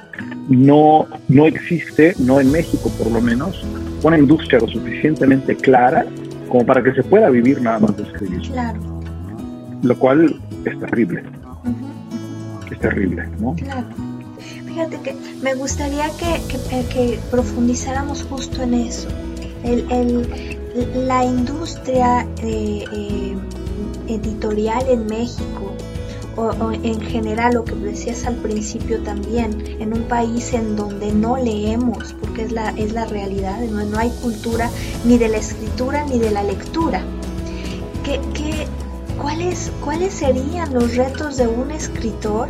no, 0.50 1.06
no 1.28 1.46
existe, 1.46 2.14
no 2.18 2.38
en 2.38 2.52
México 2.52 2.92
por 2.98 3.10
lo 3.10 3.22
menos, 3.22 3.64
una 4.02 4.18
industria 4.18 4.58
lo 4.58 4.68
suficientemente 4.68 5.56
clara 5.56 6.04
como 6.50 6.66
para 6.66 6.82
que 6.82 6.92
se 6.92 7.02
pueda 7.02 7.30
vivir 7.30 7.62
nada 7.62 7.78
más 7.78 7.96
de 7.96 8.02
escribir. 8.02 8.42
Claro. 8.52 9.00
Lo 9.84 9.98
cual 9.98 10.38
es 10.66 10.78
terrible. 10.80 11.22
Es 12.70 12.78
terrible, 12.78 13.26
¿no? 13.40 13.54
Claro. 13.54 14.09
Me 15.42 15.54
gustaría 15.54 16.08
que, 16.10 17.18
profundizáramos 17.30 18.24
justo 18.24 18.62
en 18.62 18.74
eso. 18.74 19.08
la 20.94 21.24
industria 21.24 22.26
eh, 22.42 22.84
eh, 22.92 23.36
editorial 24.08 24.82
en 24.88 25.06
México, 25.06 25.74
o, 26.36 26.72
en 26.72 27.00
general 27.00 27.54
lo 27.54 27.64
que 27.64 27.74
decías 27.74 28.24
al 28.24 28.36
principio 28.36 29.02
también, 29.02 29.76
en 29.80 29.92
un 29.92 30.04
país 30.04 30.52
en 30.54 30.76
donde 30.76 31.12
no 31.12 31.36
leemos, 31.36 32.14
porque 32.20 32.44
es 32.44 32.52
la, 32.52 32.70
es 32.70 32.92
la 32.92 33.04
realidad, 33.04 33.60
no, 33.60 33.84
no 33.84 33.98
hay 33.98 34.10
cultura 34.22 34.70
ni 35.04 35.18
de 35.18 35.28
la 35.28 35.38
escritura 35.38 36.04
ni 36.06 36.18
de 36.18 36.30
la 36.30 36.42
lectura. 36.42 37.02
¿Qué, 38.04 38.20
qué, 38.32 38.66
cuáles, 39.20 39.70
¿Cuáles 39.84 40.14
serían 40.14 40.72
los 40.72 40.96
retos 40.96 41.36
de 41.36 41.48
un 41.48 41.70
escritor? 41.70 42.48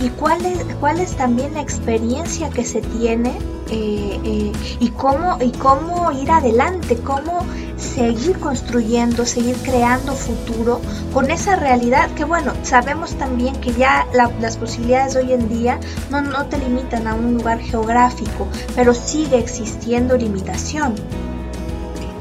Y 0.00 0.08
cuál 0.10 0.44
es, 0.44 0.64
cuál 0.80 1.00
es 1.00 1.16
también 1.16 1.54
la 1.54 1.60
experiencia 1.60 2.50
que 2.50 2.64
se 2.64 2.80
tiene 2.80 3.36
eh, 3.70 4.18
eh, 4.24 4.52
y, 4.80 4.88
cómo, 4.90 5.36
y 5.40 5.50
cómo 5.52 6.10
ir 6.12 6.30
adelante, 6.30 6.96
cómo 7.04 7.44
seguir 7.76 8.38
construyendo, 8.38 9.26
seguir 9.26 9.56
creando 9.56 10.14
futuro 10.14 10.80
con 11.12 11.30
esa 11.30 11.56
realidad 11.56 12.10
que 12.12 12.24
bueno, 12.24 12.52
sabemos 12.62 13.14
también 13.16 13.54
que 13.60 13.72
ya 13.72 14.06
las 14.12 14.56
posibilidades 14.56 15.14
de 15.14 15.20
hoy 15.20 15.32
en 15.32 15.48
día 15.48 15.78
no, 16.10 16.22
no 16.22 16.46
te 16.46 16.58
limitan 16.58 17.06
a 17.06 17.14
un 17.14 17.34
lugar 17.34 17.60
geográfico, 17.60 18.48
pero 18.74 18.94
sigue 18.94 19.38
existiendo 19.38 20.16
limitación. 20.16 20.94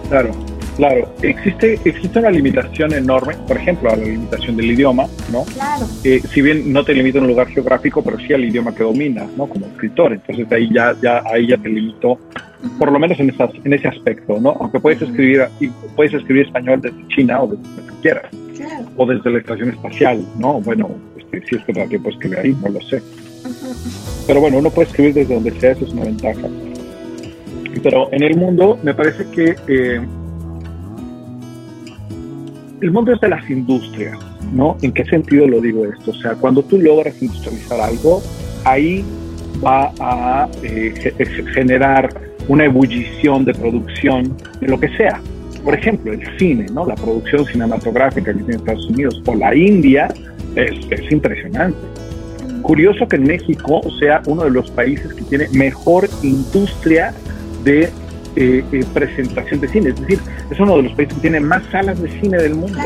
Claro, 0.10 0.32
Claro, 0.78 1.12
existe, 1.24 1.80
existe 1.86 2.20
una 2.20 2.30
limitación 2.30 2.94
enorme, 2.94 3.34
por 3.48 3.58
ejemplo, 3.58 3.92
a 3.92 3.96
la 3.96 4.06
limitación 4.06 4.56
del 4.56 4.72
idioma, 4.72 5.08
¿no? 5.32 5.44
Claro. 5.46 5.88
Eh, 6.04 6.22
si 6.32 6.42
bien 6.44 6.72
no 6.72 6.86
te 6.86 6.94
limita 6.94 7.18
en 7.18 7.24
un 7.24 7.32
lugar 7.32 7.48
geográfico, 7.48 8.04
pero 8.04 8.20
sí 8.20 8.32
al 8.32 8.46
idioma 8.46 8.76
que 8.76 8.84
dominas, 8.84 9.28
¿no? 9.36 9.48
Como 9.48 9.66
escritor. 9.66 10.14
Entonces 10.14 10.46
ahí 10.52 10.70
ya, 10.72 10.96
ya, 11.02 11.24
ahí 11.26 11.48
ya 11.48 11.58
te 11.58 11.68
limitó, 11.68 12.20
por 12.78 12.92
lo 12.92 13.00
menos 13.00 13.20
en, 13.20 13.32
esas, 13.32 13.50
en 13.64 13.74
ese 13.74 13.88
aspecto, 13.88 14.40
¿no? 14.40 14.56
Aunque 14.60 14.80
puedes 14.80 15.02
escribir, 15.02 15.48
puedes 15.96 16.14
escribir 16.14 16.46
español 16.46 16.80
desde 16.80 17.08
China 17.08 17.42
o 17.42 17.48
desde 17.48 17.64
donde 17.64 17.94
quieras. 18.04 18.26
Claro. 18.56 18.86
O 18.98 19.06
desde 19.08 19.32
la 19.32 19.40
estación 19.40 19.70
espacial, 19.70 20.24
¿no? 20.38 20.62
Bueno, 20.62 20.92
este, 21.18 21.42
si 21.48 21.56
es 21.56 21.64
que 21.64 21.74
todavía 21.74 21.98
puedes 21.98 22.18
escribir 22.18 22.38
ahí, 22.38 22.56
no 22.62 22.70
lo 22.70 22.82
sé. 22.82 23.02
Pero 24.28 24.42
bueno, 24.42 24.60
uno 24.60 24.70
puede 24.70 24.90
escribir 24.90 25.16
desde 25.16 25.34
donde 25.34 25.60
sea, 25.60 25.72
eso 25.72 25.86
es 25.86 25.92
una 25.92 26.04
ventaja. 26.04 26.48
Pero 27.82 28.10
en 28.12 28.22
el 28.22 28.36
mundo 28.36 28.78
me 28.84 28.94
parece 28.94 29.26
que 29.32 29.56
eh, 29.68 30.02
el 32.82 32.92
mundo 32.92 33.14
es 33.14 33.20
de 33.22 33.30
las 33.30 33.50
industrias, 33.50 34.18
¿no? 34.54 34.78
¿En 34.82 34.92
qué 34.92 35.04
sentido 35.06 35.48
lo 35.48 35.62
digo 35.62 35.86
esto? 35.86 36.12
O 36.12 36.16
sea, 36.16 36.36
cuando 36.36 36.64
tú 36.64 36.80
logras 36.80 37.22
industrializar 37.22 37.80
algo, 37.80 38.22
ahí 38.66 39.04
va 39.64 39.92
a 40.00 40.48
eh, 40.64 40.94
generar 41.54 42.10
una 42.48 42.66
ebullición 42.66 43.46
de 43.46 43.54
producción 43.54 44.36
de 44.62 44.68
lo 44.68 44.80
que 44.80 44.90
sea. 44.90 45.20
Por 45.64 45.74
ejemplo, 45.74 46.14
el 46.14 46.38
cine, 46.38 46.68
¿no? 46.72 46.86
La 46.86 46.96
producción 46.96 47.46
cinematográfica 47.46 48.32
que 48.32 48.40
tiene 48.40 48.56
Estados 48.56 48.88
Unidos 48.90 49.22
o 49.26 49.36
la 49.36 49.56
India 49.56 50.08
es, 50.56 50.72
es 50.92 51.12
impresionante. 51.12 51.78
Curioso 52.62 53.08
que 53.08 53.18
México 53.18 53.82
sea 54.00 54.22
uno 54.28 54.44
de 54.44 54.52
los 54.52 54.70
países 54.72 55.14
que 55.14 55.24
tiene 55.24 55.48
mejor 55.54 56.08
industria 56.22 57.14
de 57.64 57.90
eh, 58.40 58.64
eh, 58.72 58.86
presentación 58.94 59.60
de 59.60 59.68
cine. 59.68 59.90
Es 59.90 60.00
decir, 60.00 60.20
es 60.52 60.60
uno 60.60 60.78
de 60.78 60.84
los 60.84 60.94
países 60.94 61.16
que 61.16 61.22
tiene 61.22 61.40
más 61.40 61.64
salas 61.72 62.00
de 62.00 62.08
cine 62.22 62.38
del 62.38 62.54
mundo. 62.54 62.80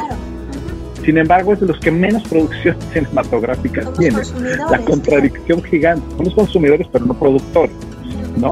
Sin 1.03 1.17
embargo, 1.17 1.51
es 1.51 1.59
de 1.59 1.65
los 1.65 1.77
que 1.79 1.91
menos 1.91 2.23
producción 2.23 2.77
cinematográfica 2.93 3.91
tiene. 3.99 4.21
La 4.69 4.77
contradicción 4.79 5.61
gigante. 5.63 6.05
Somos 6.15 6.33
consumidores, 6.35 6.87
pero 6.89 7.05
no 7.05 7.13
productores. 7.13 7.75
¿no? 8.37 8.51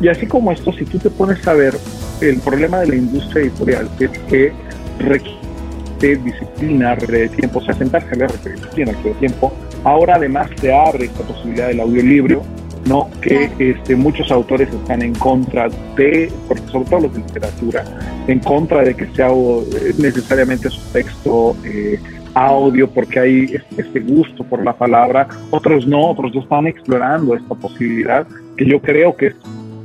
Y 0.00 0.06
así 0.06 0.24
como 0.26 0.52
esto, 0.52 0.72
si 0.72 0.84
tú 0.84 0.98
te 0.98 1.10
pones 1.10 1.44
a 1.48 1.54
ver, 1.54 1.74
el 2.20 2.38
problema 2.38 2.78
de 2.78 2.88
la 2.88 2.94
industria 2.94 3.42
editorial 3.42 3.90
es 3.98 4.10
que 4.10 4.52
requiere 5.00 6.16
disciplina, 6.22 6.94
de 6.94 7.28
tiempo, 7.30 7.58
o 7.58 7.62
sea, 7.62 7.74
sentarse 7.74 8.08
a 8.12 8.14
leer 8.14 8.30
disciplina, 8.44 8.92
de 9.02 9.14
tiempo. 9.14 9.52
Ahora 9.82 10.14
además 10.14 10.48
se 10.60 10.72
abre 10.72 11.06
esta 11.06 11.24
posibilidad 11.24 11.66
del 11.66 11.80
audiolibro, 11.80 12.42
¿no? 12.86 13.08
Que 13.20 13.50
este, 13.58 13.96
muchos 13.96 14.30
autores 14.30 14.68
están 14.72 15.02
en 15.02 15.14
contra 15.14 15.68
de, 15.96 16.30
sobre 16.70 16.84
todo 16.84 17.00
los 17.00 17.14
de 17.14 17.20
literatura, 17.20 17.84
en 18.26 18.38
contra 18.40 18.82
de 18.82 18.94
que 18.94 19.06
sea 19.14 19.28
eh, 19.30 19.94
necesariamente 19.98 20.70
su 20.70 20.80
texto 20.92 21.56
eh, 21.64 22.00
audio, 22.34 22.88
porque 22.88 23.20
hay 23.20 23.56
este 23.76 24.00
gusto 24.00 24.44
por 24.44 24.64
la 24.64 24.72
palabra. 24.72 25.28
Otros 25.50 25.86
no, 25.86 26.10
otros 26.10 26.32
ya 26.32 26.40
están 26.40 26.66
explorando 26.66 27.34
esta 27.34 27.54
posibilidad, 27.54 28.26
que 28.56 28.66
yo 28.66 28.80
creo 28.80 29.16
que 29.16 29.28
es 29.28 29.34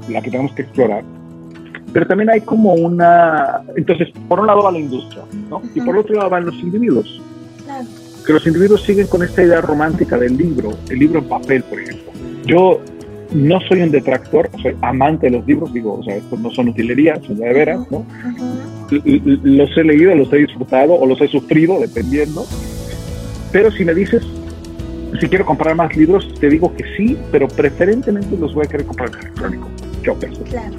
la 0.09 0.21
que 0.21 0.31
tenemos 0.31 0.53
que 0.53 0.63
explorar 0.63 1.03
pero 1.93 2.07
también 2.07 2.29
hay 2.31 2.41
como 2.41 2.73
una... 2.73 3.61
Entonces, 3.75 4.09
por 4.27 4.39
un 4.39 4.47
lado 4.47 4.63
va 4.63 4.71
la 4.71 4.79
industria, 4.79 5.23
¿no? 5.49 5.61
Y 5.75 5.81
por 5.81 5.95
otro 5.95 6.15
lado 6.15 6.31
van 6.31 6.45
los 6.45 6.55
individuos. 6.55 7.21
Claro. 7.63 7.85
Que 8.25 8.33
los 8.33 8.47
individuos 8.47 8.81
siguen 8.83 9.05
con 9.05 9.21
esta 9.21 9.43
idea 9.43 9.61
romántica 9.61 10.17
del 10.17 10.35
libro, 10.35 10.71
el 10.89 10.97
libro 10.97 11.19
en 11.19 11.25
papel, 11.25 11.63
por 11.63 11.79
ejemplo. 11.79 12.02
Yo 12.45 12.81
no 13.33 13.59
soy 13.61 13.81
un 13.81 13.91
detractor, 13.91 14.49
soy 14.61 14.75
amante 14.81 15.27
de 15.27 15.37
los 15.37 15.47
libros, 15.47 15.73
digo, 15.73 15.99
o 15.99 16.03
sea, 16.03 16.15
estos 16.15 16.39
no 16.39 16.51
son 16.51 16.69
utilerías, 16.69 17.19
son 17.25 17.37
de 17.37 17.51
veras, 17.51 17.79
¿no? 17.89 18.05
Los 18.91 19.77
he 19.77 19.83
leído, 19.83 20.13
los 20.15 20.31
he 20.31 20.37
disfrutado 20.37 20.93
o 20.93 21.05
los 21.05 21.19
he 21.21 21.27
sufrido, 21.27 21.79
dependiendo. 21.79 22.45
Pero 23.51 23.71
si 23.71 23.85
me 23.85 23.93
dices 23.93 24.23
si 25.19 25.27
quiero 25.27 25.45
comprar 25.45 25.75
más 25.75 25.95
libros, 25.95 26.27
te 26.39 26.49
digo 26.49 26.73
que 26.75 26.83
sí, 26.97 27.17
pero 27.31 27.47
preferentemente 27.47 28.35
los 28.37 28.53
voy 28.53 28.65
a 28.65 28.69
querer 28.69 28.85
comprar 28.85 29.09
electrónico. 29.09 29.67
Yo 30.03 30.15
Claro. 30.15 30.75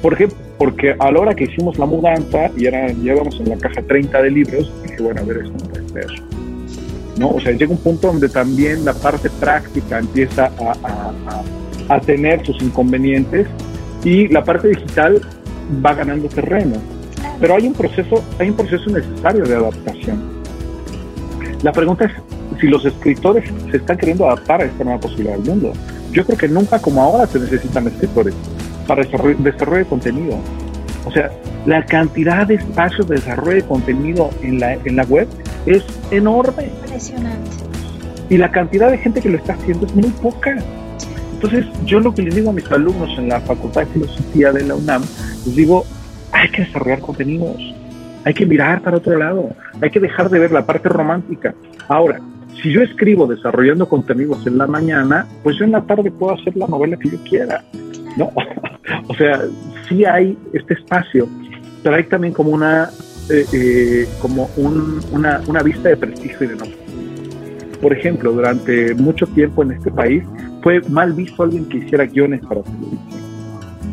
por 0.00 0.14
ejemplo, 0.14 0.38
porque 0.58 0.94
a 0.98 1.10
la 1.10 1.20
hora 1.20 1.34
que 1.34 1.44
hicimos 1.44 1.78
la 1.78 1.86
mudanza 1.86 2.50
y 2.56 2.66
era, 2.66 2.88
llevamos 2.88 3.38
en 3.40 3.48
la 3.50 3.56
caja 3.56 3.82
30 3.82 4.22
de 4.22 4.30
libros, 4.30 4.72
dije, 4.82 5.02
bueno, 5.02 5.20
a 5.20 5.24
ver, 5.24 5.38
esto 5.38 5.52
no 5.52 5.70
puede 5.70 5.88
ser. 5.88 6.33
¿No? 7.16 7.30
O 7.30 7.40
sea, 7.40 7.52
llega 7.52 7.70
un 7.70 7.78
punto 7.78 8.08
donde 8.08 8.28
también 8.28 8.84
la 8.84 8.92
parte 8.92 9.30
práctica 9.30 9.98
empieza 9.98 10.50
a, 10.58 11.94
a, 11.94 12.00
tener 12.00 12.44
sus 12.44 12.60
inconvenientes 12.60 13.46
y 14.04 14.26
la 14.28 14.42
parte 14.42 14.68
digital 14.68 15.20
va 15.84 15.94
ganando 15.94 16.28
terreno. 16.28 16.76
Pero 17.40 17.56
hay 17.56 17.66
un 17.66 17.72
proceso, 17.72 18.22
hay 18.38 18.50
un 18.50 18.56
proceso 18.56 18.90
necesario 18.90 19.44
de 19.44 19.54
adaptación. 19.54 20.42
La 21.62 21.72
pregunta 21.72 22.06
es 22.06 22.12
si 22.60 22.66
los 22.66 22.84
escritores 22.84 23.44
se 23.70 23.76
están 23.76 23.96
queriendo 23.96 24.26
adaptar 24.26 24.60
a 24.60 24.64
esta 24.64 24.84
nueva 24.84 25.00
posibilidad 25.00 25.34
del 25.36 25.44
mundo. 25.44 25.72
Yo 26.12 26.24
creo 26.24 26.38
que 26.38 26.48
nunca 26.48 26.78
como 26.78 27.02
ahora 27.02 27.26
se 27.26 27.38
necesitan 27.38 27.86
escritores 27.86 28.34
para 28.86 29.02
desarrollo, 29.02 29.36
desarrollo 29.38 29.78
de 29.78 29.84
contenido. 29.86 30.36
O 31.06 31.10
sea, 31.10 31.30
la 31.66 31.84
cantidad 31.84 32.46
de 32.46 32.54
espacios 32.54 33.08
de 33.08 33.16
desarrollo 33.16 33.56
de 33.56 33.62
contenido 33.62 34.30
en 34.42 34.60
la, 34.60 34.74
en 34.74 34.96
la 34.96 35.04
web 35.04 35.26
es 35.66 35.84
enorme. 36.10 36.70
Impresionante. 36.82 37.50
Y 38.30 38.38
la 38.38 38.50
cantidad 38.50 38.90
de 38.90 38.98
gente 38.98 39.20
que 39.20 39.28
lo 39.28 39.36
está 39.36 39.54
haciendo 39.54 39.86
es 39.86 39.94
muy 39.94 40.10
poca. 40.10 40.56
Entonces, 41.34 41.66
yo 41.84 42.00
lo 42.00 42.14
que 42.14 42.22
les 42.22 42.34
digo 42.34 42.50
a 42.50 42.52
mis 42.52 42.70
alumnos 42.70 43.10
en 43.18 43.28
la 43.28 43.40
Facultad 43.40 43.82
de 43.82 43.86
Filosofía 43.88 44.52
de 44.52 44.64
la 44.64 44.74
UNAM, 44.76 45.02
les 45.44 45.56
digo, 45.56 45.84
hay 46.32 46.48
que 46.48 46.62
desarrollar 46.62 47.00
contenidos, 47.00 47.58
hay 48.24 48.32
que 48.32 48.46
mirar 48.46 48.80
para 48.80 48.96
otro 48.96 49.18
lado, 49.18 49.50
hay 49.80 49.90
que 49.90 50.00
dejar 50.00 50.30
de 50.30 50.38
ver 50.38 50.52
la 50.52 50.64
parte 50.64 50.88
romántica. 50.88 51.54
Ahora, 51.88 52.18
si 52.62 52.72
yo 52.72 52.80
escribo 52.80 53.26
desarrollando 53.26 53.88
contenidos 53.88 54.46
en 54.46 54.56
la 54.56 54.66
mañana, 54.66 55.26
pues 55.42 55.58
yo 55.58 55.64
en 55.64 55.72
la 55.72 55.82
tarde 55.82 56.10
puedo 56.10 56.34
hacer 56.34 56.56
la 56.56 56.66
novela 56.66 56.96
que 56.96 57.10
yo 57.10 57.18
quiera. 57.24 57.62
¿no? 58.16 58.32
o 59.08 59.14
sea, 59.14 59.42
sí 59.88 60.04
hay 60.04 60.38
este 60.52 60.74
espacio, 60.74 61.28
pero 61.82 61.96
hay 61.96 62.04
también 62.04 62.32
como 62.32 62.50
una, 62.50 62.90
eh, 63.30 63.46
eh, 63.52 64.08
como 64.20 64.50
una, 64.56 65.40
una, 65.46 65.62
vista 65.62 65.88
de 65.88 65.96
prestigio 65.96 66.36
y 66.42 66.46
de 66.46 66.56
nombre. 66.56 66.78
Por 67.80 67.92
ejemplo, 67.92 68.32
durante 68.32 68.94
mucho 68.94 69.26
tiempo 69.26 69.62
en 69.62 69.72
este 69.72 69.90
país 69.90 70.24
fue 70.62 70.80
mal 70.88 71.12
visto 71.12 71.42
alguien 71.42 71.66
que 71.66 71.78
hiciera 71.78 72.04
guiones 72.04 72.40
para 72.46 72.62
televisión. 72.62 73.00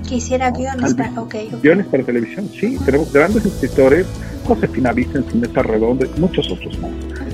Que 0.08 0.16
hiciera 0.16 0.52
guiones 0.52 0.94
para, 0.94 1.14
Guiones 1.62 1.88
para 1.88 2.04
televisión, 2.04 2.50
sí. 2.50 2.78
Tenemos 2.86 3.14
grandes 3.14 3.46
escritores, 3.46 4.06
Josefina 4.46 4.92
Vicens, 4.92 5.34
Mesa 5.36 5.64
Redondo, 5.64 6.06
muchos 6.18 6.52
otros 6.52 6.78
más, 6.80 6.92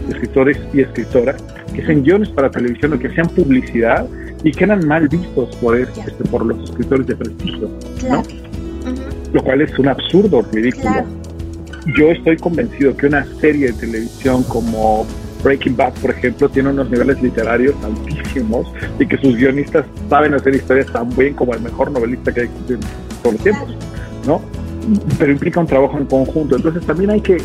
escritores 0.10 0.60
y 0.74 0.82
escritoras, 0.82 1.42
que 1.74 1.82
hacen 1.82 2.04
guiones 2.04 2.30
para 2.30 2.52
televisión 2.52 2.94
o 2.94 3.00
que 3.00 3.08
hacían 3.08 3.28
publicidad 3.30 4.08
y 4.44 4.52
que 4.52 4.64
eran 4.64 4.88
mal 4.88 5.08
vistos 5.08 5.56
por, 5.56 5.80
este, 5.80 6.24
por 6.30 6.46
los 6.46 6.70
escritores 6.70 7.08
de 7.08 7.16
prestigio, 7.16 7.72
¿no? 8.08 8.24
Lo 9.34 9.44
cual 9.44 9.62
es 9.62 9.78
un 9.78 9.88
absurdo, 9.88 10.44
ridículo. 10.52 11.06
Yo 11.96 12.12
estoy 12.12 12.38
convencido 12.38 12.96
que 12.98 13.08
una 13.08 13.26
serie 13.40 13.68
de 13.68 13.74
televisión 13.74 14.44
como 14.44 15.06
Breaking 15.44 15.78
Bad, 15.78 15.94
por 15.94 16.12
ejemplo, 16.12 16.50
tiene 16.50 16.70
unos 16.70 16.90
niveles 16.90 17.22
literarios 17.22 17.76
altísimos 17.84 18.68
y 19.00 19.06
que 19.06 19.18
sus 19.18 19.36
guionistas 19.36 19.86
saben 20.10 20.34
hacer 20.34 20.56
historias 20.56 20.88
tan 20.92 21.16
bien 21.16 21.34
como 21.34 21.54
el 21.54 21.62
mejor 21.62 21.92
novelista 21.92 22.34
que 22.34 22.42
en 22.42 22.80
todos 23.24 23.34
los 23.34 23.44
tiempos, 23.44 23.76
¿no? 24.26 24.42
Pero 25.18 25.32
implica 25.32 25.60
un 25.60 25.68
trabajo 25.68 25.98
en 25.98 26.06
conjunto. 26.06 26.58
Entonces 26.58 26.86
también 26.86 27.12
hay 27.12 27.22
que, 27.22 27.38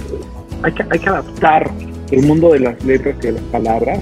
hay 0.63 0.73
que, 0.73 0.85
hay 0.91 0.99
que 0.99 1.09
adaptar 1.09 1.71
el 2.11 2.27
mundo 2.27 2.53
de 2.53 2.61
las 2.61 2.83
letras 2.85 3.15
y 3.21 3.27
de 3.27 3.33
las 3.33 3.43
palabras 3.45 4.01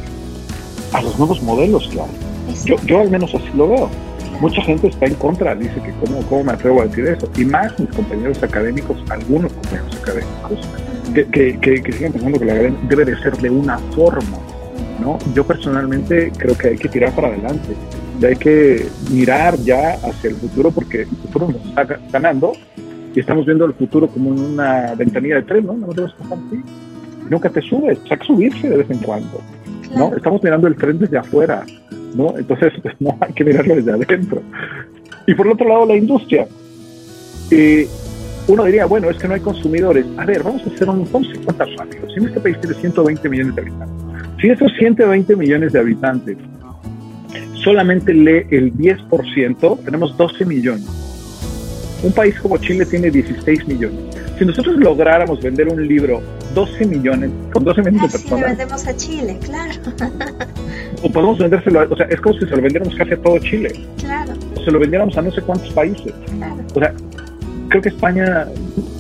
a 0.93 1.03
los 1.03 1.19
nuevos 1.19 1.43
modelos, 1.43 1.87
claro. 1.89 2.11
Yo, 2.65 2.77
yo 2.87 3.01
al 3.01 3.11
menos 3.11 3.35
así 3.35 3.51
lo 3.55 3.69
veo. 3.69 3.91
Mucha 4.41 4.63
gente 4.63 4.89
está 4.89 5.07
en 5.07 5.15
contra, 5.15 5.55
dice 5.55 5.75
que 5.83 5.93
cómo, 6.01 6.23
cómo 6.27 6.45
me 6.45 6.53
atrevo 6.53 6.81
a 6.81 6.87
decir 6.87 7.07
eso. 7.07 7.31
Y 7.37 7.45
más 7.45 7.79
mis 7.79 7.91
compañeros 7.91 8.43
académicos, 8.43 8.97
algunos 9.11 9.53
compañeros 9.53 9.99
académicos, 10.01 10.69
que, 11.15 11.59
que, 11.61 11.83
que, 11.83 11.93
siguen 11.93 12.13
pensando 12.13 12.39
que 12.39 12.45
la 12.47 12.53
academia 12.53 12.81
debe 12.89 13.05
de 13.05 13.19
ser 13.19 13.37
de 13.37 13.51
una 13.51 13.79
forma. 13.95 14.39
¿no? 15.01 15.19
Yo 15.35 15.47
personalmente 15.47 16.33
creo 16.37 16.57
que 16.57 16.69
hay 16.69 16.79
que 16.79 16.89
tirar 16.89 17.15
para 17.15 17.29
adelante. 17.29 17.75
Y 18.19 18.25
hay 18.25 18.37
que 18.37 18.87
mirar 19.11 19.57
ya 19.59 19.95
hacia 19.95 20.31
el 20.31 20.37
futuro 20.37 20.71
porque 20.71 21.03
el 21.03 21.09
futuro 21.09 21.49
nos 21.49 21.67
está 21.67 21.99
ganando 22.11 22.53
y 23.15 23.21
estamos 23.21 23.45
viendo 23.45 23.65
el 23.65 23.75
futuro 23.75 24.09
como 24.09 24.33
en 24.33 24.41
una 24.41 24.95
ventanilla 24.95 25.37
de 25.37 25.43
tren, 25.43 25.67
¿no? 25.67 25.75
No 25.75 25.89
debes 25.89 26.13
pasar 26.13 26.39
así. 26.47 26.63
Nunca 27.29 27.51
te 27.51 27.61
subes, 27.63 27.99
hay 28.11 28.19
que 28.19 28.27
subirse 28.27 28.69
de 28.69 28.77
vez 28.79 28.91
en 28.91 28.99
cuando. 28.99 29.41
¿no? 29.95 30.15
Estamos 30.15 30.43
mirando 30.43 30.67
el 30.67 30.77
tren 30.77 30.99
desde 30.99 31.19
afuera 31.19 31.65
¿no? 32.15 32.37
Entonces, 32.37 32.73
pues, 32.83 32.95
no 33.01 33.17
hay 33.21 33.33
que 33.33 33.45
mirarlo 33.45 33.77
desde 33.77 33.93
adentro. 33.93 34.43
Y 35.27 35.35
por 35.35 35.47
el 35.47 35.53
otro 35.53 35.69
lado, 35.69 35.87
la 35.87 35.97
industria. 35.97 36.47
Eh, 37.51 37.89
uno 38.49 38.65
diría, 38.65 38.87
bueno, 38.87 39.11
es 39.11 39.17
que 39.17 39.29
no 39.29 39.35
hay 39.35 39.41
consumidores. 39.41 40.05
A 40.17 40.25
ver, 40.25 40.43
vamos 40.43 40.63
a 40.67 40.71
hacer 40.71 40.89
un, 40.89 41.07
vamos 41.11 41.29
a 41.29 41.45
cuentas 41.45 41.69
rápidas. 41.77 42.07
Si 42.13 42.21
en 42.21 42.29
este 42.29 42.41
país 42.41 42.61
tiene 42.61 42.75
120 42.77 43.29
millones 43.29 43.55
de 43.55 43.63
habitantes, 43.63 43.97
si 44.41 44.49
esos 44.49 44.73
120 44.79 45.37
millones 45.37 45.73
de 45.73 45.79
habitantes 45.79 46.37
solamente 47.63 48.15
lee 48.15 48.47
el 48.51 48.73
10%, 48.75 49.85
tenemos 49.85 50.17
12 50.17 50.45
millones. 50.47 50.87
Un 52.03 52.13
país 52.13 52.35
como 52.41 52.57
Chile 52.57 52.87
tiene 52.87 53.11
16 53.11 53.69
millones. 53.69 53.99
Si 54.39 54.45
nosotros 54.47 54.77
lográramos 54.77 55.43
vender 55.43 55.69
un 55.69 55.87
libro 55.87 56.23
12 56.55 56.87
millones, 56.87 57.31
con 57.53 57.63
12 57.63 57.83
millones 57.83 58.13
de 58.13 58.19
personas. 58.19 58.41
lo 58.41 58.47
vendemos 58.47 58.87
a 58.87 58.97
Chile, 58.97 59.39
claro. 59.45 59.75
o 61.03 61.11
podemos 61.11 61.39
vendérselo, 61.39 61.87
o 61.91 61.97
sea, 61.97 62.07
es 62.07 62.21
como 62.21 62.35
si 62.39 62.47
se 62.47 62.57
lo 62.57 62.63
vendiéramos 62.63 62.95
casi 62.95 63.13
a 63.15 63.17
todo 63.17 63.39
Chile. 63.39 63.73
Claro. 63.99 64.33
O 64.57 64.65
se 64.65 64.71
lo 64.71 64.79
vendiéramos 64.79 65.17
a 65.17 65.23
no 65.23 65.31
sé 65.31 65.41
cuántos 65.43 65.73
países. 65.73 66.13
Claro. 66.37 66.57
O 66.75 66.79
sea, 66.79 66.95
creo 67.69 67.83
que 67.83 67.89
España, 67.89 68.47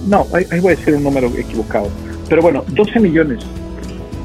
no, 0.06 0.26
ahí, 0.32 0.60
voy 0.60 0.72
a 0.72 0.76
decir 0.76 0.94
un 0.94 1.02
número 1.02 1.28
equivocado. 1.36 1.88
Pero 2.28 2.42
bueno, 2.42 2.64
12 2.68 3.00
millones. 3.00 3.40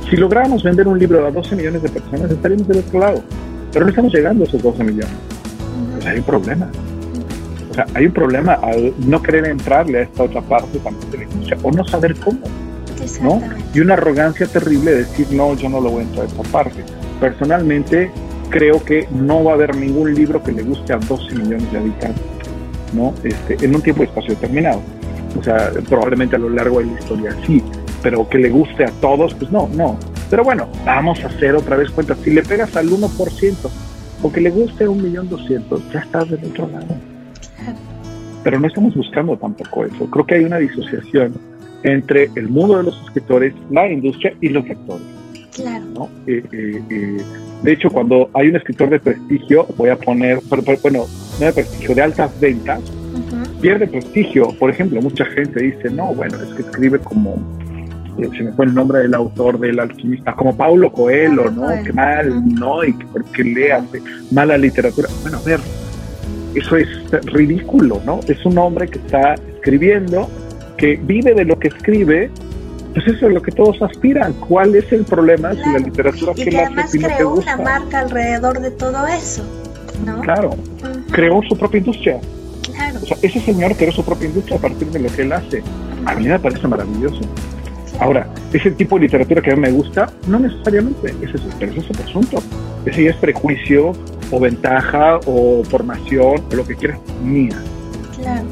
Si 0.09 0.15
lográramos 0.15 0.63
vender 0.63 0.87
un 0.87 0.99
libro 0.99 1.25
a 1.25 1.31
12 1.31 1.55
millones 1.55 1.81
de 1.81 1.89
personas, 1.89 2.31
estaríamos 2.31 2.67
del 2.67 2.79
otro 2.79 2.99
lado. 2.99 3.23
Pero 3.73 3.85
no 3.85 3.89
estamos 3.89 4.13
llegando 4.13 4.45
a 4.45 4.47
esos 4.47 4.61
12 4.61 4.83
millones. 4.83 5.15
O 5.97 6.01
sea, 6.01 6.11
hay 6.11 6.19
un 6.19 6.23
problema. 6.23 6.69
O 7.71 7.73
sea, 7.73 7.85
hay 7.93 8.05
un 8.05 8.13
problema 8.13 8.53
al 8.53 8.93
no 8.99 9.21
querer 9.21 9.47
entrarle 9.47 9.99
a 9.99 10.01
esta 10.03 10.23
otra 10.23 10.41
parte 10.41 10.79
también 10.79 11.11
de 11.11 11.17
la 11.17 11.23
industria 11.23 11.57
o 11.61 11.71
no 11.71 11.83
saber 11.83 12.15
cómo. 12.15 12.39
¿no? 13.21 13.41
Y 13.73 13.81
una 13.81 13.95
arrogancia 13.95 14.47
terrible 14.47 14.91
de 14.91 14.97
decir, 14.99 15.27
no, 15.31 15.55
yo 15.55 15.67
no 15.67 15.81
lo 15.81 15.91
voy 15.91 16.01
a 16.01 16.03
entrar 16.03 16.25
a 16.25 16.27
esta 16.27 16.43
parte 16.43 16.83
personalmente 17.19 18.11
creo 18.49 18.83
que 18.83 19.07
no 19.11 19.43
va 19.43 19.51
a 19.51 19.55
haber 19.55 19.75
ningún 19.75 20.13
libro 20.13 20.41
que 20.41 20.51
le 20.51 20.63
guste 20.63 20.93
a 20.93 20.97
12 20.97 21.35
millones 21.35 21.71
de 21.71 21.77
habitantes, 21.77 22.23
¿no? 22.93 23.13
Este, 23.23 23.63
en 23.65 23.75
un 23.75 23.81
tiempo 23.81 24.03
y 24.03 24.05
espacio 24.05 24.35
determinado. 24.35 24.81
O 25.37 25.43
sea, 25.43 25.71
probablemente 25.89 26.35
a 26.35 26.39
lo 26.39 26.49
largo 26.49 26.79
de 26.79 26.85
la 26.85 26.99
historia 26.99 27.35
sí, 27.45 27.61
pero 28.01 28.27
que 28.29 28.37
le 28.37 28.49
guste 28.49 28.85
a 28.85 28.91
todos, 29.01 29.33
pues 29.33 29.51
no, 29.51 29.67
no. 29.73 29.97
Pero 30.29 30.43
bueno, 30.43 30.67
vamos 30.85 31.23
a 31.23 31.27
hacer 31.27 31.55
otra 31.55 31.75
vez 31.75 31.89
cuenta. 31.89 32.15
Si 32.15 32.31
le 32.31 32.43
pegas 32.43 32.75
al 32.75 32.89
1%, 32.89 33.55
o 34.21 34.31
que 34.31 34.41
le 34.41 34.49
guste 34.49 34.85
a 34.85 34.89
un 34.89 35.03
millón 35.03 35.29
doscientos, 35.29 35.81
ya 35.93 35.99
estás 35.99 36.29
del 36.29 36.43
otro 36.45 36.67
lado. 36.67 36.95
Pero 38.43 38.59
no 38.59 38.67
estamos 38.67 38.95
buscando 38.95 39.37
tampoco 39.37 39.85
eso. 39.85 40.09
Creo 40.09 40.25
que 40.25 40.35
hay 40.35 40.45
una 40.45 40.57
disociación 40.57 41.33
entre 41.83 42.29
el 42.35 42.47
mundo 42.47 42.77
de 42.77 42.83
los 42.83 43.01
escritores, 43.05 43.53
la 43.69 43.87
industria 43.91 44.33
y 44.41 44.49
los 44.49 44.67
lectores. 44.67 45.14
Claro. 45.55 45.85
¿no? 45.93 46.09
Eh, 46.27 46.43
eh, 46.51 46.81
eh, 46.89 47.17
De 47.63 47.71
hecho, 47.71 47.89
cuando 47.89 48.29
hay 48.33 48.49
un 48.49 48.57
escritor 48.57 48.89
de 48.89 48.99
prestigio, 48.99 49.65
voy 49.77 49.89
a 49.89 49.95
poner, 49.95 50.39
bueno, 50.81 51.05
no 51.39 51.45
de 51.45 51.53
prestigio, 51.53 51.95
de 51.95 52.01
altas 52.01 52.39
ventas, 52.39 52.81
pierde 53.61 53.87
prestigio. 53.87 54.49
Por 54.59 54.69
ejemplo, 54.69 55.01
mucha 55.01 55.25
gente 55.25 55.63
dice, 55.63 55.89
no, 55.89 56.13
bueno, 56.13 56.37
es 56.41 56.53
que 56.55 56.61
escribe 56.61 56.99
como, 56.99 57.35
eh, 58.19 58.29
se 58.37 58.43
me 58.43 58.51
fue 58.51 58.65
el 58.65 58.73
nombre 58.73 58.99
del 58.99 59.13
autor 59.13 59.57
del 59.59 59.79
alquimista, 59.79 60.33
como 60.33 60.55
Paulo 60.55 60.91
Coelho, 60.91 61.49
¿no? 61.49 61.67
Qué 61.83 61.93
mal, 61.93 62.53
¿no? 62.53 62.83
Y 62.83 62.93
porque 62.93 63.43
lee 63.43 63.71
hace 63.71 64.01
mala 64.31 64.57
literatura. 64.57 65.07
Bueno, 65.21 65.37
a 65.37 65.41
ver, 65.43 65.59
eso 66.53 66.75
es 66.75 66.87
ridículo, 67.31 68.01
¿no? 68.05 68.19
Es 68.27 68.45
un 68.45 68.57
hombre 68.57 68.87
que 68.87 68.99
está 68.99 69.35
escribiendo, 69.55 70.29
que 70.77 70.97
vive 70.97 71.33
de 71.33 71.45
lo 71.45 71.57
que 71.57 71.69
escribe 71.69 72.29
pues 72.95 73.07
eso 73.07 73.27
es 73.27 73.33
lo 73.33 73.41
que 73.41 73.51
todos 73.51 73.81
aspiran. 73.81 74.31
¿Cuál 74.33 74.73
es 74.73 74.89
el 74.93 75.03
problema 75.03 75.51
si 75.51 75.69
la 75.69 75.79
literatura 75.79 76.31
y 76.37 76.45
que, 76.45 76.57
además 76.57 76.91
creó 76.91 77.33
una 77.33 77.57
marca 77.57 77.99
alrededor 77.99 78.61
de 78.61 78.71
todo 78.71 79.05
eso, 79.07 79.43
¿no? 80.05 80.21
Claro, 80.21 80.51
creó 81.11 81.41
su 81.47 81.57
propia 81.57 81.79
industria. 81.79 82.21
Claro. 82.73 82.99
O 83.03 83.05
sea, 83.05 83.17
ese 83.21 83.41
señor 83.41 83.75
creó 83.75 83.91
su 83.91 84.03
propia 84.03 84.29
industria 84.29 84.57
a 84.57 84.61
partir 84.61 84.87
de 84.87 84.99
lo 84.99 85.09
que 85.09 85.23
él 85.23 85.33
hace. 85.33 85.61
A 86.05 86.15
mí 86.15 86.25
me 86.25 86.39
parece 86.39 86.65
maravilloso. 86.69 87.19
Ahora, 87.99 88.27
ese 88.53 88.71
tipo 88.71 88.95
de 88.95 89.03
literatura 89.03 89.41
que 89.41 89.51
a 89.51 89.55
mí 89.55 89.61
me 89.61 89.71
gusta, 89.71 90.09
no 90.27 90.39
necesariamente, 90.39 91.13
ese 91.21 91.35
es, 91.35 91.43
pero 91.59 91.71
ese 91.73 91.81
es 91.81 91.89
otro 91.89 92.03
asunto. 92.03 92.43
Ese 92.85 93.03
ya 93.03 93.09
es 93.09 93.17
prejuicio 93.17 93.91
o 94.31 94.39
ventaja 94.39 95.19
o 95.25 95.63
formación 95.65 96.45
o 96.49 96.55
lo 96.55 96.65
que 96.65 96.75
quieras 96.75 96.99
mía. 97.21 97.61
Claro. 98.15 98.45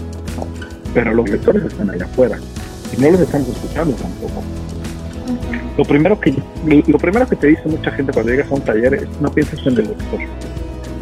pero 0.93 1.13
los 1.13 1.29
lectores 1.29 1.63
están 1.63 1.89
allá 1.89 2.03
afuera 2.03 2.37
y 2.95 3.01
no 3.01 3.11
los 3.11 3.21
estamos 3.21 3.47
escuchando 3.49 3.95
tampoco. 3.95 4.43
Lo 5.77 5.83
primero 5.83 6.19
que 6.19 6.33
lo 6.87 6.97
primero 6.99 7.27
que 7.27 7.35
te 7.35 7.47
dice 7.47 7.61
mucha 7.65 7.91
gente 7.91 8.11
cuando 8.13 8.31
llegas 8.31 8.51
a 8.51 8.55
un 8.55 8.61
taller 8.61 8.93
es 8.93 9.21
no 9.21 9.31
pienses 9.31 9.59
en 9.65 9.77
el 9.77 9.87
lector. 9.87 10.19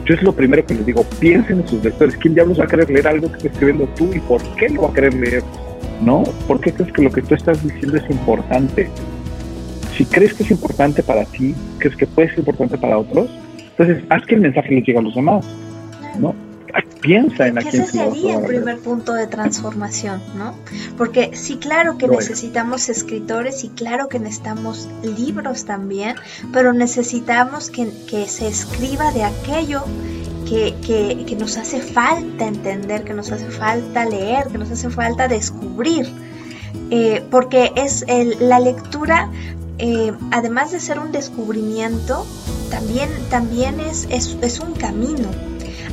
Yo 0.06 0.16
es 0.16 0.24
lo 0.24 0.34
primero 0.34 0.66
que 0.66 0.74
les 0.74 0.86
digo, 0.86 1.04
piensen 1.20 1.62
en 1.62 1.68
sus 1.68 1.84
lectores. 1.84 2.16
¿Quién 2.18 2.34
diablos 2.34 2.60
va 2.60 2.64
a 2.64 2.68
querer 2.68 2.89
leer 2.89 3.08
algo 3.08 3.30
que 3.30 3.38
estás 3.38 3.52
escribiendo 3.54 3.88
tú 3.96 4.10
y 4.14 4.20
por 4.20 4.42
qué 4.56 4.70
lo 4.70 4.84
va 4.84 4.89
a 4.89 4.94
querer 4.94 5.14
leer? 5.14 5.44
¿No? 6.02 6.24
¿Por 6.48 6.60
qué 6.62 6.74
crees 6.74 6.92
que 6.92 7.02
lo 7.04 7.12
que 7.12 7.22
tú 7.22 7.36
estás 7.36 7.62
diciendo 7.64 7.98
es 7.98 8.10
importante? 8.10 8.89
Si 9.96 10.06
crees 10.06 10.34
que 10.34 10.44
es 10.44 10.52
importante 10.52 11.04
para 11.04 11.26
ti, 11.26 11.54
crees 11.78 11.96
que 11.96 12.08
puede 12.08 12.30
ser 12.30 12.39
importante 12.39 12.78
para 12.78 12.98
otros, 12.98 13.30
entonces 13.78 14.04
haz 14.10 14.26
que 14.26 14.36
el 14.36 14.42
mensaje 14.42 14.70
le 14.70 14.82
llegue 14.82 14.98
a 14.98 15.02
los 15.02 15.14
demás. 15.14 15.46
¿no? 16.20 16.34
Piensa 17.02 17.47
en 17.47 17.58
Ese 17.58 17.86
sería 17.86 18.38
el 18.38 18.45
primer 18.45 18.80
punto 18.80 19.14
de 19.14 19.28
transformación, 19.28 20.22
¿no? 20.38 20.56
Porque 20.97 21.32
sí, 21.34 21.58
claro 21.58 21.97
que 21.97 22.08
necesitamos 22.08 22.88
escritores 22.89 23.64
y 23.64 23.70
claro 23.70 24.08
que 24.08 24.20
necesitamos 24.20 24.88
libros 25.04 25.66
también, 25.66 26.16
pero 26.54 26.74
necesitamos 26.74 27.70
que, 27.70 27.91
se 28.28 28.47
escriba 28.47 29.12
de 29.12 29.24
aquello 29.24 29.84
que, 30.47 30.76
que, 30.82 31.36
nos 31.36 31.58
hace 31.58 31.82
falta 31.82 32.45
entender, 32.45 33.04
que 33.04 33.14
nos 33.14 33.32
hace 33.32 33.49
falta 33.49 34.06
leer, 34.06 34.47
que 34.47 34.58
nos 34.58 34.72
hace 34.72 34.89
falta 34.89 35.28
descubrir. 35.28 36.08
Eh, 36.89 37.24
porque 37.32 37.72
es 37.76 38.06
la 38.39 38.60
lectura, 38.60 39.30
eh, 39.78 40.12
además 40.32 40.72
de 40.72 40.80
ser 40.80 40.99
un 40.99 41.12
descubrimiento, 41.12 42.26
también, 42.70 43.10
también 43.30 43.80
es, 43.80 44.08
es, 44.10 44.38
es 44.41 44.60
un 44.60 44.74
camino 44.74 45.30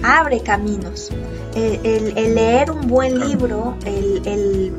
abre 0.03 0.41
caminos. 0.41 1.11
El, 1.55 2.15
leer 2.35 2.71
un 2.71 2.87
buen 2.87 3.19
libro, 3.19 3.77
el, 3.85 4.73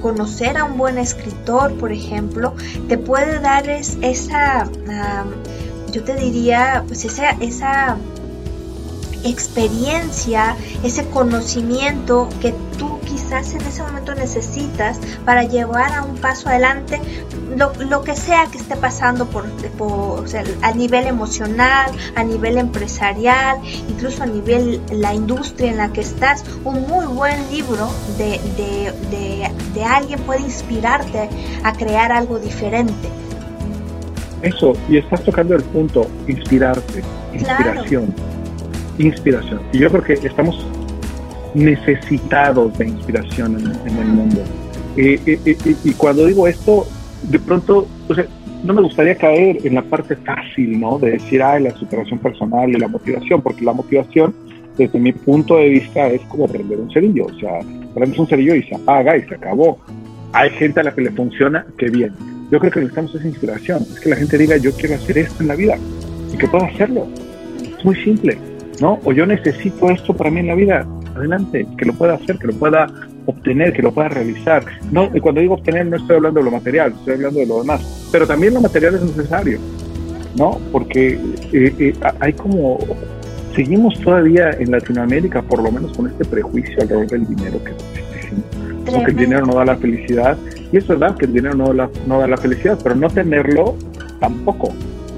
conocer 0.00 0.56
a 0.58 0.64
un 0.64 0.76
buen 0.76 0.98
escritor, 0.98 1.72
por 1.74 1.92
ejemplo, 1.92 2.54
te 2.88 2.98
puede 2.98 3.40
dar 3.40 3.68
esa, 3.68 4.68
yo 5.92 6.04
te 6.04 6.14
diría, 6.16 6.84
pues 6.86 7.04
esa, 7.04 7.30
esa 7.40 7.96
experiencia, 9.30 10.56
ese 10.82 11.06
conocimiento 11.08 12.28
que 12.40 12.54
tú 12.78 13.00
quizás 13.00 13.54
en 13.54 13.62
ese 13.62 13.82
momento 13.82 14.14
necesitas 14.14 14.98
para 15.24 15.44
llevar 15.44 15.92
a 15.92 16.02
un 16.02 16.16
paso 16.16 16.48
adelante 16.48 17.00
lo, 17.56 17.72
lo 17.88 18.02
que 18.02 18.14
sea 18.14 18.46
que 18.50 18.58
esté 18.58 18.76
pasando 18.76 19.26
por, 19.26 19.46
a 20.62 20.72
nivel 20.72 21.06
emocional, 21.06 21.90
a 22.14 22.24
nivel 22.24 22.58
empresarial, 22.58 23.58
incluso 23.88 24.22
a 24.22 24.26
nivel 24.26 24.80
la 24.92 25.14
industria 25.14 25.70
en 25.70 25.78
la 25.78 25.92
que 25.92 26.00
estás, 26.02 26.44
un 26.64 26.82
muy 26.82 27.06
buen 27.06 27.50
libro 27.50 27.88
de, 28.18 28.40
de, 28.56 29.50
de, 29.74 29.84
alguien 29.84 30.20
puede 30.20 30.40
inspirarte 30.40 31.28
a 31.62 31.72
crear 31.72 32.12
algo 32.12 32.38
diferente. 32.38 33.08
Eso, 34.42 34.74
y 34.88 34.98
estás 34.98 35.22
tocando 35.22 35.54
el 35.54 35.62
punto, 35.62 36.06
inspirarte, 36.28 37.02
inspiración, 37.32 38.14
inspiración. 38.98 39.60
Y 39.72 39.78
yo 39.78 39.90
creo 39.90 40.02
que 40.02 40.14
estamos 40.26 40.66
necesitados 41.54 42.76
de 42.78 42.88
inspiración 42.88 43.58
en, 43.58 43.98
el 43.98 44.06
mundo. 44.06 44.42
Eh, 44.96 45.18
eh, 45.26 45.38
eh, 45.44 45.76
y 45.84 45.92
cuando 45.92 46.26
digo 46.26 46.46
esto, 46.46 46.86
de 47.22 47.38
pronto, 47.38 47.86
o 48.08 48.14
sea, 48.14 48.26
no 48.62 48.74
me 48.74 48.82
gustaría 48.82 49.16
caer 49.16 49.58
en 49.64 49.74
la 49.74 49.82
parte 49.82 50.16
fácil, 50.16 50.80
¿no? 50.80 50.98
De 50.98 51.12
decir, 51.12 51.42
ay, 51.42 51.62
la 51.62 51.70
superación 51.72 52.18
personal 52.18 52.68
y 52.68 52.74
la 52.74 52.88
motivación, 52.88 53.40
porque 53.42 53.64
la 53.64 53.72
motivación, 53.72 54.34
desde 54.76 54.98
mi 54.98 55.12
punto 55.12 55.56
de 55.56 55.68
vista, 55.68 56.08
es 56.08 56.20
como 56.22 56.46
prender 56.46 56.78
un 56.78 56.90
cerillo. 56.90 57.26
O 57.26 57.38
sea, 57.38 57.60
prendes 57.94 58.18
un 58.18 58.26
cerillo 58.26 58.54
y 58.54 58.62
se 58.64 58.74
apaga 58.74 59.16
y 59.16 59.22
se 59.22 59.34
acabó. 59.34 59.78
Hay 60.32 60.50
gente 60.50 60.80
a 60.80 60.82
la 60.82 60.94
que 60.94 61.02
le 61.02 61.10
funciona, 61.10 61.66
qué 61.78 61.88
bien. 61.88 62.12
Yo 62.50 62.58
creo 62.58 62.70
que 62.70 62.80
necesitamos 62.80 63.14
esa 63.14 63.28
inspiración. 63.28 63.82
Es 63.82 64.00
que 64.00 64.10
la 64.10 64.16
gente 64.16 64.36
diga, 64.36 64.56
yo 64.56 64.72
quiero 64.72 64.96
hacer 64.96 65.18
esto 65.18 65.42
en 65.42 65.48
la 65.48 65.56
vida 65.56 65.78
y 66.32 66.36
que 66.36 66.46
pueda 66.46 66.66
hacerlo. 66.66 67.06
Es 67.78 67.84
muy 67.84 67.96
simple, 68.04 68.38
¿no? 68.80 69.00
O 69.04 69.12
yo 69.12 69.26
necesito 69.26 69.90
esto 69.90 70.14
para 70.14 70.30
mí 70.30 70.40
en 70.40 70.48
la 70.48 70.54
vida. 70.54 70.86
Adelante, 71.14 71.66
que 71.78 71.84
lo 71.86 71.94
pueda 71.94 72.14
hacer, 72.14 72.38
que 72.38 72.48
lo 72.48 72.52
pueda 72.54 72.86
obtener, 73.24 73.72
que 73.72 73.82
lo 73.82 73.92
pueda 73.92 74.08
realizar. 74.08 74.64
No, 74.90 75.10
y 75.14 75.20
cuando 75.20 75.40
digo 75.40 75.54
obtener 75.54 75.86
no 75.86 75.96
estoy 75.96 76.16
hablando 76.16 76.40
de 76.40 76.44
lo 76.44 76.50
material, 76.50 76.92
estoy 76.92 77.14
hablando 77.14 77.40
de 77.40 77.46
lo 77.46 77.60
demás. 77.60 78.08
Pero 78.12 78.26
también 78.26 78.54
lo 78.54 78.60
material 78.60 78.96
es 78.96 79.02
necesario, 79.02 79.58
¿no? 80.36 80.60
Porque 80.72 81.18
eh, 81.52 81.74
eh, 81.78 81.94
hay 82.20 82.32
como 82.34 82.78
seguimos 83.54 83.98
todavía 84.00 84.50
en 84.50 84.70
Latinoamérica, 84.70 85.40
por 85.40 85.62
lo 85.62 85.72
menos 85.72 85.96
con 85.96 86.06
este 86.08 86.26
prejuicio 86.26 86.76
alrededor 86.82 87.06
del 87.08 87.26
dinero 87.26 87.58
que 87.64 87.70
es 87.70 89.04
que 89.04 89.10
el 89.10 89.16
dinero 89.16 89.46
no 89.46 89.54
da 89.54 89.64
la 89.64 89.76
felicidad. 89.76 90.36
Y 90.72 90.76
es 90.76 90.86
verdad 90.86 91.16
que 91.16 91.26
el 91.26 91.32
dinero 91.32 91.54
no 91.54 91.72
da, 91.72 91.88
no 92.06 92.20
da 92.20 92.26
la 92.26 92.36
felicidad, 92.36 92.78
pero 92.82 92.94
no 92.94 93.08
tenerlo 93.08 93.76
tampoco. 94.20 94.72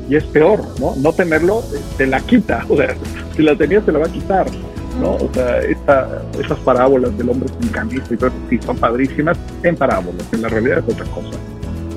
Y 0.08 0.16
es 0.16 0.24
peor, 0.24 0.64
¿no? 0.80 0.94
No 0.96 1.12
tenerlo 1.12 1.62
te 1.96 2.06
la 2.06 2.20
quita. 2.20 2.64
O 2.68 2.76
sea, 2.76 2.94
si 3.36 3.42
la 3.42 3.56
tenías 3.56 3.84
te 3.84 3.92
la 3.92 4.00
va 4.00 4.06
a 4.06 4.12
quitar. 4.12 4.46
¿no? 5.00 5.12
O 5.12 5.30
sea, 5.32 5.60
esta, 5.60 6.22
esas 6.40 6.58
parábolas 6.60 7.16
del 7.16 7.30
hombre 7.30 7.48
sin 7.60 7.70
camisa 7.70 8.06
y 8.10 8.16
todo 8.16 8.28
eso 8.28 8.36
sí 8.50 8.58
son 8.64 8.76
padrísimas 8.76 9.38
en 9.62 9.76
parábolas, 9.76 10.26
en 10.32 10.42
la 10.42 10.48
realidad 10.48 10.78
es 10.78 10.92
otra 10.92 11.06
cosa. 11.06 11.38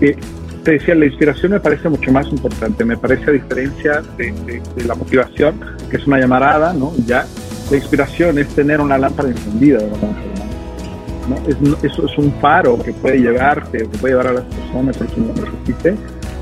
Eh, 0.01 0.15
te 0.63 0.73
decía, 0.73 0.93
la 0.95 1.05
inspiración 1.05 1.53
me 1.53 1.59
parece 1.59 1.89
mucho 1.89 2.11
más 2.11 2.27
importante, 2.27 2.85
me 2.85 2.97
parece 2.97 3.31
a 3.31 3.33
diferencia 3.33 4.03
de, 4.17 4.31
de, 4.75 4.85
la 4.85 4.93
motivación, 4.93 5.59
que 5.89 5.97
es 5.97 6.05
una 6.05 6.19
llamarada, 6.19 6.73
¿no? 6.73 6.93
Ya, 7.05 7.25
la 7.71 7.77
inspiración 7.77 8.37
es 8.37 8.47
tener 8.49 8.79
una 8.79 8.97
lámpara 8.97 9.29
encendida, 9.29 9.79
¿no? 9.79 11.35
Es, 11.47 11.55
eso 11.83 12.05
es 12.05 12.17
un 12.17 12.31
faro 12.39 12.77
que 12.77 12.93
puede 12.93 13.17
llevarte, 13.19 13.79
que 13.79 13.97
puede 13.97 14.13
llevar 14.13 14.27
a 14.27 14.33
las 14.33 14.43
personas, 14.43 15.01
a 15.01 15.05
quien 15.05 15.27
lo 15.27 15.33
necesite, 15.33 15.95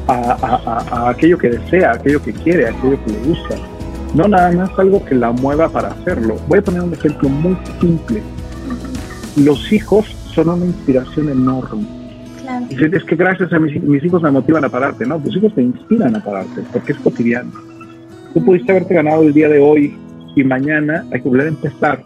a, 0.10 0.38
a, 0.42 1.06
a, 1.06 1.10
aquello 1.10 1.38
que 1.38 1.50
desea, 1.50 1.92
aquello 1.94 2.22
que 2.22 2.34
quiere, 2.34 2.68
aquello 2.68 3.04
que 3.06 3.12
le 3.12 3.20
gusta 3.20 3.56
no 4.14 4.28
nada 4.28 4.52
más 4.52 4.72
algo 4.78 5.04
que 5.06 5.16
la 5.16 5.32
mueva 5.32 5.70
para 5.70 5.90
hacerlo. 5.90 6.38
Voy 6.48 6.60
a 6.60 6.62
poner 6.62 6.82
un 6.82 6.94
ejemplo 6.94 7.30
muy 7.30 7.58
simple. 7.80 8.22
Los 9.38 9.72
hijos 9.72 10.06
son 10.34 10.50
una 10.50 10.66
inspiración 10.66 11.30
enorme. 11.30 11.86
Claro. 12.42 12.66
Es 12.70 13.04
que 13.04 13.16
gracias 13.16 13.54
a 13.54 13.60
mis, 13.60 13.82
mis, 13.84 14.04
hijos 14.04 14.22
me 14.24 14.32
motivan 14.32 14.66
a 14.66 14.70
pararte, 14.70 15.06
¿no? 15.06 15.20
Tus 15.20 15.36
hijos 15.38 15.54
te 15.54 15.62
inspiran 15.62 16.16
a 16.16 16.24
pararte, 16.24 16.62
porque 16.74 16.94
es 16.94 16.98
cotidiano. 17.00 17.52
Tú 18.34 18.44
pudiste 18.44 18.72
haberte 18.72 18.96
ganado 18.96 19.24
el 19.24 19.34
día 19.34 19.50
de 19.50 19.60
hoy 19.60 19.96
y 20.36 20.44
mañana 20.44 21.06
hay 21.12 21.22
que 21.22 21.30
volver 21.30 21.48
a 21.48 21.50
empezar. 21.50 22.04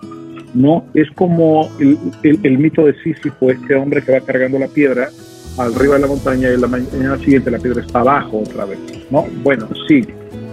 No 0.54 0.86
es 0.94 1.10
como 1.12 1.70
el, 1.80 1.98
el, 2.22 2.58
mito 2.60 2.86
de 2.86 2.94
Sísifo, 3.02 3.50
este 3.50 3.76
hombre 3.76 4.04
que 4.04 4.12
va 4.12 4.20
cargando 4.20 4.60
la 4.60 4.68
piedra 4.68 5.10
arriba 5.58 5.96
de 5.96 6.02
la 6.02 6.08
montaña 6.08 6.50
y 6.50 6.58
la 6.58 6.68
mañana 6.68 7.18
siguiente 7.18 7.52
la 7.52 7.60
piedra 7.60 7.82
está 7.82 8.00
abajo 8.00 8.40
otra 8.40 8.66
vez. 8.66 8.80
¿no? 9.10 9.26
Bueno, 9.44 9.68
sí, 9.88 10.02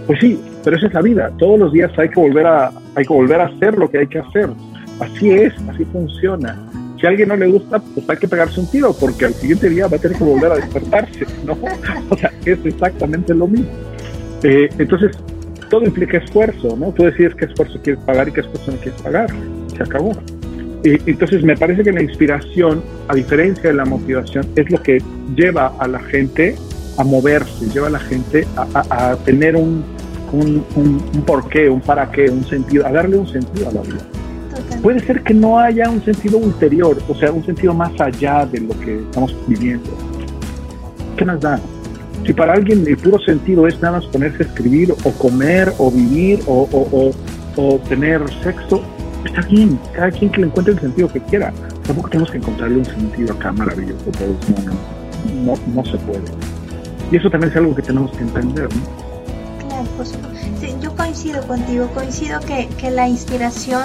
pues 0.06 0.18
sí, 0.20 0.40
pero 0.64 0.76
esa 0.76 0.86
es 0.86 0.94
la 0.94 1.02
vida. 1.02 1.30
Todos 1.38 1.58
los 1.58 1.72
días 1.72 1.90
hay 1.98 2.08
que 2.08 2.20
volver 2.20 2.46
a, 2.46 2.72
hay 2.94 3.04
que 3.04 3.12
volver 3.12 3.40
a 3.40 3.46
hacer 3.46 3.76
lo 3.78 3.90
que 3.90 3.98
hay 3.98 4.06
que 4.06 4.18
hacer. 4.18 4.50
Así 5.00 5.30
es, 5.30 5.54
así 5.68 5.84
funciona. 5.86 6.58
Si 7.00 7.06
a 7.06 7.10
alguien 7.10 7.28
no 7.28 7.36
le 7.36 7.46
gusta, 7.46 7.78
pues 7.78 8.08
hay 8.10 8.16
que 8.18 8.28
pegarse 8.28 8.60
un 8.60 8.70
tiro, 8.70 8.92
porque 8.92 9.24
al 9.24 9.34
siguiente 9.34 9.70
día 9.70 9.86
va 9.86 9.96
a 9.96 10.00
tener 10.00 10.18
que 10.18 10.24
volver 10.24 10.52
a 10.52 10.56
despertarse, 10.56 11.24
¿no? 11.46 11.56
O 12.10 12.16
sea, 12.16 12.30
es 12.44 12.58
exactamente 12.64 13.32
lo 13.32 13.46
mismo. 13.46 13.70
Eh, 14.42 14.68
entonces, 14.78 15.16
todo 15.70 15.84
implica 15.84 16.18
esfuerzo, 16.18 16.76
¿no? 16.76 16.92
Tú 16.92 17.04
decides 17.04 17.34
qué 17.36 17.46
esfuerzo 17.46 17.78
quieres 17.82 18.02
pagar 18.04 18.28
y 18.28 18.32
qué 18.32 18.40
esfuerzo 18.40 18.72
no 18.72 18.76
quieres 18.78 19.00
pagar. 19.00 19.30
Se 19.74 19.82
acabó. 19.82 20.12
Entonces, 20.84 21.42
me 21.42 21.56
parece 21.56 21.82
que 21.82 21.92
la 21.92 22.02
inspiración, 22.02 22.82
a 23.08 23.14
diferencia 23.14 23.70
de 23.70 23.74
la 23.74 23.84
motivación, 23.84 24.46
es 24.56 24.70
lo 24.70 24.82
que 24.82 25.02
lleva 25.36 25.74
a 25.78 25.86
la 25.86 26.00
gente 26.00 26.56
a 26.96 27.04
moverse, 27.04 27.66
lleva 27.72 27.88
a 27.88 27.90
la 27.90 27.98
gente 27.98 28.46
a 28.56 29.16
tener 29.24 29.56
un, 29.56 29.84
un, 30.32 30.64
un, 30.76 31.02
un 31.14 31.22
porqué, 31.22 31.68
un 31.68 31.80
para 31.80 32.10
qué, 32.10 32.30
un 32.30 32.44
sentido, 32.44 32.86
a 32.86 32.92
darle 32.92 33.16
un 33.16 33.28
sentido 33.28 33.68
a 33.68 33.72
la 33.72 33.82
vida. 33.82 34.06
Puede 34.82 35.00
ser 35.00 35.22
que 35.22 35.34
no 35.34 35.58
haya 35.58 35.90
un 35.90 36.02
sentido 36.04 36.38
ulterior, 36.38 36.98
o 37.08 37.14
sea, 37.14 37.32
un 37.32 37.44
sentido 37.44 37.74
más 37.74 37.98
allá 38.00 38.46
de 38.46 38.60
lo 38.60 38.78
que 38.80 38.96
estamos 38.96 39.34
viviendo. 39.46 39.90
¿Qué 41.16 41.24
nos 41.24 41.40
da? 41.40 41.60
Si 42.24 42.32
para 42.32 42.54
alguien 42.54 42.86
el 42.86 42.96
puro 42.96 43.18
sentido 43.18 43.66
es 43.66 43.80
nada 43.80 43.98
más 43.98 44.06
ponerse 44.06 44.42
a 44.42 44.46
escribir 44.46 44.92
o 44.92 45.10
comer 45.12 45.72
o 45.78 45.90
vivir 45.90 46.40
o, 46.46 46.68
o, 46.70 47.10
o, 47.56 47.78
tener 47.88 48.22
sexo, 48.42 48.82
está 49.24 49.42
bien, 49.42 49.78
cada 49.92 50.10
quien 50.10 50.30
que 50.30 50.40
le 50.40 50.46
encuentre 50.46 50.74
el 50.74 50.80
sentido 50.80 51.08
que 51.08 51.20
quiera. 51.20 51.52
Tampoco 51.86 52.08
tenemos 52.08 52.30
que 52.30 52.38
encontrarle 52.38 52.78
un 52.78 52.84
sentido 52.84 53.34
acá 53.34 53.52
maravilloso, 53.52 54.04
todos 54.12 54.36
no, 55.44 55.54
no, 55.54 55.54
no, 55.74 55.84
se 55.84 55.98
puede. 55.98 56.22
Y 57.10 57.16
eso 57.16 57.30
también 57.30 57.50
es 57.50 57.56
algo 57.56 57.74
que 57.74 57.82
tenemos 57.82 58.10
que 58.12 58.22
entender, 58.22 58.68
¿no? 58.74 59.68
Claro, 59.68 59.88
pues 59.96 60.14
sí, 60.60 60.74
yo 60.80 60.94
coincido 60.94 61.46
contigo, 61.46 61.88
coincido 61.94 62.40
que, 62.40 62.68
que 62.78 62.90
la 62.90 63.08
inspiración 63.08 63.82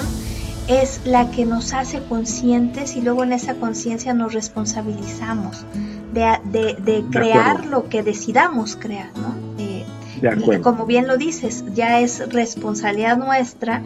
es 0.68 1.02
la 1.06 1.30
que 1.30 1.46
nos 1.46 1.74
hace 1.74 2.02
conscientes 2.04 2.96
y 2.96 3.02
luego 3.02 3.24
en 3.24 3.34
esa 3.34 3.56
conciencia 3.56 4.14
nos 4.14 4.34
responsabilizamos 4.34 5.66
de, 6.14 6.76
de, 6.80 7.04
crear 7.12 7.66
lo 7.66 7.88
que 7.90 8.02
decidamos 8.02 8.76
crear, 8.76 9.12
¿no? 9.18 9.45
Y 10.22 10.60
como 10.60 10.86
bien 10.86 11.08
lo 11.08 11.18
dices, 11.18 11.64
ya 11.74 12.00
es 12.00 12.30
responsabilidad 12.30 13.18
nuestra 13.18 13.84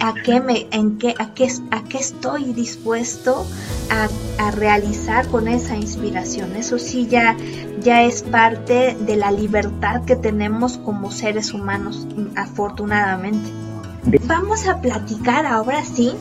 a, 0.00 0.14
qué 0.24 0.40
me, 0.40 0.66
en 0.70 0.98
qué, 0.98 1.14
a 1.18 1.34
qué, 1.34 1.48
a 1.70 1.84
qué 1.84 1.98
estoy 1.98 2.52
dispuesto 2.52 3.46
a, 3.90 4.08
a, 4.44 4.50
realizar 4.52 5.26
con 5.28 5.48
esa 5.48 5.76
inspiración. 5.76 6.56
Eso 6.56 6.78
sí 6.78 7.06
ya, 7.06 7.36
ya 7.82 8.02
es 8.02 8.22
parte 8.22 8.96
de 9.00 9.16
la 9.16 9.30
libertad 9.30 10.04
que 10.04 10.16
tenemos 10.16 10.78
como 10.78 11.10
seres 11.10 11.52
humanos, 11.52 12.06
afortunadamente. 12.36 13.50
Vamos 14.26 14.66
a 14.66 14.80
platicar 14.80 15.46
ahora 15.46 15.84
sí 15.84 16.14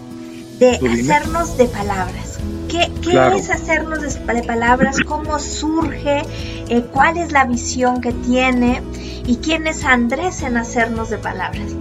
de 0.64 0.90
hacernos 0.90 1.58
de 1.58 1.66
palabras. 1.66 2.40
¿Qué, 2.70 2.90
es 3.36 3.50
hacernos 3.52 4.02
de, 4.02 4.44
palabras? 4.44 5.00
¿Cómo 5.02 5.38
surge? 5.38 6.24
Eh, 6.70 6.82
¿Cuál 6.92 7.18
es 7.18 7.32
la 7.32 7.46
visión 7.46 8.02
que 8.02 8.12
tiene? 8.12 8.82
¿Y 9.28 9.38
quién 9.38 9.68
es 9.68 9.84
Andrés 9.84 10.42
en 10.42 10.58
hacernos 10.58 11.10
de 11.10 11.18
palabras? 11.18 11.76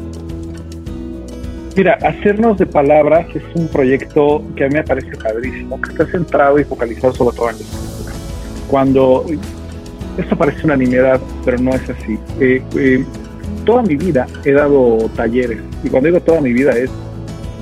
Mira, 1.74 1.94
Hacernos 2.02 2.58
de 2.58 2.66
Palabras 2.66 3.26
es 3.34 3.42
un 3.54 3.66
proyecto 3.68 4.44
que 4.56 4.64
a 4.64 4.68
mí 4.68 4.74
me 4.74 4.84
parece 4.84 5.16
padrísimo, 5.16 5.80
que 5.80 5.92
está 5.92 6.06
centrado 6.06 6.58
y 6.58 6.64
focalizado 6.64 7.14
sobre 7.14 7.34
todo 7.34 7.48
en 7.48 7.56
la 7.56 7.62
escritura. 7.62 8.12
Cuando 8.68 9.24
esto 10.18 10.36
parece 10.36 10.66
una 10.66 10.76
nimiedad, 10.76 11.18
pero 11.46 11.56
no 11.58 11.70
es 11.70 11.88
así. 11.88 12.18
Eh, 12.40 12.62
eh, 12.76 13.04
toda 13.64 13.82
mi 13.82 13.96
vida 13.96 14.26
he 14.44 14.52
dado 14.52 15.08
talleres, 15.16 15.60
y 15.82 15.88
cuando 15.88 16.08
digo 16.08 16.20
toda 16.20 16.42
mi 16.42 16.52
vida 16.52 16.72
es 16.72 16.90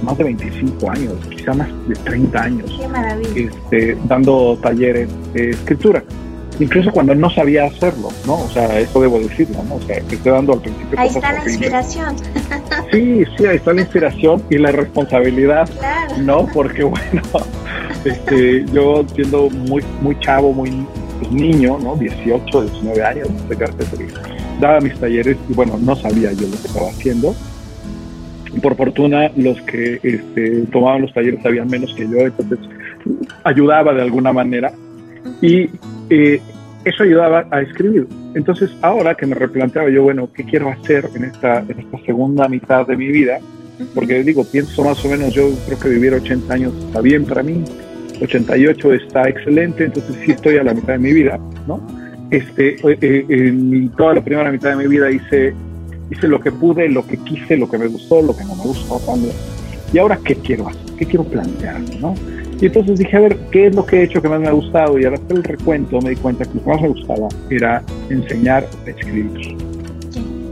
más 0.03 0.16
de 0.18 0.24
25 0.24 0.90
años, 0.90 1.14
quizá 1.28 1.55
más 1.55 1.68
de 1.88 1.94
30 1.94 2.42
años, 2.42 2.80
este, 3.34 3.96
dando 4.07 4.59
talleres 4.62 5.09
de 5.32 5.51
escritura. 5.51 6.03
Incluso 6.59 6.90
cuando 6.92 7.14
no 7.14 7.30
sabía 7.30 7.64
hacerlo, 7.64 8.11
¿no? 8.26 8.34
O 8.34 8.48
sea, 8.51 8.78
eso 8.78 9.01
debo 9.01 9.18
decirlo, 9.18 9.62
¿no? 9.66 9.76
O 9.76 9.80
sea, 9.82 9.98
que 10.01 10.16
estoy 10.16 10.32
dando 10.32 10.53
al 10.53 10.61
principio. 10.61 11.01
Ahí 11.01 11.09
está 11.09 11.32
la 11.32 11.42
inspiración. 11.42 12.16
Sí, 12.92 13.24
sí, 13.38 13.46
ahí 13.46 13.57
está 13.57 13.72
la 13.72 13.80
inspiración 13.80 14.42
y 14.51 14.59
la 14.59 14.70
responsabilidad, 14.70 15.68
¿no? 16.18 16.46
Porque, 16.53 16.84
bueno, 16.84 17.22
este, 18.05 18.66
yo 18.74 19.07
siendo 19.14 19.48
muy, 19.48 19.82
muy 20.03 20.18
chavo, 20.20 20.53
muy 20.53 20.86
pues, 21.18 21.32
niño, 21.32 21.78
¿no? 21.82 21.96
18, 21.96 22.62
19 22.62 23.05
años, 23.05 23.28
qué 23.48 23.57
daba 24.61 24.80
mis 24.80 24.94
talleres 25.01 25.36
y 25.48 25.55
bueno, 25.55 25.78
no 25.80 25.96
sabía 25.96 26.32
yo 26.32 26.46
lo 26.46 26.61
que 26.61 26.66
estaba 26.66 26.88
haciendo. 26.90 27.34
Por 28.62 28.76
fortuna, 28.76 29.30
los 29.36 29.61
que 29.62 30.01
este, 30.03 30.62
tomaban 30.72 31.03
los 31.03 31.14
talleres 31.14 31.42
sabían 31.42 31.68
menos 31.68 31.94
que 31.94 32.09
yo, 32.09 32.18
entonces 32.18 32.59
ayudaba 33.44 33.94
de 33.94 34.03
alguna 34.03 34.32
manera 34.32 34.72
y 35.40 35.68
eh, 36.11 36.40
eso 36.84 37.03
ayudaba 37.03 37.46
a 37.51 37.61
escribir. 37.61 38.07
Entonces, 38.34 38.70
ahora 38.82 39.14
que 39.14 39.26
me 39.26 39.34
replanteaba 39.34 39.88
yo, 39.90 40.03
bueno, 40.03 40.28
¿qué 40.34 40.44
quiero 40.44 40.68
hacer 40.70 41.09
en 41.14 41.24
esta, 41.24 41.61
en 41.61 41.78
esta 41.78 41.98
segunda 42.05 42.48
mitad 42.48 42.86
de 42.86 42.96
mi 42.96 43.09
vida? 43.09 43.38
Porque 43.94 44.22
digo, 44.22 44.44
pienso 44.44 44.84
más 44.84 45.05
o 45.05 45.09
menos, 45.09 45.32
yo 45.32 45.51
creo 45.66 45.78
que 45.78 45.88
vivir 45.88 46.12
80 46.12 46.53
años 46.53 46.74
está 46.86 47.01
bien 47.01 47.24
para 47.24 47.42
mí, 47.42 47.64
88 48.20 48.92
está 48.94 49.28
excelente, 49.28 49.84
entonces 49.84 50.16
sí 50.24 50.32
estoy 50.32 50.57
a 50.59 50.64
la 50.64 50.74
mitad 50.74 50.94
de 50.94 50.98
mi 50.98 51.12
vida, 51.12 51.38
¿no? 51.66 51.80
este, 52.30 52.74
eh, 52.74 52.98
eh, 53.01 53.26
en 53.28 53.88
toda 53.90 54.14
la 54.14 54.24
primera 54.24 54.51
mitad 54.51 54.70
de 54.70 54.76
mi 54.76 54.86
vida 54.86 55.11
hice, 55.11 55.55
hice 56.11 56.28
lo 56.28 56.40
que 56.40 56.52
pude, 56.52 56.88
lo 56.88 57.06
que 57.06 57.16
quise, 57.18 57.56
lo 57.56 57.68
que 57.68 57.78
me 57.78 57.86
gustó, 57.86 58.22
lo 58.22 58.36
que 58.36 58.44
no 58.44 58.54
me 58.56 58.62
gustó 58.64 58.98
también. 59.00 59.34
Y 59.92 59.98
ahora, 59.98 60.18
¿qué 60.24 60.36
quiero 60.36 60.68
hacer? 60.68 60.82
¿Qué 60.96 61.06
quiero 61.06 61.24
plantear? 61.24 61.80
¿no? 62.00 62.14
Y 62.61 62.66
entonces 62.66 62.98
dije, 62.98 63.16
a 63.16 63.20
ver, 63.20 63.36
¿qué 63.50 63.66
es 63.66 63.74
lo 63.74 63.86
que 63.86 64.00
he 64.00 64.02
hecho 64.04 64.20
que 64.20 64.28
más 64.28 64.40
me 64.40 64.48
ha 64.48 64.52
gustado? 64.52 64.98
Y 64.98 65.04
al 65.04 65.14
hacer 65.14 65.32
el 65.36 65.44
recuento 65.44 66.00
me 66.00 66.11
di 66.11 66.16
cuenta 66.16 66.44
que 66.44 66.54
lo 66.54 66.62
que 66.62 66.70
más 66.70 66.82
me 66.82 66.88
gustaba 66.88 67.28
era 67.48 67.82
enseñar 68.11 68.66
a 68.86 68.90
escribir. 68.90 69.56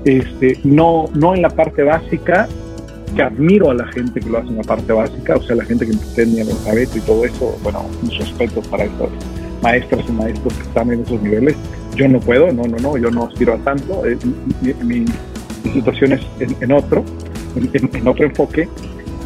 Este, 0.05 0.59
no, 0.65 1.07
no 1.15 1.35
en 1.35 1.43
la 1.43 1.51
parte 1.51 1.83
básica, 1.83 2.49
que 3.15 3.23
admiro 3.23 3.71
a 3.71 3.75
la 3.75 3.87
gente 3.89 4.21
que 4.21 4.29
lo 4.29 4.39
hace 4.39 4.49
en 4.49 4.57
la 4.57 4.63
parte 4.63 4.93
básica, 4.93 5.37
o 5.37 5.43
sea, 5.43 5.57
la 5.57 5.65
gente 5.65 5.87
que 5.87 5.93
entiende 5.93 6.43
el 6.43 6.51
alfabeto 6.51 6.99
y 6.99 7.01
todo 7.01 7.25
eso, 7.25 7.59
bueno, 7.63 7.85
mis 8.03 8.17
respetos 8.19 8.67
para 8.69 8.85
eso 8.85 9.11
maestras 9.63 10.05
y 10.09 10.13
maestros 10.13 10.55
que 10.55 10.63
están 10.63 10.93
en 10.93 11.01
esos 11.01 11.21
niveles. 11.23 11.57
Yo 11.97 12.09
no 12.09 12.21
puedo, 12.21 12.53
no, 12.53 12.65
no, 12.65 12.77
no, 12.79 12.97
yo 12.97 13.11
no 13.11 13.25
aspiro 13.25 13.55
a 13.55 13.59
tanto. 13.59 14.07
Eh, 14.07 14.17
mi, 14.85 15.05
situación 15.05 15.28
es 15.65 16.61
en, 16.61 16.73
otro, 16.73 17.05
en, 17.57 18.09
otro 18.09 18.25
enfoque. 18.25 18.69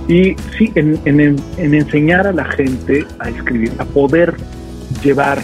Y 0.09 0.35
sí, 0.59 0.73
en, 0.75 0.99
en, 1.05 1.39
enseñar 1.59 2.27
a 2.27 2.33
la 2.33 2.45
gente 2.45 3.07
a 3.19 3.31
escribir, 3.31 3.73
a 3.79 3.85
poder 3.85 4.35
llevar 5.03 5.39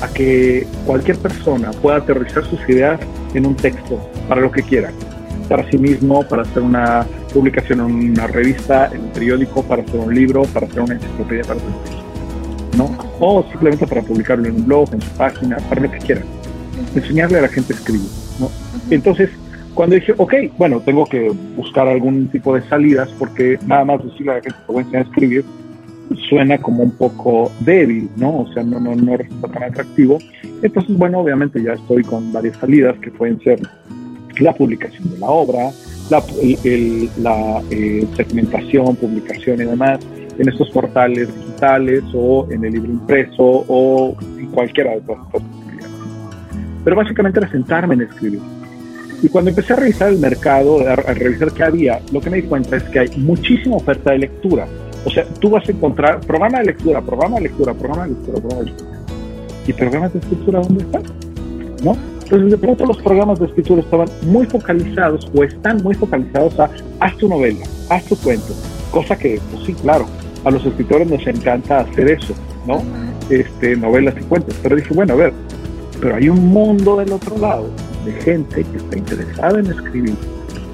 a 0.00 0.08
que 0.08 0.66
cualquier 0.86 1.18
persona 1.18 1.70
pueda 1.72 1.98
aterrizar 1.98 2.44
sus 2.44 2.60
ideas 2.68 3.00
en 3.34 3.46
un 3.46 3.54
texto 3.54 4.00
para 4.28 4.40
lo 4.40 4.50
que 4.50 4.62
quiera, 4.62 4.90
para 5.48 5.68
sí 5.70 5.76
mismo, 5.76 6.26
para 6.26 6.42
hacer 6.42 6.62
una 6.62 7.04
publicación 7.34 7.80
en 7.80 8.10
una 8.12 8.26
revista, 8.26 8.90
en 8.92 9.02
un 9.02 9.10
periódico, 9.10 9.62
para 9.62 9.82
hacer 9.82 10.00
un 10.00 10.14
libro, 10.14 10.42
para 10.44 10.66
hacer 10.66 10.80
una 10.80 10.94
enciclopedia, 10.94 11.42
para 11.42 11.60
hacer 11.60 11.98
o 13.20 13.44
simplemente 13.50 13.86
para 13.86 14.02
publicarlo 14.02 14.48
en 14.48 14.56
un 14.56 14.66
blog, 14.66 14.94
en 14.94 15.02
su 15.02 15.10
página, 15.10 15.56
para 15.68 15.80
lo 15.82 15.90
que 15.90 15.98
quieran. 15.98 16.24
Enseñarle 16.94 17.38
a 17.38 17.42
la 17.42 17.48
gente 17.48 17.72
a 17.72 17.76
escribir, 17.76 18.08
¿no? 18.38 18.50
Entonces, 18.90 19.30
cuando 19.74 19.96
dije, 19.96 20.14
ok, 20.16 20.34
bueno, 20.56 20.80
tengo 20.80 21.04
que 21.06 21.30
buscar 21.56 21.88
algún 21.88 22.28
tipo 22.28 22.54
de 22.54 22.62
salidas 22.68 23.08
porque 23.18 23.58
nada 23.66 23.84
más 23.84 24.04
decirle 24.04 24.32
a 24.32 24.34
la 24.36 24.42
gente 24.42 24.58
que 24.66 24.72
voy 24.72 24.82
a 24.82 24.84
enseñar 24.84 25.04
a 25.04 25.08
escribir 25.08 25.44
suena 26.28 26.58
como 26.58 26.82
un 26.82 26.92
poco 26.92 27.52
débil, 27.60 28.08
¿no? 28.16 28.40
O 28.40 28.52
sea, 28.52 28.62
no, 28.62 28.80
no, 28.80 28.94
no 28.94 29.16
resulta 29.16 29.48
tan 29.48 29.62
atractivo. 29.64 30.18
Entonces, 30.62 30.96
bueno, 30.96 31.20
obviamente 31.20 31.62
ya 31.62 31.72
estoy 31.72 32.02
con 32.02 32.32
varias 32.32 32.56
salidas 32.56 32.96
que 32.98 33.10
pueden 33.10 33.38
ser 33.40 33.60
la 34.40 34.54
publicación 34.54 35.10
de 35.10 35.18
la 35.18 35.26
obra, 35.28 35.70
la, 36.10 36.22
la 37.18 37.62
eh, 37.70 38.06
segmentación, 38.16 38.96
publicación 38.96 39.60
y 39.60 39.64
demás, 39.64 40.00
en 40.38 40.48
estos 40.48 40.70
portales 40.70 41.34
digitales 41.34 42.04
o 42.14 42.46
en 42.50 42.64
el 42.64 42.72
libro 42.72 42.92
impreso 42.92 43.64
o 43.68 44.16
en 44.38 44.46
cualquiera 44.46 44.92
de 44.92 45.00
todas 45.02 45.26
cosas. 45.30 45.48
Pero 46.84 46.96
básicamente 46.96 47.40
era 47.40 47.50
sentarme 47.50 47.94
en 47.94 48.02
escribir. 48.02 48.40
Y 49.22 49.28
cuando 49.28 49.50
empecé 49.50 49.72
a 49.72 49.76
revisar 49.76 50.10
el 50.10 50.18
mercado, 50.18 50.80
a, 50.88 50.94
revisar 50.96 51.52
qué 51.52 51.64
había, 51.64 52.00
lo 52.12 52.20
que 52.20 52.30
me 52.30 52.36
di 52.36 52.42
cuenta 52.44 52.76
es 52.76 52.84
que 52.84 53.00
hay 53.00 53.08
muchísima 53.16 53.76
oferta 53.76 54.12
de 54.12 54.18
lectura. 54.18 54.66
O 55.04 55.10
sea, 55.10 55.24
tú 55.40 55.50
vas 55.50 55.68
a 55.68 55.72
encontrar 55.72 56.20
programa 56.20 56.58
de 56.58 56.66
lectura, 56.66 57.00
programa 57.00 57.36
de 57.36 57.42
lectura, 57.42 57.74
programa 57.74 58.04
de 58.04 58.10
lectura, 58.10 58.40
programa 58.40 58.64
de 58.64 58.70
lectura. 58.70 58.98
¿Y 59.66 59.72
programas 59.72 60.12
de 60.12 60.18
escritura 60.20 60.60
dónde 60.60 60.84
están? 60.84 61.02
¿No? 61.82 61.96
Entonces, 62.22 62.50
de 62.50 62.58
pronto 62.58 62.86
los 62.86 62.98
programas 62.98 63.40
de 63.40 63.46
escritura 63.46 63.80
estaban 63.80 64.08
muy 64.22 64.46
focalizados 64.46 65.30
o 65.34 65.42
están 65.42 65.82
muy 65.82 65.94
focalizados 65.94 66.58
a 66.60 66.70
haz 67.00 67.16
tu 67.16 67.28
novela, 67.28 67.64
haz 67.88 68.04
tu 68.04 68.16
cuento. 68.16 68.54
Cosa 68.90 69.16
que, 69.16 69.40
pues 69.50 69.66
sí, 69.66 69.72
claro, 69.74 70.06
a 70.44 70.50
los 70.50 70.64
escritores 70.64 71.10
nos 71.10 71.26
encanta 71.26 71.80
hacer 71.80 72.10
eso, 72.10 72.34
¿no? 72.66 72.82
Este, 73.30 73.76
novelas 73.76 74.14
y 74.20 74.24
cuentos. 74.24 74.54
Pero 74.62 74.76
dije, 74.76 74.94
bueno, 74.94 75.14
a 75.14 75.16
ver, 75.16 75.32
pero 76.00 76.16
hay 76.16 76.28
un 76.28 76.46
mundo 76.46 76.96
del 76.96 77.12
otro 77.12 77.36
lado 77.38 77.68
de 78.08 78.20
gente 78.22 78.64
que 78.64 78.76
está 78.76 78.98
interesada 78.98 79.60
en 79.60 79.66
escribir 79.66 80.14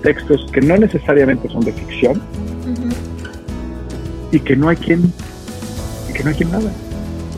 textos 0.03 0.47
que 0.53 0.61
no 0.61 0.76
necesariamente 0.76 1.49
son 1.49 1.64
de 1.64 1.72
ficción 1.72 2.22
y 4.30 4.39
que 4.39 4.55
no 4.57 4.68
hay 4.68 4.76
quien 4.76 5.12
y 6.09 6.12
que 6.12 6.22
no 6.22 6.30
hay 6.30 6.37
quien 6.37 6.51
nada. 6.51 6.70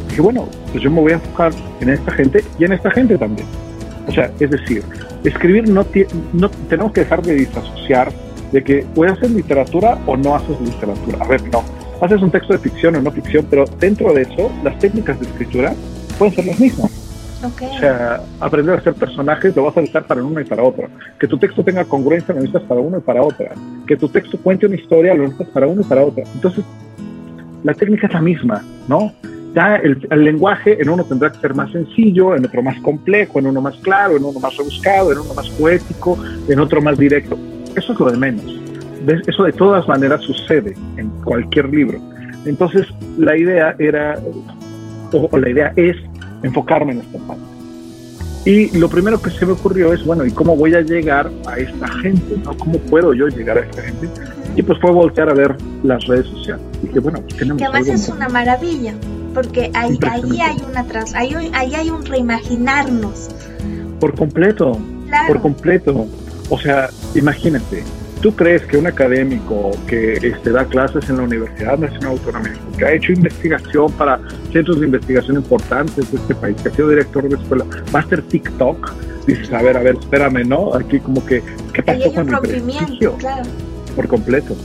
Dije, 0.08 0.20
bueno, 0.20 0.48
pues 0.72 0.82
yo 0.82 0.90
me 0.90 1.00
voy 1.00 1.12
a 1.12 1.14
enfocar 1.14 1.52
en 1.80 1.90
esta 1.90 2.12
gente 2.12 2.44
y 2.58 2.64
en 2.64 2.72
esta 2.72 2.90
gente 2.90 3.16
también. 3.16 3.46
O 4.08 4.12
sea, 4.12 4.30
es 4.38 4.50
decir, 4.50 4.82
escribir 5.24 5.68
no, 5.68 5.86
no 6.32 6.50
tenemos 6.68 6.92
que 6.92 7.00
dejar 7.00 7.22
de 7.22 7.34
disasociar 7.34 8.12
de 8.52 8.62
que 8.62 8.86
o 8.94 9.04
hacer 9.04 9.30
literatura 9.30 9.98
o 10.06 10.16
no 10.16 10.36
haces 10.36 10.60
literatura. 10.60 11.18
A 11.20 11.28
ver, 11.28 11.42
no 11.50 11.64
haces 12.00 12.20
un 12.22 12.30
texto 12.30 12.52
de 12.52 12.58
ficción 12.58 12.96
o 12.96 13.02
no 13.02 13.10
ficción, 13.10 13.46
pero 13.48 13.64
dentro 13.80 14.12
de 14.12 14.22
eso, 14.22 14.50
las 14.62 14.78
técnicas 14.78 15.18
de 15.20 15.26
escritura 15.26 15.74
pueden 16.18 16.34
ser 16.34 16.46
las 16.46 16.60
mismas. 16.60 17.05
O 17.42 17.78
sea, 17.78 18.20
aprender 18.40 18.74
a 18.74 18.78
hacer 18.78 18.94
personajes 18.94 19.54
lo 19.54 19.64
vas 19.64 19.76
a 19.76 19.80
necesitar 19.80 20.06
para 20.06 20.22
uno 20.22 20.40
y 20.40 20.44
para 20.44 20.62
otro. 20.62 20.88
Que 21.18 21.26
tu 21.26 21.38
texto 21.38 21.62
tenga 21.62 21.84
congruencia 21.84 22.34
lo 22.34 22.40
necesitas 22.40 22.66
para 22.66 22.80
uno 22.80 22.98
y 22.98 23.00
para 23.00 23.22
otra. 23.22 23.52
Que 23.86 23.96
tu 23.96 24.08
texto 24.08 24.38
cuente 24.38 24.66
una 24.66 24.76
historia 24.76 25.14
lo 25.14 25.24
necesitas 25.24 25.48
para 25.48 25.66
uno 25.66 25.82
y 25.82 25.84
para 25.84 26.02
otra. 26.02 26.24
Entonces, 26.34 26.64
la 27.62 27.74
técnica 27.74 28.06
es 28.06 28.12
la 28.14 28.22
misma, 28.22 28.64
¿no? 28.88 29.12
Ya 29.54 29.76
el, 29.76 30.06
el, 30.10 30.24
lenguaje 30.24 30.80
en 30.80 30.88
uno 30.88 31.04
tendrá 31.04 31.32
que 31.32 31.38
ser 31.38 31.54
más 31.54 31.70
sencillo, 31.72 32.34
en 32.34 32.44
otro 32.44 32.62
más 32.62 32.78
complejo, 32.80 33.38
en 33.38 33.46
uno 33.46 33.60
más 33.60 33.76
claro, 33.76 34.16
en 34.16 34.24
uno 34.24 34.38
más 34.38 34.56
rebuscado, 34.56 35.12
en 35.12 35.18
uno 35.18 35.34
más 35.34 35.48
poético, 35.50 36.18
en 36.48 36.60
otro 36.60 36.80
más 36.82 36.98
directo. 36.98 37.38
Eso 37.74 37.92
es 37.92 38.00
lo 38.00 38.10
de 38.10 38.16
menos. 38.16 38.44
Eso 39.26 39.44
de 39.44 39.52
todas 39.52 39.86
maneras 39.88 40.20
sucede 40.22 40.74
en 40.96 41.08
cualquier 41.22 41.68
libro. 41.68 41.98
Entonces, 42.44 42.86
la 43.18 43.36
idea 43.36 43.74
era, 43.78 44.18
o 45.12 45.38
la 45.38 45.48
idea 45.50 45.72
es 45.76 45.96
enfocarme 46.42 46.92
en 46.92 47.00
esta 47.00 47.18
parte. 47.18 47.42
Y 48.46 48.70
lo 48.78 48.88
primero 48.88 49.20
que 49.20 49.30
se 49.30 49.44
me 49.44 49.52
ocurrió 49.52 49.92
es, 49.92 50.04
bueno, 50.04 50.24
¿y 50.24 50.30
cómo 50.30 50.54
voy 50.54 50.72
a 50.74 50.80
llegar 50.80 51.28
a 51.48 51.58
esta 51.58 51.88
gente? 51.88 52.36
¿no? 52.44 52.56
¿Cómo 52.56 52.78
puedo 52.78 53.12
yo 53.12 53.26
llegar 53.26 53.58
a 53.58 53.62
esta 53.62 53.82
gente? 53.82 54.08
Y 54.54 54.62
pues 54.62 54.78
fue 54.80 54.92
voltear 54.92 55.28
a 55.28 55.34
ver 55.34 55.56
las 55.82 56.06
redes 56.06 56.26
sociales. 56.26 56.64
Y 56.80 56.86
dije, 56.86 57.00
bueno, 57.00 57.20
pues 57.22 57.36
tenemos 57.36 57.58
que 57.58 57.64
además 57.64 57.88
es 57.88 58.08
una 58.08 58.28
maravilla, 58.28 58.94
porque 59.34 59.72
ahí, 59.74 59.98
ahí 60.08 60.40
hay 60.40 60.56
una 60.70 60.84
trans, 60.84 61.12
ahí, 61.16 61.34
ahí 61.52 61.74
hay 61.74 61.90
un 61.90 62.06
reimaginarnos. 62.06 63.30
Por 63.98 64.14
completo, 64.14 64.78
por 65.26 65.40
completo. 65.40 66.06
O 66.48 66.58
sea, 66.58 66.88
imagínate, 67.16 67.82
¿Tú 68.26 68.34
crees 68.34 68.62
que 68.62 68.76
un 68.76 68.88
académico 68.88 69.70
que 69.86 70.14
este, 70.14 70.50
da 70.50 70.64
clases 70.64 71.08
en 71.08 71.18
la 71.18 71.22
Universidad 71.22 71.78
Nacional 71.78 72.10
Autónoma 72.10 72.50
que 72.76 72.84
ha 72.84 72.92
hecho 72.92 73.12
investigación 73.12 73.92
para 73.92 74.18
centros 74.52 74.80
de 74.80 74.86
investigación 74.86 75.36
importantes 75.36 76.10
de 76.10 76.16
este 76.18 76.34
país, 76.34 76.56
que 76.60 76.68
ha 76.68 76.72
sido 76.72 76.88
director 76.88 77.28
de 77.28 77.36
escuela, 77.36 77.64
va 77.94 78.00
a 78.00 78.02
hacer 78.02 78.22
TikTok? 78.22 78.94
Dices, 79.28 79.52
a 79.52 79.62
ver, 79.62 79.76
a 79.76 79.80
ver, 79.84 79.94
espérame, 80.00 80.44
¿no? 80.44 80.74
Aquí 80.74 80.98
como 80.98 81.24
que, 81.24 81.40
¿qué 81.72 81.84
pasó 81.84 82.12
con 82.12 82.28
el 82.28 82.40
prestigio? 82.40 83.12
Claro. 83.12 83.48
Por 83.94 84.08
completo. 84.08 84.56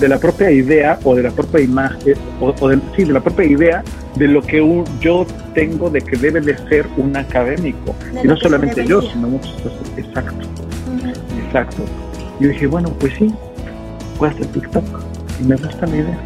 De 0.00 0.08
la 0.08 0.18
propia 0.18 0.50
idea 0.50 0.98
o 1.04 1.14
de 1.14 1.22
la 1.22 1.30
propia 1.30 1.60
imagen, 1.60 2.16
o, 2.40 2.68
de, 2.68 2.80
sí, 2.96 3.04
de 3.04 3.12
la 3.12 3.20
propia 3.20 3.44
idea 3.44 3.84
de 4.16 4.26
lo 4.26 4.42
que 4.42 4.58
yo 5.00 5.24
tengo 5.54 5.88
de 5.88 6.00
que 6.00 6.16
debe 6.16 6.40
de 6.40 6.58
ser 6.68 6.88
un 6.96 7.16
académico. 7.16 7.94
y 8.24 8.26
no 8.26 8.36
solamente 8.36 8.84
yo, 8.84 9.02
sino 9.02 9.28
muchos. 9.28 9.54
Exacto. 9.96 10.48
Exacto. 11.46 11.84
Y 12.42 12.48
dije, 12.48 12.66
bueno, 12.66 12.92
pues 12.98 13.12
sí, 13.14 13.32
voy 14.18 14.28
a 14.28 14.32
hacer 14.32 14.46
TikTok 14.46 14.84
y 15.40 15.44
me 15.44 15.54
gusta 15.54 15.86
la 15.86 15.96
idea. 15.96 16.18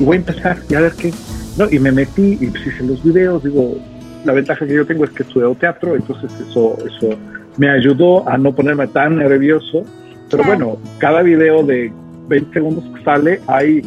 Y 0.00 0.04
voy 0.04 0.16
a 0.16 0.18
empezar 0.18 0.58
y 0.68 0.74
a 0.74 0.80
ver 0.80 0.92
qué. 0.94 1.12
No, 1.56 1.70
y 1.70 1.78
me 1.78 1.92
metí 1.92 2.36
y 2.40 2.46
pues 2.48 2.66
hice 2.66 2.82
los 2.82 3.04
videos, 3.04 3.44
digo, 3.44 3.78
la 4.24 4.32
ventaja 4.32 4.66
que 4.66 4.74
yo 4.74 4.84
tengo 4.84 5.04
es 5.04 5.10
que 5.10 5.22
estudio 5.22 5.54
teatro, 5.54 5.94
entonces 5.94 6.32
eso, 6.40 6.76
eso 6.84 7.16
me 7.56 7.70
ayudó 7.70 8.28
a 8.28 8.36
no 8.36 8.52
ponerme 8.52 8.88
tan 8.88 9.18
nervioso. 9.18 9.84
Pero 10.28 10.42
bueno, 10.42 10.76
cada 10.98 11.22
video 11.22 11.62
de 11.62 11.92
20 12.26 12.52
segundos 12.52 12.84
que 12.92 13.04
sale, 13.04 13.40
hay 13.46 13.80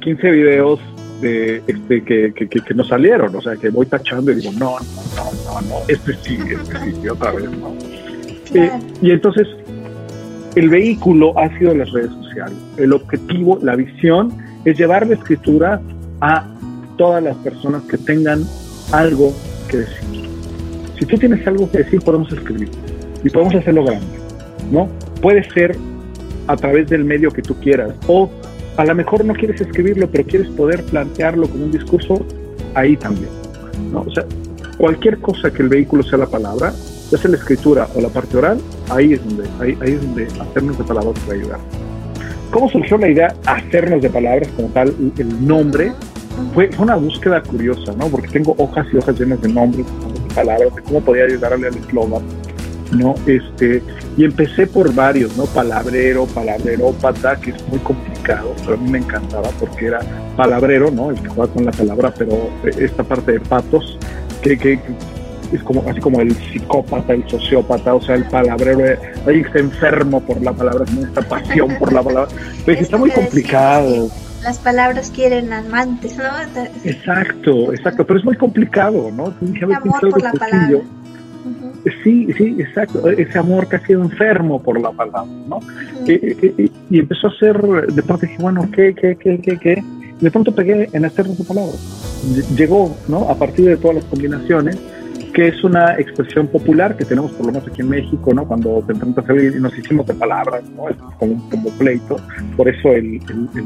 15 0.00 0.30
videos 0.30 0.78
de, 1.22 1.62
este, 1.68 2.04
que, 2.04 2.34
que, 2.34 2.48
que, 2.48 2.74
no 2.74 2.84
salieron, 2.84 3.34
o 3.34 3.40
sea, 3.40 3.56
que 3.56 3.70
voy 3.70 3.86
tachando 3.86 4.30
y 4.30 4.34
digo, 4.34 4.52
no, 4.58 4.76
no, 5.16 5.32
no, 5.46 5.68
no, 5.68 5.76
este 5.88 6.12
sí, 6.22 6.38
este 6.50 6.92
sí, 7.00 7.08
otra 7.08 7.32
vez 7.32 7.50
no. 7.50 7.74
Eh, 8.54 8.70
y 9.00 9.10
entonces 9.10 9.46
el 10.58 10.68
vehículo 10.68 11.38
ha 11.38 11.56
sido 11.58 11.74
las 11.74 11.90
redes 11.92 12.10
sociales. 12.10 12.56
El 12.76 12.92
objetivo, 12.92 13.58
la 13.62 13.76
visión, 13.76 14.32
es 14.64 14.76
llevar 14.76 15.06
la 15.06 15.14
escritura 15.14 15.80
a 16.20 16.46
todas 16.96 17.22
las 17.22 17.36
personas 17.36 17.82
que 17.82 17.96
tengan 17.96 18.44
algo 18.92 19.32
que 19.70 19.78
decir. 19.78 20.28
Si 20.98 21.06
tú 21.06 21.16
tienes 21.16 21.46
algo 21.46 21.70
que 21.70 21.78
decir, 21.78 22.00
podemos 22.00 22.32
escribir 22.32 22.68
y 23.22 23.30
podemos 23.30 23.54
hacerlo 23.54 23.84
grande, 23.84 24.06
¿no? 24.72 24.88
Puede 25.22 25.48
ser 25.50 25.76
a 26.48 26.56
través 26.56 26.88
del 26.88 27.04
medio 27.04 27.30
que 27.30 27.42
tú 27.42 27.54
quieras 27.60 27.92
o 28.06 28.30
a 28.76 28.84
lo 28.84 28.94
mejor 28.94 29.24
no 29.24 29.34
quieres 29.34 29.60
escribirlo, 29.60 30.08
pero 30.10 30.24
quieres 30.24 30.48
poder 30.50 30.84
plantearlo 30.84 31.48
como 31.48 31.64
un 31.64 31.72
discurso, 31.72 32.24
ahí 32.74 32.96
también, 32.96 33.30
¿no? 33.92 34.02
O 34.02 34.10
sea, 34.10 34.24
cualquier 34.76 35.18
cosa 35.18 35.52
que 35.52 35.62
el 35.62 35.68
vehículo 35.68 36.02
sea 36.02 36.18
la 36.18 36.26
palabra, 36.26 36.72
ya 37.10 37.18
sea 37.18 37.30
la 37.30 37.36
escritura 37.36 37.88
o 37.94 38.00
la 38.00 38.08
parte 38.08 38.36
oral, 38.36 38.60
ahí 38.90 39.14
es 39.14 39.24
donde, 39.24 39.44
ahí, 39.60 39.78
ahí 39.80 39.92
es 39.92 40.02
donde 40.02 40.26
hacernos 40.40 40.78
de 40.78 40.84
palabras 40.84 41.14
puede 41.24 41.40
ayudar. 41.40 41.60
¿Cómo 42.50 42.68
surgió 42.70 42.96
la 42.96 43.08
idea 43.08 43.34
hacernos 43.44 44.00
de 44.00 44.08
palabras 44.08 44.48
como 44.56 44.68
tal, 44.68 44.94
el 45.18 45.46
nombre? 45.46 45.92
Fue, 46.54 46.70
una 46.78 46.96
búsqueda 46.96 47.42
curiosa, 47.42 47.92
¿no? 47.98 48.08
Porque 48.08 48.28
tengo 48.28 48.54
hojas 48.58 48.86
y 48.92 48.96
hojas 48.96 49.18
llenas 49.18 49.40
de 49.42 49.48
nombres, 49.48 49.84
de 49.86 50.34
palabras, 50.34 50.74
de 50.74 50.82
cómo 50.82 51.00
podía 51.00 51.24
ayudarle 51.24 51.66
al 51.66 51.76
eslogan, 51.76 52.22
¿no? 52.92 53.14
Este, 53.26 53.82
y 54.16 54.24
empecé 54.24 54.66
por 54.66 54.94
varios, 54.94 55.36
¿no? 55.36 55.44
Palabrero, 55.44 56.26
palabrerópata, 56.26 57.36
que 57.36 57.50
es 57.50 57.68
muy 57.68 57.80
complicado, 57.80 58.54
pero 58.60 58.74
a 58.74 58.76
mí 58.76 58.90
me 58.90 58.98
encantaba 58.98 59.50
porque 59.58 59.86
era 59.86 60.00
palabrero, 60.36 60.90
¿no? 60.90 61.10
El 61.10 61.20
que 61.20 61.28
juega 61.28 61.52
con 61.52 61.64
la 61.64 61.72
palabra, 61.72 62.14
pero 62.16 62.50
esta 62.64 63.02
parte 63.02 63.32
de 63.32 63.40
patos, 63.40 63.98
que, 64.40 64.56
que 64.56 64.80
es 65.52 65.62
como 65.62 65.82
así 65.88 66.00
como 66.00 66.20
el 66.20 66.34
psicópata, 66.34 67.12
el 67.12 67.28
sociópata, 67.28 67.94
o 67.94 68.00
sea, 68.00 68.16
el 68.16 68.24
palabrero, 68.24 68.98
alguien 69.26 69.42
que 69.42 69.48
está 69.48 69.58
enfermo 69.58 70.20
por 70.20 70.40
la 70.42 70.52
palabra, 70.52 70.84
tiene 70.84 71.02
esta 71.02 71.22
pasión 71.22 71.76
por 71.78 71.92
la 71.92 72.02
palabra. 72.02 72.30
Pero 72.64 72.80
está 72.80 72.96
muy 72.96 73.10
complicado. 73.10 74.10
Las 74.42 74.58
palabras 74.58 75.10
quieren 75.14 75.52
amantes, 75.52 76.16
¿no? 76.16 76.24
Exacto, 76.84 77.72
exacto, 77.72 78.06
pero 78.06 78.18
es 78.18 78.24
muy 78.24 78.36
complicado, 78.36 79.10
¿no? 79.10 79.34
amor 79.74 80.00
por 80.00 80.22
la 80.22 80.32
palabra. 80.32 80.80
Sí, 82.02 82.28
sí, 82.36 82.56
exacto. 82.58 83.08
Ese 83.08 83.38
amor 83.38 83.68
que 83.68 83.76
ha 83.76 83.86
sido 83.86 84.02
enfermo 84.02 84.62
por 84.62 84.80
la 84.80 84.90
palabra, 84.92 85.24
¿no? 85.48 85.60
y, 86.06 86.98
empezó 86.98 87.28
a 87.28 87.38
ser, 87.38 87.56
de 87.56 88.02
pronto 88.02 88.26
dije, 88.26 88.36
bueno, 88.40 88.68
¿qué, 88.74 88.94
qué, 88.94 89.16
qué, 89.16 89.40
qué, 89.40 89.58
qué? 89.58 89.82
de 90.20 90.30
pronto 90.30 90.52
pegué 90.52 90.88
en 90.92 91.04
hacer 91.04 91.26
de 91.26 91.44
palabras. 91.44 91.78
Llegó, 92.56 92.96
¿no? 93.06 93.28
A 93.30 93.34
partir 93.36 93.66
de 93.66 93.76
todas 93.76 93.96
las 93.96 94.04
combinaciones, 94.06 94.78
que 95.32 95.48
es 95.48 95.64
una 95.64 95.98
expresión 95.98 96.46
popular 96.48 96.96
que 96.96 97.04
tenemos 97.04 97.32
por 97.32 97.46
lo 97.46 97.52
menos 97.52 97.68
aquí 97.68 97.80
en 97.80 97.88
México, 97.88 98.32
¿no? 98.34 98.46
Cuando 98.46 98.82
te 98.86 98.92
enfrentas 98.92 99.28
a 99.28 99.32
alguien 99.32 99.62
nos 99.62 99.76
hicimos 99.76 100.06
de 100.06 100.14
palabras, 100.14 100.62
¿no? 100.76 100.88
Es 100.88 100.96
como, 101.18 101.48
como 101.50 101.70
pleito. 101.78 102.16
Por 102.56 102.68
eso 102.68 102.92
el, 102.92 103.06
el, 103.06 103.48
el 103.54 103.64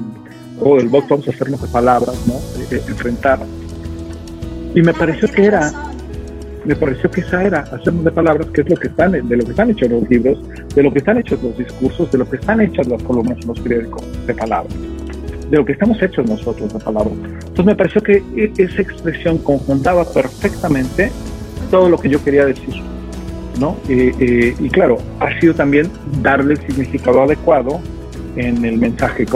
juego 0.59 0.77
del 0.79 0.89
box 0.89 1.09
vamos 1.09 1.29
a 1.29 1.31
hacernos 1.31 1.63
de 1.63 1.69
palabras, 1.69 2.17
¿no? 2.27 2.35
Eh, 2.35 2.69
eh, 2.73 2.83
enfrentar. 2.89 3.41
Y 4.75 4.83
me 4.83 4.95
pareció 4.95 5.29
que 5.29 5.45
era, 5.45 5.73
me 6.65 6.77
pareció 6.77 7.11
que 7.11 7.21
esa 7.21 7.45
era, 7.45 7.61
hacernos 7.61 8.05
de 8.05 8.11
palabras, 8.11 8.49
que 8.49 8.63
es 8.63 8.71
lo 8.71 8.77
que 8.77 8.89
están, 8.89 9.13
de 9.13 9.37
lo 9.37 9.45
que 9.45 9.51
están 9.51 9.71
hechos 9.71 9.91
los 9.91 10.09
libros, 10.09 10.39
de 10.75 10.83
lo 10.83 10.93
que 10.93 10.99
están 10.99 11.19
hechos 11.19 11.43
los 11.43 11.57
discursos, 11.59 12.11
de 12.11 12.19
lo 12.19 12.29
que 12.29 12.37
están 12.37 12.61
hechas 12.61 12.87
las 12.87 13.03
columnas 13.03 13.39
en 13.41 13.49
los 13.49 13.61
periódicos, 13.61 14.03
de 14.27 14.35
palabras 14.35 14.75
de 15.53 15.59
lo 15.59 15.67
que 15.67 15.73
estamos 15.73 16.01
hechos 16.01 16.27
nosotros 16.27 16.73
de 16.73 16.79
palabras. 16.79 17.13
Entonces 17.13 17.65
me 17.67 17.77
pareció 17.77 18.03
que 18.03 18.23
e, 18.37 18.51
esa 18.57 18.81
expresión 18.81 19.37
conjuntaba 19.37 20.11
perfectamente 20.11 21.13
todo 21.73 21.89
lo 21.89 21.99
que 21.99 22.09
yo 22.09 22.23
quería 22.23 22.47
decir. 22.47 22.75
¿no? 23.59 23.77
y 23.87 24.69
claro, 24.71 24.97
ha 25.21 25.39
sido 25.39 25.55
también 25.55 25.87
darle 26.23 26.55
el 26.55 26.61
significado 26.67 27.23
adecuado 27.23 27.81
en 28.37 28.65
el 28.65 28.79
mensaje, 28.79 29.27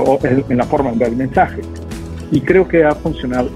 en 0.48 0.56
la 0.56 0.64
forma 0.64 0.92
de 0.92 0.98
dar 0.98 1.08
el 1.08 1.16
mensaje. 1.16 1.60
Y 2.30 2.40
creo 2.40 2.66
que 2.66 2.84
ha 2.84 2.94
funcionado. 2.94 3.50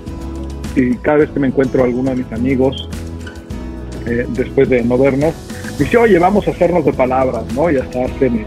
Y 0.76 0.94
cada 0.96 1.18
vez 1.18 1.30
que 1.30 1.40
me 1.40 1.48
encuentro 1.48 1.82
a 1.82 1.86
alguno 1.86 2.10
de 2.10 2.16
mis 2.16 2.32
amigos, 2.32 2.88
eh, 4.06 4.26
después 4.30 4.68
de 4.68 4.82
no 4.82 4.98
vernos, 4.98 5.34
dice, 5.78 5.96
oye, 5.96 6.18
vamos 6.18 6.46
a 6.46 6.52
hacernos 6.52 6.84
de 6.84 6.92
palabras, 6.92 7.42
¿no? 7.54 7.70
Y 7.70 7.76
hasta 7.76 8.04
hacen 8.04 8.44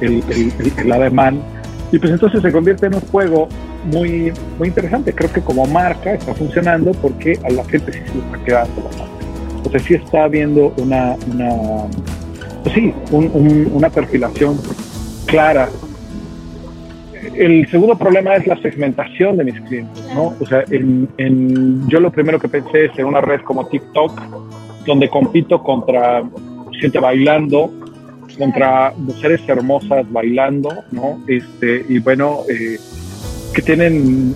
el, 0.00 0.22
el, 0.28 0.72
el, 0.76 0.92
ademán. 0.92 1.40
Y 1.92 1.98
pues 1.98 2.12
entonces 2.12 2.42
se 2.42 2.52
convierte 2.52 2.86
en 2.86 2.94
un 2.94 3.00
juego 3.00 3.48
muy, 3.84 4.32
muy 4.58 4.68
interesante. 4.68 5.14
Creo 5.14 5.32
que 5.32 5.40
como 5.40 5.66
marca 5.66 6.12
está 6.12 6.34
funcionando 6.34 6.90
porque 6.92 7.38
a 7.44 7.50
la 7.50 7.64
gente 7.64 7.92
sí 7.92 8.00
se 8.12 8.18
está 8.18 8.44
quedando 8.44 8.90
la 8.98 9.15
o 9.66 9.70
sea, 9.70 9.80
sí 9.80 9.94
está 9.94 10.24
habiendo 10.24 10.72
una, 10.78 11.16
una 11.32 11.86
pues 12.62 12.74
sí, 12.74 12.92
una 13.10 13.90
perfilación 13.90 14.58
clara. 15.26 15.68
El 17.34 17.68
segundo 17.70 17.96
problema 17.96 18.34
es 18.34 18.46
la 18.46 18.56
segmentación 18.62 19.36
de 19.36 19.44
mis 19.44 19.60
clientes, 19.62 20.04
¿no? 20.14 20.34
O 20.40 20.46
sea, 20.46 20.64
en, 20.70 21.88
yo 21.88 22.00
lo 22.00 22.10
primero 22.10 22.38
que 22.38 22.48
pensé 22.48 22.86
es 22.86 22.98
en 22.98 23.06
una 23.06 23.20
red 23.20 23.40
como 23.42 23.66
TikTok, 23.66 24.20
donde 24.86 25.08
compito 25.08 25.62
contra 25.62 26.22
gente 26.80 26.98
bailando, 26.98 27.72
contra 28.38 28.92
mujeres 28.96 29.40
hermosas 29.48 30.10
bailando, 30.10 30.70
¿no? 30.92 31.20
Este, 31.26 31.84
y 31.88 31.98
bueno, 31.98 32.40
eh, 32.48 32.78
que 33.54 33.62
tienen 33.62 34.34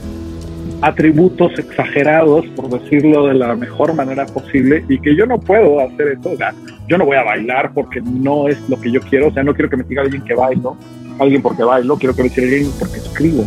atributos 0.82 1.58
exagerados, 1.58 2.46
por 2.56 2.68
decirlo 2.70 3.26
de 3.26 3.34
la 3.34 3.54
mejor 3.54 3.94
manera 3.94 4.26
posible, 4.26 4.84
y 4.88 4.98
que 4.98 5.14
yo 5.14 5.26
no 5.26 5.38
puedo 5.38 5.80
hacer 5.80 6.18
eso. 6.18 6.30
O 6.32 6.36
sea, 6.36 6.54
yo 6.88 6.98
no 6.98 7.04
voy 7.04 7.16
a 7.16 7.22
bailar 7.22 7.72
porque 7.74 8.00
no 8.00 8.48
es 8.48 8.68
lo 8.68 8.80
que 8.80 8.90
yo 8.90 9.00
quiero. 9.00 9.28
O 9.28 9.32
sea, 9.32 9.42
no 9.42 9.54
quiero 9.54 9.70
que 9.70 9.76
me 9.76 9.84
diga 9.84 10.02
alguien 10.02 10.22
que 10.22 10.34
bailo, 10.34 10.76
alguien 11.18 11.42
porque 11.42 11.62
bailo, 11.62 11.96
quiero 11.96 12.14
que 12.14 12.22
me 12.22 12.28
diga 12.28 12.42
alguien 12.42 12.72
porque 12.78 12.96
escribo. 12.98 13.44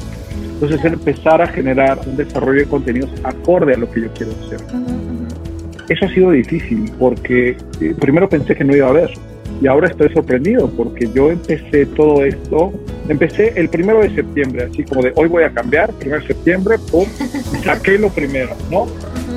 Entonces, 0.53 0.86
empezar 0.86 1.41
a 1.41 1.47
generar 1.47 1.99
un 2.05 2.15
desarrollo 2.15 2.59
de 2.59 2.67
contenidos 2.67 3.11
acorde 3.23 3.73
a 3.73 3.77
lo 3.77 3.89
que 3.91 4.01
yo 4.01 4.07
quiero 4.13 4.31
hacer. 4.31 4.61
eso 5.89 6.05
ha 6.05 6.09
sido 6.09 6.31
difícil 6.31 6.89
porque 6.97 7.57
eh, 7.81 7.95
primero 7.99 8.29
pensé 8.29 8.55
que 8.55 8.63
no 8.63 8.75
iba 8.75 8.88
a 8.88 8.89
haber 8.91 9.09
y 9.64 9.68
ahora 9.68 9.88
estoy 9.88 10.14
sorprendido 10.14 10.70
porque 10.72 11.09
yo 11.16 11.32
empecé 11.32 11.86
todo 11.86 12.26
esto, 12.26 12.74
empecé 13.07 13.53
el 13.55 13.70
primero 13.70 14.01
de 14.01 14.14
septiembre, 14.14 14.68
así 14.70 14.84
como 14.84 15.01
de 15.01 15.14
hoy 15.16 15.30
voy 15.30 15.43
a 15.43 15.51
cambiar, 15.51 15.89
primero 15.93 16.20
de 16.20 16.28
septiembre, 16.28 16.78
pum, 16.91 17.05
saqué 17.64 17.97
lo 17.97 18.09
primero, 18.09 18.57
¿no? 18.70 18.88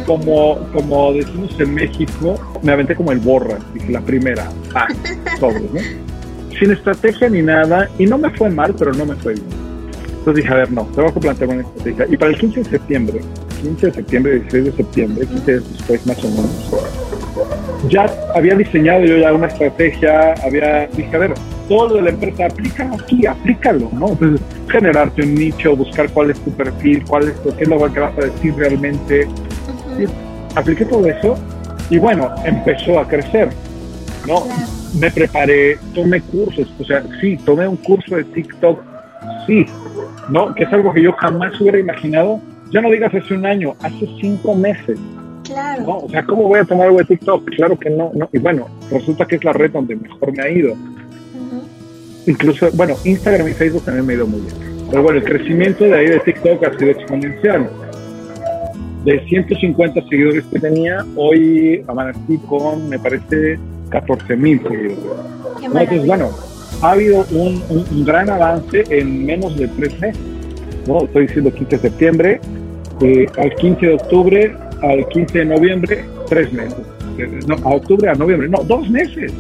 Como, 0.04 0.58
como 0.72 1.12
decimos 1.12 1.54
en 1.60 1.74
México, 1.74 2.34
me 2.60 2.72
aventé 2.72 2.96
como 2.96 3.12
el 3.12 3.20
borra, 3.20 3.58
dije 3.72 3.92
la 3.92 4.00
primera, 4.00 4.50
ah, 4.74 4.88
sobre, 5.38 5.60
¿no? 5.60 5.80
Sin 6.58 6.72
estrategia 6.72 7.28
ni 7.28 7.42
nada, 7.42 7.88
y 7.96 8.06
no 8.06 8.18
me 8.18 8.30
fue 8.30 8.50
mal, 8.50 8.74
pero 8.76 8.92
no 8.94 9.06
me 9.06 9.14
fue 9.14 9.34
bien. 9.34 9.46
Entonces 10.18 10.42
dije, 10.42 10.52
a 10.52 10.56
ver, 10.56 10.72
no, 10.72 10.88
tengo 10.92 11.14
que 11.14 11.20
plantear 11.20 11.50
una 11.50 11.62
estrategia. 11.62 12.06
Y 12.10 12.16
para 12.16 12.32
el 12.32 12.38
15 12.38 12.64
de 12.64 12.70
septiembre, 12.70 13.20
15 13.62 13.86
de 13.86 13.92
septiembre, 13.92 14.32
16 14.40 14.64
de 14.64 14.72
septiembre, 14.72 15.24
15 15.24 15.52
días 15.52 15.72
después 15.72 16.04
más 16.04 16.24
o 16.24 16.28
menos, 16.30 16.70
ya 17.88 18.06
había 18.34 18.54
diseñado 18.54 19.04
yo 19.04 19.16
ya 19.18 19.32
una 19.32 19.46
estrategia, 19.46 20.34
había, 20.44 20.86
dije, 20.88 21.14
a 21.14 21.18
ver, 21.18 21.34
todo 21.68 21.88
lo 21.88 21.94
de 21.96 22.02
la 22.02 22.10
empresa, 22.10 22.46
aplícalo 22.46 22.94
aquí, 22.94 23.26
aplícalo, 23.26 23.90
¿no? 23.92 24.08
Entonces, 24.08 24.40
generarte 24.68 25.22
un 25.22 25.34
nicho, 25.34 25.76
buscar 25.76 26.10
cuál 26.10 26.30
es 26.30 26.40
tu 26.40 26.50
perfil, 26.52 27.04
cuál 27.06 27.28
es 27.28 27.34
qué 27.56 27.64
es 27.64 27.68
lo 27.68 27.92
que 27.92 28.00
vas 28.00 28.16
a 28.18 28.22
decir 28.22 28.54
realmente. 28.56 29.28
apliqué 30.54 30.84
todo 30.84 31.06
eso 31.06 31.36
y 31.90 31.98
bueno, 31.98 32.30
empezó 32.44 32.98
a 32.98 33.06
crecer, 33.06 33.48
¿no? 34.26 34.44
Me 34.98 35.10
preparé, 35.10 35.78
tomé 35.94 36.20
cursos, 36.20 36.72
o 36.78 36.84
sea, 36.84 37.02
sí, 37.20 37.36
tomé 37.44 37.68
un 37.68 37.76
curso 37.76 38.16
de 38.16 38.24
TikTok, 38.24 38.80
sí, 39.46 39.66
¿no? 40.28 40.54
Que 40.54 40.64
es 40.64 40.72
algo 40.72 40.92
que 40.92 41.02
yo 41.02 41.12
jamás 41.12 41.60
hubiera 41.60 41.78
imaginado, 41.78 42.40
ya 42.72 42.80
no 42.80 42.90
digas 42.90 43.14
hace 43.14 43.34
un 43.34 43.46
año, 43.46 43.74
hace 43.82 44.08
cinco 44.20 44.54
meses 44.54 44.98
Claro. 45.56 46.00
O 46.04 46.08
sea, 46.10 46.22
¿cómo 46.22 46.42
voy 46.42 46.60
a 46.60 46.64
tomar 46.64 46.88
algo 46.88 46.98
de 46.98 47.04
TikTok? 47.04 47.48
Claro 47.56 47.78
que 47.78 47.88
no, 47.88 48.10
no. 48.14 48.28
Y 48.30 48.36
bueno, 48.36 48.68
resulta 48.90 49.24
que 49.24 49.36
es 49.36 49.44
la 49.44 49.54
red 49.54 49.70
donde 49.70 49.96
mejor 49.96 50.36
me 50.36 50.42
ha 50.42 50.50
ido. 50.50 50.74
Incluso, 52.26 52.68
bueno, 52.74 52.94
Instagram 53.04 53.48
y 53.48 53.52
Facebook 53.52 53.82
también 53.86 54.04
me 54.04 54.12
ha 54.12 54.16
ido 54.16 54.26
muy 54.26 54.42
bien. 54.42 54.54
Pero 54.90 55.02
bueno, 55.02 55.18
el 55.18 55.24
crecimiento 55.24 55.84
de 55.84 55.94
ahí 55.94 56.08
de 56.08 56.20
TikTok 56.20 56.62
ha 56.62 56.78
sido 56.78 56.90
exponencial. 56.90 57.70
De 59.06 59.24
150 59.26 60.02
seguidores 60.10 60.44
que 60.44 60.58
tenía, 60.58 61.06
hoy 61.16 61.82
amanecí 61.88 62.36
con, 62.46 62.90
me 62.90 62.98
parece, 62.98 63.58
14 63.88 64.36
mil 64.36 64.60
seguidores. 64.60 64.98
Entonces, 65.62 66.06
bueno, 66.06 66.30
ha 66.82 66.90
habido 66.90 67.24
un, 67.30 67.62
un, 67.70 68.04
gran 68.04 68.28
avance 68.28 68.84
en 68.90 69.24
menos 69.24 69.56
de 69.56 69.68
tres 69.68 69.98
meses. 70.00 70.22
¿no? 70.86 71.04
Estoy 71.04 71.28
diciendo 71.28 71.50
15 71.50 71.76
de 71.76 71.82
septiembre, 71.82 72.40
eh, 73.00 73.26
al 73.38 73.54
15 73.54 73.86
de 73.86 73.94
octubre 73.94 74.65
al 74.82 75.08
15 75.08 75.38
de 75.38 75.44
noviembre, 75.44 76.04
tres 76.28 76.52
meses. 76.52 76.78
No, 77.46 77.54
a 77.54 77.74
octubre, 77.76 78.10
a 78.10 78.14
noviembre, 78.14 78.48
no, 78.48 78.62
dos 78.64 78.88
meses. 78.90 79.32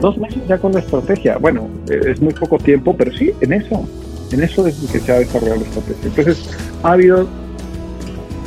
Dos 0.00 0.16
meses 0.18 0.40
ya 0.48 0.58
con 0.58 0.72
la 0.72 0.80
estrategia. 0.80 1.36
Bueno, 1.38 1.68
eh, 1.90 2.00
es 2.12 2.20
muy 2.20 2.32
poco 2.32 2.58
tiempo, 2.58 2.96
pero 2.96 3.12
sí, 3.12 3.32
en 3.40 3.52
eso, 3.52 3.86
en 4.32 4.42
eso 4.42 4.66
es 4.66 4.76
que 4.90 5.00
se 5.00 5.12
ha 5.12 5.18
desarrollado 5.18 5.60
la 5.60 5.66
estrategia. 5.66 6.08
Entonces, 6.08 6.56
ha 6.82 6.92
habido, 6.92 7.26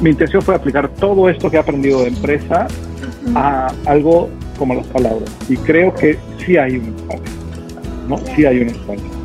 mi 0.02 0.12
intención 0.12 0.42
fue 0.42 0.56
aplicar 0.56 0.90
todo 0.96 1.30
esto 1.30 1.50
que 1.50 1.58
he 1.58 1.60
aprendido 1.60 2.02
de 2.02 2.10
empresa 2.10 2.68
a 3.36 3.74
algo 3.86 4.30
como 4.58 4.76
las 4.76 4.88
palabras. 4.88 5.30
Y 5.50 5.58
creo 5.58 5.94
que 5.94 6.18
sí 6.44 6.58
hay 6.58 6.78
un 6.78 6.96
espacio, 6.96 7.34
¿no? 8.08 8.18
Sí 8.36 8.46
hay 8.46 8.62
un 8.62 8.70
espacio. 8.70 9.18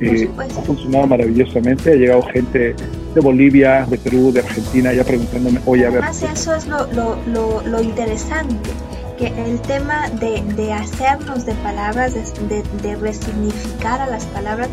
Eh, 0.00 0.28
ha 0.38 0.62
funcionado 0.62 1.06
maravillosamente, 1.06 1.92
ha 1.92 1.94
llegado 1.94 2.22
gente 2.22 2.74
de 3.14 3.20
Bolivia, 3.20 3.86
de 3.88 3.98
Perú, 3.98 4.32
de 4.32 4.40
Argentina, 4.40 4.92
ya 4.92 5.04
preguntándome, 5.04 5.60
oye, 5.66 5.86
a 5.86 5.90
ver. 5.90 6.02
Además, 6.02 6.22
eso 6.22 6.54
es 6.54 6.66
lo, 6.66 6.86
lo, 6.92 7.62
lo, 7.62 7.82
interesante, 7.82 8.70
que 9.18 9.26
el 9.26 9.60
tema 9.62 10.08
de, 10.10 10.42
de 10.54 10.72
hacernos 10.72 11.44
de 11.44 11.54
palabras, 11.56 12.14
de, 12.14 12.62
de, 12.82 12.96
resignificar 12.96 14.00
a 14.00 14.06
las 14.06 14.24
palabras, 14.26 14.68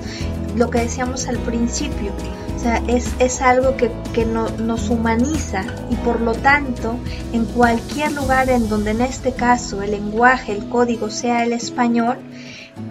lo 0.56 0.70
que 0.70 0.80
decíamos 0.80 1.28
al 1.28 1.38
principio, 1.40 2.12
o 2.56 2.60
sea, 2.62 2.82
es, 2.88 3.14
es 3.20 3.42
algo 3.42 3.78
que, 3.78 3.92
que 4.14 4.26
no, 4.26 4.50
nos 4.58 4.90
humaniza 4.90 5.64
y 5.90 5.96
por 5.96 6.20
lo 6.20 6.34
tanto, 6.34 6.98
en 7.32 7.46
cualquier 7.46 8.12
lugar 8.14 8.50
en 8.50 8.68
donde 8.68 8.92
en 8.92 9.02
este 9.02 9.34
caso 9.34 9.82
el 9.82 9.92
lenguaje, 9.92 10.54
el 10.54 10.68
código 10.68 11.10
sea 11.10 11.44
el 11.44 11.54
español, 11.54 12.18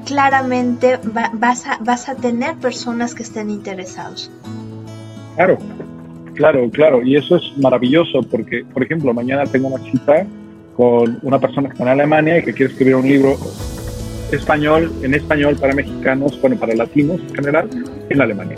claramente 0.05 0.99
vas, 1.35 1.67
a, 1.67 1.79
vas 1.81 2.09
a 2.09 2.15
tener 2.15 2.57
personas 2.57 3.15
que 3.15 3.23
estén 3.23 3.51
interesados. 3.51 4.31
Claro, 5.39 5.57
claro, 6.35 6.71
claro. 6.71 7.03
Y 7.05 7.15
eso 7.15 7.37
es 7.37 7.57
maravilloso 7.59 8.23
porque, 8.29 8.65
por 8.75 8.83
ejemplo, 8.83 9.15
mañana 9.15 9.45
tengo 9.45 9.69
una 9.69 9.79
cita 9.85 10.27
con 10.77 11.21
una 11.23 11.39
persona 11.39 11.69
que 11.69 11.75
está 11.75 11.85
en 11.85 11.91
Alemania 11.91 12.39
y 12.39 12.43
que 12.43 12.53
quiere 12.53 12.73
escribir 12.73 12.97
un 12.97 13.07
libro 13.07 13.37
español, 14.33 14.93
en 15.03 15.15
español 15.15 15.57
para 15.61 15.75
mexicanos, 15.75 16.41
bueno, 16.41 16.57
para 16.57 16.75
latinos 16.75 17.21
en 17.21 17.35
general, 17.37 17.71
en 18.11 18.21
Alemania. 18.21 18.57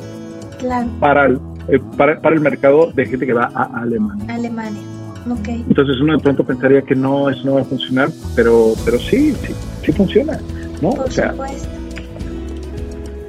Claro. 0.58 0.88
Para 1.00 1.26
el, 1.26 1.38
eh, 1.68 1.78
para, 1.98 2.18
para, 2.18 2.34
el 2.34 2.40
mercado 2.40 2.90
de 2.92 3.04
gente 3.04 3.26
que 3.26 3.34
va 3.34 3.50
a 3.54 3.82
Alemania. 3.82 4.34
Alemania, 4.34 4.82
ok. 5.30 5.48
Entonces 5.68 6.00
uno 6.00 6.14
de 6.14 6.22
pronto 6.22 6.44
pensaría 6.44 6.80
que 6.80 6.94
no, 6.94 7.28
eso 7.28 7.42
no 7.44 7.54
va 7.56 7.60
a 7.60 7.64
funcionar, 7.64 8.08
pero, 8.34 8.72
pero 8.86 8.98
sí, 8.98 9.34
sí, 9.46 9.52
sí 9.84 9.92
funciona, 9.92 10.40
¿no? 10.80 10.92
Por 10.92 11.12
supuesto 11.12 11.80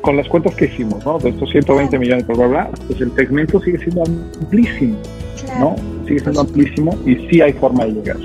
con 0.02 0.18
las 0.18 0.28
cuentas 0.28 0.56
que 0.56 0.66
hicimos, 0.66 1.06
¿no? 1.06 1.20
De 1.20 1.30
estos 1.30 1.50
120 1.52 1.98
millones, 2.00 2.28
bla, 2.28 2.36
bla, 2.36 2.48
bla, 2.48 2.70
pues 2.88 3.02
el 3.02 3.14
segmento 3.16 3.62
sigue 3.62 3.78
siendo 3.80 4.04
amplísimo, 4.04 4.98
¿no? 5.60 5.76
Sigue 6.08 6.20
siendo 6.20 6.42
amplísimo 6.42 6.98
y 7.06 7.16
sí 7.30 7.42
hay 7.42 7.54
forma 7.54 7.86
de 7.86 7.92
llegar. 7.94 8.18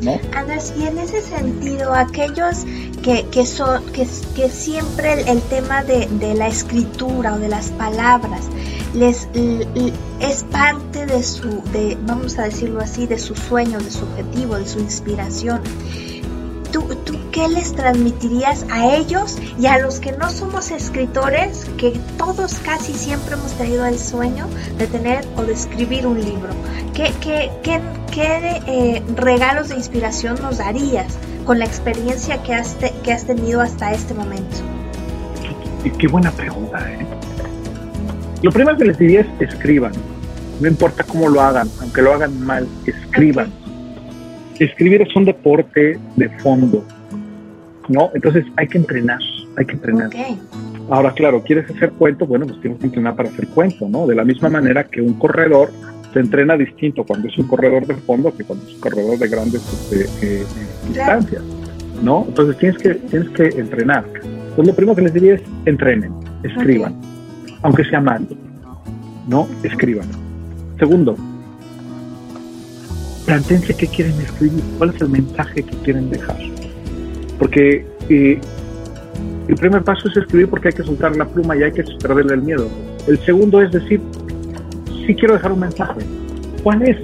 ¿no? 0.00 0.18
Andrés, 0.36 0.74
y 0.78 0.86
en 0.86 0.98
ese 0.98 1.20
sentido, 1.22 1.94
aquellos 1.94 2.64
que, 3.02 3.24
que 3.30 3.46
son, 3.46 3.84
que, 3.92 4.06
que 4.36 4.48
siempre 4.48 5.22
el, 5.30 5.40
tema 5.42 5.82
de, 5.82 6.06
de, 6.20 6.34
la 6.34 6.48
escritura 6.48 7.34
o 7.34 7.38
de 7.38 7.48
las 7.48 7.70
palabras 7.70 8.48
les 8.94 9.28
es 10.20 10.44
parte 10.44 11.06
de 11.06 11.22
su, 11.22 11.62
de, 11.72 11.96
vamos 12.06 12.38
a 12.38 12.44
decirlo 12.44 12.80
así, 12.80 13.06
de 13.06 13.18
su 13.18 13.34
sueño, 13.34 13.78
de 13.78 13.90
su 13.90 14.04
objetivo, 14.04 14.56
de 14.56 14.66
su 14.66 14.78
inspiración. 14.78 15.60
¿Tú, 16.70 16.82
¿Tú 17.04 17.14
qué 17.34 17.48
les 17.48 17.74
transmitirías 17.74 18.64
a 18.70 18.94
ellos 18.94 19.36
y 19.58 19.66
a 19.66 19.78
los 19.78 19.98
que 19.98 20.12
no 20.12 20.30
somos 20.30 20.70
escritores, 20.70 21.68
que 21.76 21.92
todos 22.16 22.54
casi 22.60 22.92
siempre 22.92 23.34
hemos 23.34 23.52
tenido 23.54 23.84
el 23.86 23.98
sueño 23.98 24.46
de 24.78 24.86
tener 24.86 25.24
o 25.36 25.42
de 25.42 25.52
escribir 25.52 26.06
un 26.06 26.20
libro? 26.20 26.50
¿Qué, 26.94 27.12
qué, 27.20 27.50
qué, 27.64 27.80
qué 28.12 28.62
eh, 28.68 29.02
regalos 29.16 29.70
de 29.70 29.74
inspiración 29.74 30.40
nos 30.40 30.58
darías 30.58 31.18
con 31.44 31.58
la 31.58 31.64
experiencia 31.64 32.40
que 32.44 32.54
has, 32.54 32.78
te, 32.78 32.92
que 33.02 33.12
has 33.12 33.26
tenido 33.26 33.60
hasta 33.60 33.92
este 33.92 34.14
momento? 34.14 34.58
Qué, 35.82 35.90
qué 35.90 36.06
buena 36.06 36.30
pregunta. 36.30 36.78
¿eh? 36.88 37.04
Lo 38.42 38.52
primero 38.52 38.78
que 38.78 38.84
les 38.84 38.98
diría 38.98 39.22
es 39.40 39.52
escriban. 39.52 39.92
No 40.60 40.68
importa 40.68 41.02
cómo 41.02 41.28
lo 41.28 41.40
hagan, 41.40 41.68
aunque 41.80 42.00
lo 42.00 42.14
hagan 42.14 42.40
mal, 42.46 42.68
escriban. 42.86 43.46
Okay 43.48 43.64
escribir 44.60 45.02
es 45.02 45.16
un 45.16 45.24
deporte 45.24 45.98
de 46.16 46.28
fondo, 46.38 46.84
¿no? 47.88 48.10
Entonces 48.14 48.44
hay 48.56 48.68
que 48.68 48.78
entrenar, 48.78 49.20
hay 49.56 49.64
que 49.66 49.72
entrenar. 49.72 50.10
Ahora, 50.90 51.12
claro, 51.12 51.42
¿quieres 51.42 51.70
hacer 51.70 51.90
cuento? 51.92 52.26
Bueno, 52.26 52.46
pues 52.46 52.60
tienes 52.60 52.78
que 52.78 52.86
entrenar 52.86 53.16
para 53.16 53.30
hacer 53.30 53.46
cuento, 53.48 53.88
¿no? 53.88 54.06
De 54.06 54.14
la 54.14 54.24
misma 54.24 54.50
manera 54.50 54.84
que 54.84 55.00
un 55.00 55.14
corredor 55.14 55.70
se 56.12 56.20
entrena 56.20 56.56
distinto 56.56 57.04
cuando 57.04 57.28
es 57.28 57.36
un 57.38 57.48
corredor 57.48 57.86
de 57.86 57.94
fondo 57.94 58.34
que 58.34 58.44
cuando 58.44 58.66
es 58.66 58.74
un 58.74 58.80
corredor 58.80 59.18
de 59.18 59.28
grandes 59.28 59.62
este, 59.92 60.42
eh, 60.42 60.44
distancias, 60.88 61.42
¿no? 62.02 62.24
Entonces 62.28 62.56
tienes 62.58 62.78
que, 62.78 62.94
tienes 62.94 63.28
que 63.30 63.48
entrenar. 63.58 64.04
Entonces 64.14 64.66
lo 64.66 64.74
primero 64.74 64.94
que 64.94 65.02
les 65.02 65.14
diría 65.14 65.34
es 65.34 65.42
entrenen, 65.64 66.12
escriban, 66.42 66.94
aunque 67.62 67.84
sea 67.84 68.00
mal, 68.00 68.26
¿no? 69.26 69.48
Escriban. 69.62 70.06
Segundo, 70.78 71.16
planteense 73.26 73.74
qué 73.74 73.86
quieren 73.86 74.20
escribir, 74.20 74.62
cuál 74.78 74.90
es 74.90 75.00
el 75.00 75.08
mensaje 75.08 75.62
que 75.62 75.76
quieren 75.78 76.10
dejar. 76.10 76.36
Porque 77.38 77.84
eh, 78.08 78.40
el 79.48 79.54
primer 79.56 79.82
paso 79.82 80.08
es 80.08 80.16
escribir 80.16 80.48
porque 80.48 80.68
hay 80.68 80.74
que 80.74 80.82
soltar 80.82 81.16
la 81.16 81.26
pluma 81.26 81.56
y 81.56 81.62
hay 81.62 81.72
que 81.72 81.84
perderle 82.00 82.34
el 82.34 82.42
miedo. 82.42 82.68
El 83.06 83.18
segundo 83.20 83.60
es 83.60 83.72
decir, 83.72 84.00
sí 85.06 85.14
quiero 85.14 85.34
dejar 85.34 85.52
un 85.52 85.60
mensaje. 85.60 86.00
¿Cuál 86.62 86.82
es? 86.82 86.96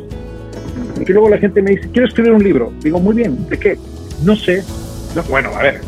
Porque 0.95 1.13
luego 1.13 1.29
la 1.29 1.39
gente 1.39 1.63
me 1.63 1.73
dice, 1.73 1.89
quiero 1.93 2.09
escribir 2.09 2.33
un 2.33 2.43
libro. 2.43 2.73
Digo, 2.81 3.01
muy 3.01 3.17
bien, 3.17 3.49
¿de 3.49 3.59
qué? 3.59 3.79
No 4.25 4.37
sé. 4.37 4.63
bueno, 5.29 5.51
a 5.55 5.63
ver, 5.63 5.81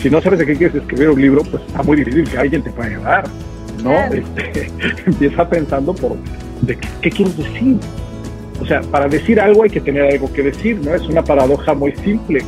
si 0.00 0.10
no 0.10 0.20
sabes 0.20 0.38
de 0.38 0.46
qué 0.46 0.56
quieres 0.56 0.76
escribir 0.76 1.10
un 1.10 1.20
libro, 1.20 1.42
pues 1.50 1.62
está 1.66 1.82
muy 1.82 1.96
difícil 1.96 2.28
que 2.28 2.38
alguien 2.38 2.62
te 2.62 2.70
pueda 2.70 2.88
ayudar. 2.88 3.24
¿no? 3.82 3.92
Este, 4.12 4.70
empieza 5.06 5.48
pensando 5.48 5.94
por 5.94 6.16
de 6.62 6.76
qué, 6.76 6.88
qué 7.00 7.10
quieres 7.10 7.36
decir 7.36 7.78
o 8.60 8.66
sea, 8.66 8.80
para 8.82 9.08
decir 9.08 9.40
algo 9.40 9.62
hay 9.62 9.70
que 9.70 9.80
tener 9.80 10.12
algo 10.12 10.32
que 10.32 10.42
decir, 10.42 10.80
¿no? 10.82 10.94
Es 10.94 11.02
una 11.02 11.22
paradoja 11.22 11.74
muy 11.74 11.92
simple, 11.92 12.40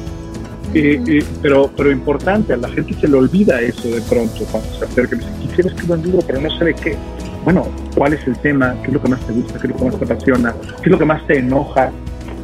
eh, 0.74 1.02
eh, 1.06 1.24
pero, 1.42 1.70
pero 1.76 1.90
importante. 1.90 2.52
A 2.52 2.56
la 2.56 2.68
gente 2.68 2.94
se 2.94 3.08
le 3.08 3.16
olvida 3.16 3.60
eso 3.60 3.88
de 3.88 4.00
pronto 4.02 4.44
cuando 4.50 4.68
se 4.74 4.84
acerca 4.84 5.16
y 5.16 5.18
dice, 5.18 5.30
quisiera 5.40 5.70
escribir 5.70 5.96
un 5.96 6.02
libro, 6.02 6.22
pero 6.26 6.40
no 6.40 6.50
sé 6.58 6.64
de 6.64 6.74
qué. 6.74 6.96
Bueno, 7.44 7.66
¿cuál 7.96 8.12
es 8.12 8.26
el 8.26 8.36
tema? 8.38 8.74
¿Qué 8.82 8.88
es 8.88 8.94
lo 8.94 9.02
que 9.02 9.08
más 9.08 9.20
te 9.26 9.32
gusta? 9.32 9.58
¿Qué 9.58 9.66
es 9.66 9.72
lo 9.72 9.78
que 9.78 9.84
más 9.84 9.98
te 9.98 10.04
apasiona? 10.04 10.54
¿Qué 10.76 10.84
es 10.84 10.90
lo 10.90 10.98
que 10.98 11.04
más 11.04 11.26
te 11.26 11.38
enoja? 11.38 11.90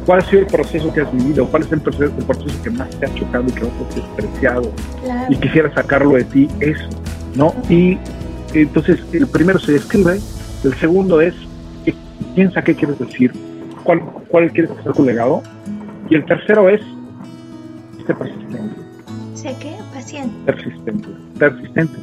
¿Cuál 0.05 0.19
ha 0.19 0.25
sido 0.29 0.41
el 0.41 0.47
proceso 0.47 0.93
que 0.93 1.01
has 1.01 1.11
vivido? 1.11 1.45
¿Cuál 1.47 1.63
es 1.63 1.71
el 1.71 1.81
proceso, 1.81 2.05
el 2.17 2.25
proceso 2.25 2.63
que 2.63 2.69
más 2.69 2.89
te 2.91 3.05
ha 3.05 3.13
chocado 3.13 3.45
y 3.47 3.51
que 3.51 3.61
más 3.61 3.89
te 3.89 4.01
ha 4.01 4.03
despreciado? 4.03 4.71
Y 5.29 5.35
quisiera 5.35 5.73
sacarlo 5.73 6.11
de 6.15 6.23
ti, 6.23 6.47
eso, 6.61 6.87
¿no? 7.35 7.53
Y 7.69 7.97
entonces, 8.53 8.99
el 9.11 9.27
primero 9.27 9.59
se 9.59 9.75
escribe, 9.75 10.19
el 10.63 10.73
segundo 10.75 11.21
es, 11.21 11.33
piensa 12.35 12.61
qué 12.61 12.73
quieres 12.73 12.97
decir, 12.99 13.33
cuál, 13.83 14.01
cuál 14.29 14.51
quieres 14.51 14.71
ser 14.83 14.93
tu 14.93 15.03
legado, 15.03 15.43
y 16.09 16.15
el 16.15 16.25
tercero 16.25 16.69
es, 16.69 16.81
persistente. 18.13 18.75
¿Sé 19.35 19.55
qué? 19.59 19.75
Paciente. 19.93 20.35
Persistente, 20.45 21.07
persistente. 21.37 21.99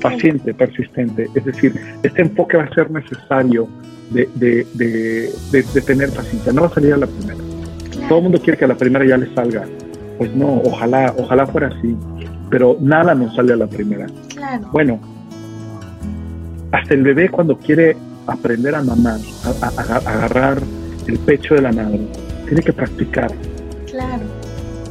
Paciente, 0.00 0.54
persistente. 0.54 1.28
Es 1.34 1.44
decir, 1.44 1.74
este 2.02 2.22
enfoque 2.22 2.56
va 2.56 2.64
a 2.64 2.74
ser 2.74 2.90
necesario 2.90 3.68
de, 4.10 4.28
de, 4.34 5.32
de, 5.50 5.80
tener 5.80 6.10
paciencia. 6.10 6.52
No 6.52 6.62
va 6.62 6.66
a 6.68 6.74
salir 6.74 6.92
a 6.94 6.98
la 6.98 7.06
primera. 7.06 7.38
Todo 8.08 8.18
el 8.18 8.22
mundo 8.24 8.40
quiere 8.40 8.58
que 8.58 8.64
a 8.64 8.68
la 8.68 8.76
primera 8.76 9.04
ya 9.04 9.16
le 9.16 9.32
salga. 9.34 9.64
Pues 10.18 10.34
no, 10.34 10.60
ojalá, 10.64 11.14
ojalá 11.16 11.46
fuera 11.46 11.68
así. 11.68 11.96
Pero 12.50 12.76
nada 12.80 13.14
nos 13.14 13.34
sale 13.34 13.54
a 13.54 13.56
la 13.56 13.66
primera. 13.66 14.06
Bueno, 14.72 15.00
hasta 16.72 16.94
el 16.94 17.02
bebé 17.02 17.28
cuando 17.28 17.58
quiere 17.58 17.96
aprender 18.26 18.74
a 18.74 18.82
mamar, 18.82 19.20
a, 19.44 19.68
agarrar 20.10 20.62
el 21.06 21.18
pecho 21.20 21.54
de 21.54 21.62
la 21.62 21.72
madre, 21.72 22.00
tiene 22.46 22.62
que 22.62 22.72
practicar. 22.72 23.32
Claro. 23.86 24.22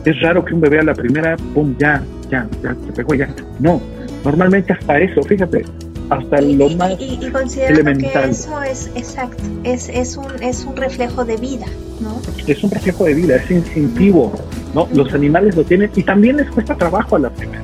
Es 0.05 0.19
raro 0.21 0.43
que 0.43 0.53
un 0.53 0.61
bebé 0.61 0.79
a 0.79 0.83
la 0.83 0.93
primera, 0.93 1.37
pum, 1.53 1.75
ya, 1.77 2.03
ya, 2.29 2.47
ya, 2.63 2.75
se 2.85 2.91
pegó 2.93 3.13
ya. 3.13 3.29
No, 3.59 3.81
normalmente 4.23 4.73
hasta 4.73 4.99
eso, 4.99 5.21
fíjate, 5.23 5.63
hasta 6.09 6.41
lo 6.41 6.69
más 6.69 6.99
y, 6.99 7.19
y, 7.21 7.61
elemental. 7.61 8.23
Que 8.23 8.29
eso 8.31 8.61
es 8.63 8.91
exacto, 8.95 9.43
es, 9.63 9.89
es, 9.89 10.17
un, 10.17 10.25
es 10.41 10.65
un 10.65 10.75
reflejo 10.75 11.23
de 11.23 11.37
vida, 11.37 11.65
¿no? 12.01 12.19
Es 12.47 12.63
un 12.63 12.71
reflejo 12.71 13.05
de 13.05 13.13
vida, 13.13 13.35
es 13.35 13.51
instintivo, 13.51 14.33
¿no? 14.73 14.87
Los 14.93 15.13
animales 15.13 15.55
lo 15.55 15.63
tienen 15.63 15.89
y 15.95 16.03
también 16.03 16.37
les 16.37 16.49
cuesta 16.49 16.75
trabajo 16.75 17.15
a 17.15 17.19
la 17.19 17.29
primera. 17.29 17.63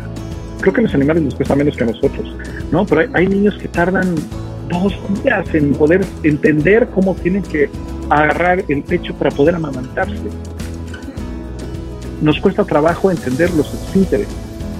Creo 0.61 0.73
que 0.73 0.81
a 0.81 0.83
los 0.83 0.93
animales 0.93 1.23
les 1.23 1.35
cuesta 1.35 1.55
menos 1.55 1.75
que 1.75 1.83
a 1.83 1.87
nosotros, 1.87 2.35
¿no? 2.71 2.85
Pero 2.85 3.01
hay, 3.01 3.07
hay 3.13 3.27
niños 3.27 3.57
que 3.57 3.67
tardan 3.67 4.15
dos 4.69 4.93
días 5.23 5.45
en 5.53 5.73
poder 5.73 6.05
entender 6.23 6.87
cómo 6.93 7.15
tienen 7.15 7.41
que 7.43 7.69
agarrar 8.09 8.63
el 8.67 8.83
pecho 8.83 9.13
para 9.15 9.31
poder 9.31 9.55
amamantarse. 9.55 10.15
Nos 12.21 12.39
cuesta 12.39 12.63
trabajo 12.63 13.11
entender 13.11 13.51
los 13.51 13.73
esfínteres 13.73 14.27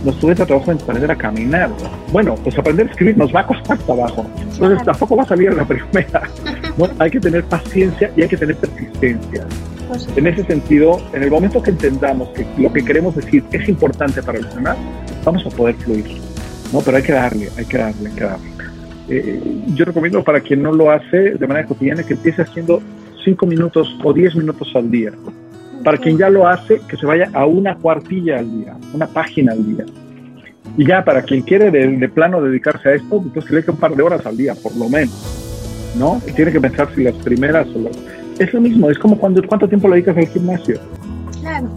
nos 0.04 0.16
cuesta 0.18 0.46
trabajo 0.46 0.72
en 0.72 0.78
aprender 0.82 1.12
a 1.12 1.16
caminar. 1.16 1.70
Bueno, 2.12 2.36
pues 2.36 2.58
aprender 2.58 2.88
a 2.88 2.92
escribir 2.92 3.18
nos 3.18 3.34
va 3.34 3.42
a 3.42 3.48
costar 3.48 3.78
trabajo. 3.80 4.26
Entonces 4.40 4.84
tampoco 4.84 5.16
va 5.16 5.24
a 5.24 5.28
salir 5.28 5.50
a 5.50 5.54
la 5.54 5.66
primera. 5.66 6.30
¿no? 6.78 6.88
Hay 7.00 7.12
que 7.12 7.20
tener 7.20 7.44
paciencia 7.44 8.12
y 8.16 8.22
hay 8.22 8.28
que 8.28 8.38
tener 8.38 8.56
persistencia. 8.56 9.46
En 10.16 10.28
ese 10.28 10.44
sentido, 10.44 11.02
en 11.14 11.24
el 11.24 11.32
momento 11.32 11.62
que 11.62 11.72
entendamos 11.72 12.30
que 12.30 12.46
lo 12.58 12.72
que 12.72 12.84
queremos 12.84 13.16
decir 13.16 13.44
es 13.52 13.68
importante 13.70 14.22
para 14.22 14.40
los 14.40 14.54
demás, 14.54 14.78
vamos 15.24 15.46
a 15.46 15.50
poder 15.50 15.76
fluir. 15.76 16.06
¿no? 16.74 16.82
Pero 16.82 16.98
hay 16.98 17.04
que 17.04 17.14
darle, 17.14 17.50
hay 17.58 17.66
que 17.66 17.78
darle, 17.78 18.10
hay 18.10 18.16
que 18.16 18.24
darle. 18.24 18.48
Eh, 19.10 19.62
yo 19.74 19.86
recomiendo 19.86 20.22
para 20.24 20.42
quien 20.42 20.62
no 20.62 20.74
lo 20.74 20.92
hace 20.92 21.18
de 21.18 21.48
manera 21.48 21.66
cotidiana 21.66 22.04
que 22.04 22.14
empiece 22.14 22.42
haciendo 22.42 22.82
5 23.24 23.46
minutos 23.46 23.96
o 24.04 24.12
10 24.12 24.36
minutos 24.36 24.70
al 24.76 24.92
día. 24.92 25.12
Para 25.88 26.00
quien 26.00 26.18
ya 26.18 26.30
lo 26.30 26.46
hace, 26.46 26.82
que 26.86 26.98
se 26.98 27.06
vaya 27.06 27.30
a 27.34 27.46
una 27.46 27.76
cuartilla 27.76 28.40
al 28.40 28.52
día, 28.52 28.76
una 28.94 29.08
página 29.08 29.54
al 29.54 29.66
día. 29.66 29.86
Y 30.76 30.86
ya 30.86 31.06
para 31.06 31.22
quien 31.22 31.44
quiere 31.44 31.72
de, 31.72 32.10
plano 32.10 32.42
dedicarse 32.42 32.90
a 32.90 32.96
esto, 32.96 33.24
pues 33.34 33.46
que 33.46 33.56
le 33.56 33.64
un 33.66 33.78
par 33.78 33.96
de 33.96 34.04
horas 34.04 34.26
al 34.26 34.36
día, 34.36 34.54
por 34.62 34.76
lo 34.76 34.90
menos. 34.90 35.16
¿No? 35.98 36.22
tiene 36.36 36.52
que 36.52 36.60
pensar 36.60 36.90
si 36.94 37.06
las 37.06 37.16
primeras 37.16 37.70
o 37.74 37.80
las... 37.80 37.98
Es 38.38 38.54
lo 38.54 38.60
mismo, 38.60 38.90
es 38.90 39.00
como 39.00 39.18
cuando 39.18 39.42
cuánto 39.48 39.66
tiempo 39.70 39.88
le 39.88 39.94
dedicas 39.94 40.18
al 40.18 40.28
gimnasio. 40.28 40.78
Claro. 41.40 41.70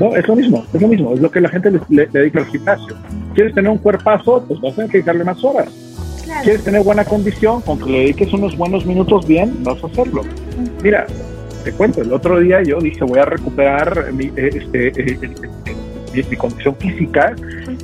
No, 0.00 0.16
es 0.16 0.26
lo 0.26 0.34
mismo, 0.34 0.64
es 0.74 0.82
lo 0.82 0.88
mismo, 0.88 1.14
es 1.14 1.20
lo 1.20 1.30
que 1.30 1.40
la 1.40 1.48
gente 1.48 1.70
le, 1.90 2.06
dedica 2.06 2.40
al 2.40 2.46
gimnasio. 2.46 2.96
¿Quieres 3.34 3.54
tener 3.54 3.70
un 3.70 3.78
cuerpazo? 3.78 4.44
Pues 4.48 4.60
vas 4.60 4.72
a 4.72 4.74
tener 4.74 4.90
que 4.90 4.98
dedicarle 4.98 5.22
más 5.22 5.44
horas. 5.44 5.68
¿Quieres 6.42 6.64
tener 6.64 6.82
buena 6.82 7.04
condición? 7.04 7.60
Con 7.60 7.78
que 7.78 7.88
le 7.88 7.98
dediques 8.00 8.32
unos 8.32 8.56
buenos 8.56 8.84
minutos 8.84 9.28
bien, 9.28 9.62
vas 9.62 9.80
a 9.84 9.86
hacerlo. 9.86 10.22
Mira, 10.82 11.06
te 11.68 11.74
cuento, 11.74 12.00
el 12.00 12.10
otro 12.14 12.40
día 12.40 12.62
yo 12.62 12.80
dije 12.80 13.04
voy 13.04 13.18
a 13.18 13.26
recuperar 13.26 14.10
mi, 14.14 14.32
eh, 14.36 14.50
este, 14.54 14.88
eh, 14.88 15.18
eh, 15.20 16.24
mi, 16.30 16.36
condición 16.36 16.74
física 16.76 17.36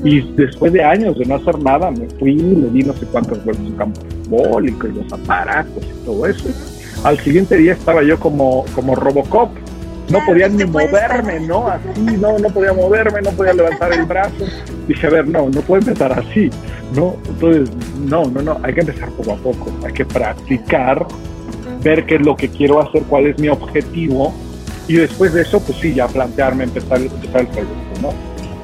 y 0.02 0.22
después 0.32 0.72
de 0.72 0.82
años 0.82 1.18
de 1.18 1.26
no 1.26 1.34
hacer 1.34 1.58
nada 1.58 1.90
me 1.90 2.08
fui, 2.18 2.34
le 2.34 2.70
di 2.70 2.82
no 2.82 2.94
sé 2.94 3.04
cuántos 3.12 3.44
vueltos 3.44 3.66
en 3.66 3.76
campo 3.76 4.00
y 4.62 4.70
los 4.70 5.12
aparatos 5.12 5.84
y 5.84 6.06
todo 6.06 6.26
eso. 6.26 6.48
Al 7.04 7.18
siguiente 7.18 7.58
día 7.58 7.74
estaba 7.74 8.02
yo 8.02 8.18
como, 8.18 8.64
como 8.74 8.94
Robocop, 8.94 9.50
no 10.10 10.18
podía 10.26 10.48
ni 10.48 10.64
moverme, 10.64 11.40
¿no? 11.40 11.68
Así, 11.68 12.00
no, 12.18 12.38
no 12.38 12.48
podía 12.48 12.72
moverme, 12.72 13.20
no 13.20 13.30
podía 13.32 13.52
levantar 13.52 13.92
el 13.92 14.06
brazo. 14.06 14.46
Dije, 14.88 15.06
a 15.06 15.10
ver, 15.10 15.28
no, 15.28 15.50
no 15.50 15.60
puede 15.60 15.82
empezar 15.82 16.18
así, 16.18 16.48
¿no? 16.96 17.16
Entonces, 17.28 17.70
no, 17.98 18.24
no, 18.30 18.40
no, 18.40 18.58
hay 18.62 18.72
que 18.72 18.80
empezar 18.80 19.10
poco 19.10 19.32
a 19.32 19.36
poco, 19.36 19.70
hay 19.86 19.92
que 19.92 20.06
practicar 20.06 21.06
ver 21.84 22.06
qué 22.06 22.16
es 22.16 22.22
lo 22.22 22.34
que 22.34 22.48
quiero 22.48 22.80
hacer, 22.80 23.02
cuál 23.02 23.26
es 23.26 23.38
mi 23.38 23.48
objetivo 23.48 24.34
y 24.88 24.94
después 24.94 25.32
de 25.32 25.42
eso, 25.42 25.60
pues 25.60 25.78
sí, 25.78 25.94
ya 25.94 26.08
plantearme 26.08 26.64
empezar, 26.64 27.00
empezar 27.00 27.42
el 27.42 27.46
proyecto, 27.46 28.00
¿no? 28.02 28.10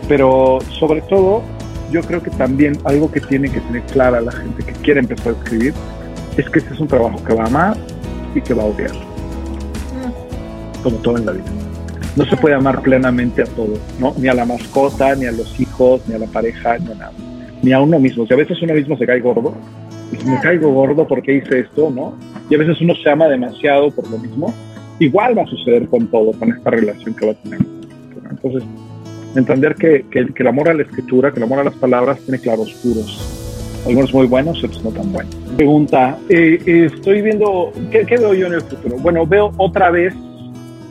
Pero 0.08 0.58
sobre 0.78 1.02
todo, 1.02 1.42
yo 1.92 2.02
creo 2.02 2.22
que 2.22 2.30
también 2.30 2.76
algo 2.84 3.10
que 3.10 3.20
tiene 3.20 3.50
que 3.50 3.60
tener 3.60 3.82
clara 3.82 4.20
la 4.20 4.32
gente 4.32 4.64
que 4.64 4.72
quiere 4.72 5.00
empezar 5.00 5.28
a 5.34 5.36
escribir 5.42 5.72
es 6.36 6.48
que 6.50 6.58
este 6.58 6.74
es 6.74 6.80
un 6.80 6.88
trabajo 6.88 7.22
que 7.24 7.34
va 7.34 7.44
a 7.44 7.46
amar 7.46 7.76
y 8.34 8.40
que 8.40 8.54
va 8.54 8.64
a 8.64 8.66
odiar, 8.66 8.92
como 10.82 10.96
todo 10.98 11.18
en 11.18 11.26
la 11.26 11.32
vida. 11.32 11.44
No 12.16 12.24
se 12.24 12.36
puede 12.36 12.54
amar 12.54 12.82
plenamente 12.82 13.42
a 13.42 13.46
todo, 13.46 13.74
¿no? 13.98 14.14
Ni 14.18 14.28
a 14.28 14.34
la 14.34 14.44
mascota, 14.44 15.14
ni 15.14 15.26
a 15.26 15.32
los 15.32 15.58
hijos, 15.60 16.02
ni 16.08 16.14
a 16.14 16.18
la 16.18 16.26
pareja, 16.26 16.78
ni 16.78 16.90
a 16.90 16.94
nada. 16.94 17.12
Ni 17.62 17.72
a 17.72 17.80
uno 17.80 17.98
mismo. 17.98 18.26
Si 18.26 18.32
a 18.32 18.36
veces 18.36 18.60
uno 18.62 18.74
mismo 18.74 18.96
se 18.96 19.06
cae 19.06 19.20
gordo, 19.20 19.54
pues 20.10 20.24
me 20.26 20.40
caigo 20.40 20.72
gordo 20.72 21.06
porque 21.06 21.34
hice 21.34 21.60
esto, 21.60 21.90
¿no? 21.90 22.14
Y 22.48 22.56
a 22.56 22.58
veces 22.58 22.80
uno 22.80 22.94
se 22.96 23.08
ama 23.08 23.28
demasiado 23.28 23.90
por 23.90 24.10
lo 24.10 24.18
mismo. 24.18 24.52
Igual 24.98 25.38
va 25.38 25.42
a 25.42 25.46
suceder 25.46 25.88
con 25.88 26.08
todo, 26.08 26.32
con 26.32 26.52
esta 26.52 26.70
relación 26.70 27.14
que 27.14 27.26
va 27.26 27.32
a 27.32 27.34
tener. 27.36 27.60
Entonces, 28.28 28.64
entender 29.36 29.74
que, 29.76 30.04
que, 30.10 30.26
el 30.34 30.46
amor 30.46 30.68
a 30.68 30.74
la 30.74 30.82
escritura, 30.82 31.32
que 31.32 31.38
el 31.38 31.44
amor 31.44 31.60
a 31.60 31.64
las 31.64 31.74
palabras 31.74 32.18
tiene 32.20 32.38
claroscuros. 32.40 33.36
Algunos 33.86 34.12
muy 34.12 34.26
buenos, 34.26 34.62
otros 34.62 34.84
no 34.84 34.90
tan 34.90 35.12
buenos. 35.12 35.34
Pregunta, 35.56 36.18
eh, 36.28 36.58
eh, 36.66 36.90
estoy 36.92 37.22
viendo, 37.22 37.72
¿qué, 37.90 38.04
veo 38.04 38.34
yo 38.34 38.46
en 38.48 38.54
el 38.54 38.60
futuro? 38.60 38.96
Bueno, 38.98 39.26
veo 39.26 39.52
otra 39.56 39.90
vez 39.90 40.14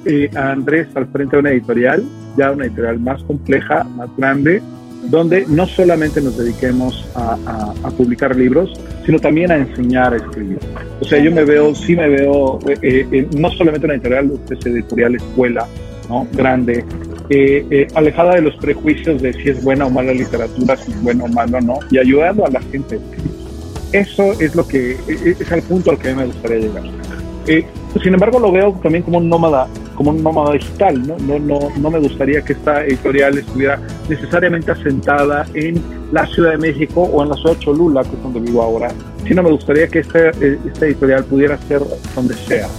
eh, 0.05 0.29
a 0.35 0.51
Andrés 0.51 0.87
al 0.95 1.07
frente 1.07 1.35
de 1.35 1.39
una 1.41 1.51
editorial, 1.51 2.03
ya 2.37 2.51
una 2.51 2.65
editorial 2.65 2.99
más 2.99 3.21
compleja, 3.23 3.83
más 3.83 4.09
grande, 4.17 4.61
donde 5.03 5.45
no 5.47 5.65
solamente 5.67 6.21
nos 6.21 6.37
dediquemos 6.37 7.05
a, 7.15 7.73
publicar 7.97 8.35
libros, 8.35 8.71
sino 9.05 9.19
también 9.19 9.51
a 9.51 9.57
enseñar 9.57 10.13
a 10.13 10.17
escribir. 10.17 10.59
O 11.01 11.05
sea, 11.05 11.19
yo 11.19 11.31
me 11.31 11.43
veo, 11.43 11.73
sí 11.75 11.95
me 11.95 12.07
veo, 12.07 12.59
eh, 12.69 13.05
eh, 13.11 13.27
no 13.37 13.49
solamente 13.51 13.85
una 13.85 13.95
editorial, 13.95 14.31
especie 14.31 14.71
editorial 14.71 15.15
escuela, 15.15 15.67
¿no? 16.07 16.27
Grande, 16.33 16.85
eh, 17.29 17.87
alejada 17.95 18.35
de 18.35 18.41
los 18.41 18.55
prejuicios 18.57 19.21
de 19.21 19.33
si 19.33 19.49
es 19.49 19.63
buena 19.63 19.85
o 19.85 19.89
mala 19.89 20.13
literatura, 20.13 20.77
si 20.77 20.91
es 20.91 21.01
bueno 21.01 21.25
o 21.25 21.27
malo, 21.27 21.59
¿no? 21.61 21.79
Y 21.91 21.97
ayudando 21.97 22.45
a 22.45 22.49
la 22.49 22.61
gente. 22.61 22.99
Eso 23.91 24.33
es 24.39 24.55
lo 24.55 24.67
que, 24.67 24.97
es 25.07 25.51
el 25.51 25.61
punto 25.63 25.91
al 25.91 25.97
que 25.97 26.13
me 26.13 26.25
gustaría 26.25 26.59
llegar. 26.59 26.83
Sin 27.45 28.13
embargo, 28.13 28.39
lo 28.39 28.51
veo 28.51 28.73
también 28.81 29.03
como 29.03 29.17
un 29.17 29.29
nómada 29.29 29.67
como 29.99 30.11
un 30.11 30.23
nómada 30.23 30.53
digital, 30.53 31.05
¿no? 31.05 31.17
No, 31.17 31.37
no, 31.39 31.59
no 31.77 31.91
me 31.91 31.99
gustaría 31.99 32.41
que 32.41 32.53
esta 32.53 32.85
editorial 32.85 33.37
estuviera 33.37 33.81
necesariamente 34.07 34.71
asentada 34.71 35.45
en 35.53 35.83
la 36.13 36.25
Ciudad 36.27 36.51
de 36.51 36.57
México 36.57 37.01
o 37.01 37.21
en 37.21 37.27
la 37.27 37.35
ciudad 37.35 37.55
de 37.55 37.59
Cholula, 37.59 38.03
que 38.03 38.15
es 38.15 38.23
donde 38.23 38.39
vivo 38.39 38.63
ahora, 38.63 38.93
sino 39.27 39.43
me 39.43 39.51
gustaría 39.51 39.89
que 39.89 39.99
esta, 39.99 40.29
eh, 40.29 40.57
esta 40.65 40.85
editorial 40.85 41.25
pudiera 41.25 41.57
ser 41.57 41.81
donde 42.15 42.33
sea. 42.33 42.69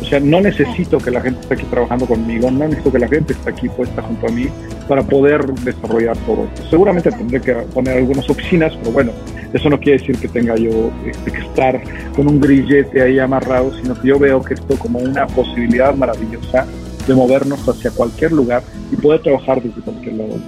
O 0.00 0.04
sea, 0.04 0.20
no 0.20 0.40
necesito 0.40 0.98
que 0.98 1.10
la 1.10 1.20
gente 1.20 1.40
esté 1.40 1.54
aquí 1.54 1.64
trabajando 1.64 2.06
conmigo, 2.06 2.50
no 2.50 2.64
necesito 2.66 2.92
que 2.92 2.98
la 2.98 3.08
gente 3.08 3.32
esté 3.32 3.50
aquí 3.50 3.68
puesta 3.68 4.02
junto 4.02 4.26
a 4.26 4.30
mí 4.30 4.46
para 4.86 5.02
poder 5.02 5.44
desarrollar 5.46 6.16
todo 6.18 6.44
esto. 6.44 6.68
Seguramente 6.70 7.10
tendré 7.10 7.40
que 7.40 7.54
poner 7.54 7.98
algunas 7.98 8.28
oficinas, 8.28 8.74
pero 8.76 8.92
bueno, 8.92 9.12
eso 9.52 9.70
no 9.70 9.80
quiere 9.80 9.98
decir 9.98 10.18
que 10.18 10.28
tenga 10.28 10.54
yo 10.56 10.90
este, 11.06 11.32
que 11.32 11.38
estar 11.38 11.80
con 12.14 12.28
un 12.28 12.40
grillete 12.40 13.02
ahí 13.02 13.18
amarrado, 13.18 13.72
sino 13.74 13.98
que 14.00 14.08
yo 14.08 14.18
veo 14.18 14.42
que 14.42 14.54
esto 14.54 14.78
como 14.78 14.98
una 14.98 15.26
posibilidad 15.26 15.94
maravillosa 15.94 16.66
de 17.06 17.14
movernos 17.14 17.66
hacia 17.68 17.90
cualquier 17.90 18.32
lugar 18.32 18.62
y 18.92 18.96
poder 18.96 19.22
trabajar 19.22 19.62
desde 19.62 19.80
cualquier 19.80 20.14
lado. 20.14 20.38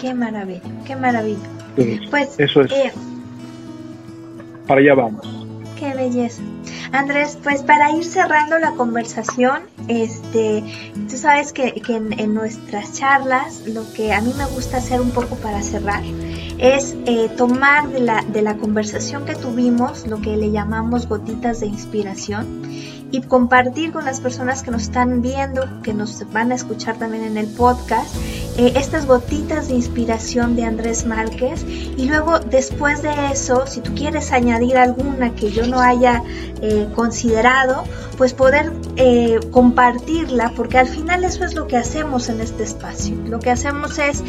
Qué 0.00 0.14
maravilla, 0.14 0.60
qué 0.86 0.94
maravilla. 0.94 1.38
pues 2.10 2.38
eso 2.38 2.60
es. 2.62 2.72
Eh, 2.72 2.92
para 4.66 4.80
allá 4.80 4.94
vamos. 4.94 5.45
Qué 5.76 5.92
belleza. 5.94 6.40
Andrés, 6.92 7.38
pues 7.42 7.62
para 7.62 7.90
ir 7.92 8.04
cerrando 8.04 8.58
la 8.58 8.72
conversación, 8.72 9.62
este, 9.88 10.64
tú 11.08 11.16
sabes 11.16 11.52
que, 11.52 11.82
en, 11.88 12.34
nuestras 12.34 12.94
charlas 12.94 13.66
lo 13.66 13.90
que 13.92 14.14
a 14.14 14.22
mí 14.22 14.32
me 14.38 14.46
gusta 14.46 14.78
hacer 14.78 15.00
un 15.00 15.10
poco 15.10 15.36
para 15.36 15.62
cerrar 15.62 16.02
es 16.58 16.96
eh, 17.04 17.28
tomar 17.36 17.88
de 17.90 18.00
la, 18.00 18.22
de 18.22 18.40
la 18.40 18.56
conversación 18.56 19.26
que 19.26 19.34
tuvimos 19.34 20.06
lo 20.06 20.22
que 20.22 20.36
le 20.36 20.50
llamamos 20.50 21.06
gotitas 21.06 21.60
de 21.60 21.66
inspiración 21.66 22.62
y 23.10 23.20
compartir 23.20 23.92
con 23.92 24.04
las 24.04 24.20
personas 24.20 24.62
que 24.62 24.70
nos 24.70 24.82
están 24.82 25.22
viendo, 25.22 25.62
que 25.82 25.94
nos 25.94 26.30
van 26.32 26.52
a 26.52 26.54
escuchar 26.54 26.98
también 26.98 27.24
en 27.24 27.36
el 27.36 27.46
podcast, 27.46 28.14
eh, 28.58 28.72
estas 28.76 29.06
gotitas 29.06 29.68
de 29.68 29.74
inspiración 29.74 30.56
de 30.56 30.64
Andrés 30.64 31.04
Márquez 31.04 31.64
y 31.68 32.06
luego 32.06 32.38
después 32.38 33.02
de 33.02 33.12
eso, 33.32 33.66
si 33.66 33.80
tú 33.80 33.94
quieres 33.94 34.32
añadir 34.32 34.78
alguna 34.78 35.34
que 35.34 35.50
yo 35.50 35.66
no 35.66 35.80
haya 35.80 36.22
eh, 36.62 36.88
considerado, 36.94 37.84
pues 38.16 38.32
poder 38.32 38.72
eh, 38.96 39.40
compartirla, 39.50 40.52
porque 40.56 40.78
al 40.78 40.88
final 40.88 41.24
eso 41.24 41.44
es 41.44 41.54
lo 41.54 41.66
que 41.66 41.76
hacemos 41.76 42.28
en 42.28 42.40
este 42.40 42.62
espacio. 42.62 43.14
Lo 43.26 43.40
que 43.40 43.50
hacemos 43.50 43.98
es 43.98 44.22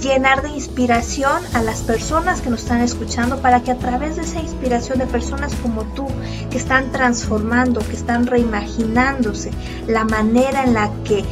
llenar 0.00 0.42
de 0.42 0.50
inspiración 0.50 1.42
a 1.54 1.62
las 1.62 1.82
personas 1.82 2.40
que 2.40 2.50
nos 2.50 2.62
están 2.62 2.80
escuchando 2.80 3.40
para 3.40 3.62
que 3.62 3.70
a 3.70 3.78
través 3.78 4.16
de 4.16 4.22
esa 4.22 4.40
inspiración 4.40 4.98
de 4.98 5.06
personas 5.06 5.54
como 5.56 5.84
tú, 5.94 6.06
que 6.50 6.58
están 6.58 6.92
transformando, 6.92 7.80
que 7.80 7.96
están 7.96 8.26
reimaginándose 8.26 9.50
la 9.86 10.04
manera 10.04 10.64
en 10.64 10.74
la 10.74 10.90
que 11.04 11.24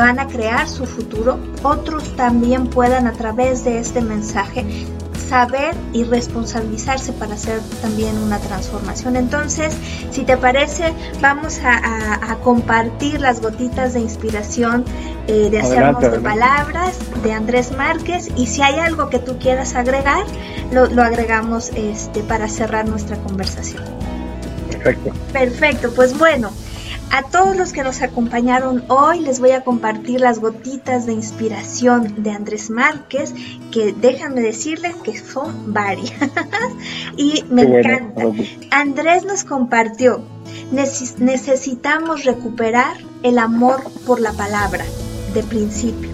van 0.00 0.18
a 0.18 0.26
crear 0.26 0.68
su 0.68 0.86
futuro, 0.86 1.38
otros 1.62 2.14
también 2.16 2.66
puedan 2.66 3.06
a 3.06 3.12
través 3.12 3.64
de 3.64 3.78
este 3.78 4.00
mensaje 4.00 4.86
saber 5.28 5.74
y 5.92 6.04
responsabilizarse 6.04 7.12
para 7.12 7.34
hacer 7.34 7.60
también 7.82 8.16
una 8.18 8.38
transformación. 8.38 9.16
Entonces, 9.16 9.74
si 10.10 10.22
te 10.22 10.36
parece, 10.36 10.92
vamos 11.20 11.58
a, 11.64 12.36
compartir 12.42 13.20
las 13.20 13.40
gotitas 13.40 13.94
de 13.94 14.00
inspiración 14.00 14.84
eh, 15.26 15.48
de 15.50 15.58
Hacernos 15.58 16.00
de 16.00 16.20
Palabras 16.20 16.96
de 17.24 17.32
Andrés 17.32 17.72
Márquez 17.72 18.28
y 18.36 18.46
si 18.46 18.62
hay 18.62 18.78
algo 18.78 19.08
que 19.08 19.18
tú 19.18 19.38
quieras 19.38 19.74
agregar, 19.74 20.24
lo, 20.70 20.86
lo 20.86 21.02
agregamos 21.02 21.70
este, 21.74 22.22
para 22.22 22.48
cerrar 22.48 22.88
nuestra 22.88 23.16
conversación. 23.16 23.82
Perfecto. 24.70 25.12
Perfecto, 25.32 25.92
pues 25.94 26.16
bueno. 26.16 26.50
A 27.10 27.22
todos 27.22 27.56
los 27.56 27.72
que 27.72 27.84
nos 27.84 28.02
acompañaron 28.02 28.84
hoy 28.88 29.20
les 29.20 29.40
voy 29.40 29.52
a 29.52 29.62
compartir 29.62 30.20
las 30.20 30.38
gotitas 30.40 31.06
de 31.06 31.12
inspiración 31.12 32.22
de 32.22 32.30
Andrés 32.30 32.68
Márquez, 32.68 33.32
que 33.70 33.92
déjenme 33.92 34.40
decirles 34.40 34.96
que 34.96 35.18
son 35.18 35.72
varias 35.72 36.12
y 37.16 37.44
me 37.48 37.62
encanta. 37.62 38.24
Andrés 38.70 39.24
nos 39.24 39.44
compartió, 39.44 40.20
necesitamos 40.70 42.24
recuperar 42.24 42.96
el 43.22 43.38
amor 43.38 43.82
por 44.04 44.20
la 44.20 44.32
palabra 44.32 44.84
de 45.32 45.42
principio. 45.42 46.10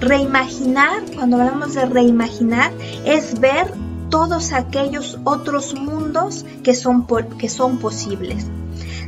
Reimaginar, 0.00 1.02
cuando 1.14 1.36
hablamos 1.40 1.74
de 1.74 1.86
reimaginar, 1.86 2.72
es 3.04 3.38
ver 3.38 3.72
todos 4.10 4.52
aquellos 4.52 5.18
otros 5.24 5.74
mundos 5.74 6.44
que 6.64 6.74
son, 6.74 7.06
que 7.38 7.48
son 7.48 7.78
posibles 7.78 8.46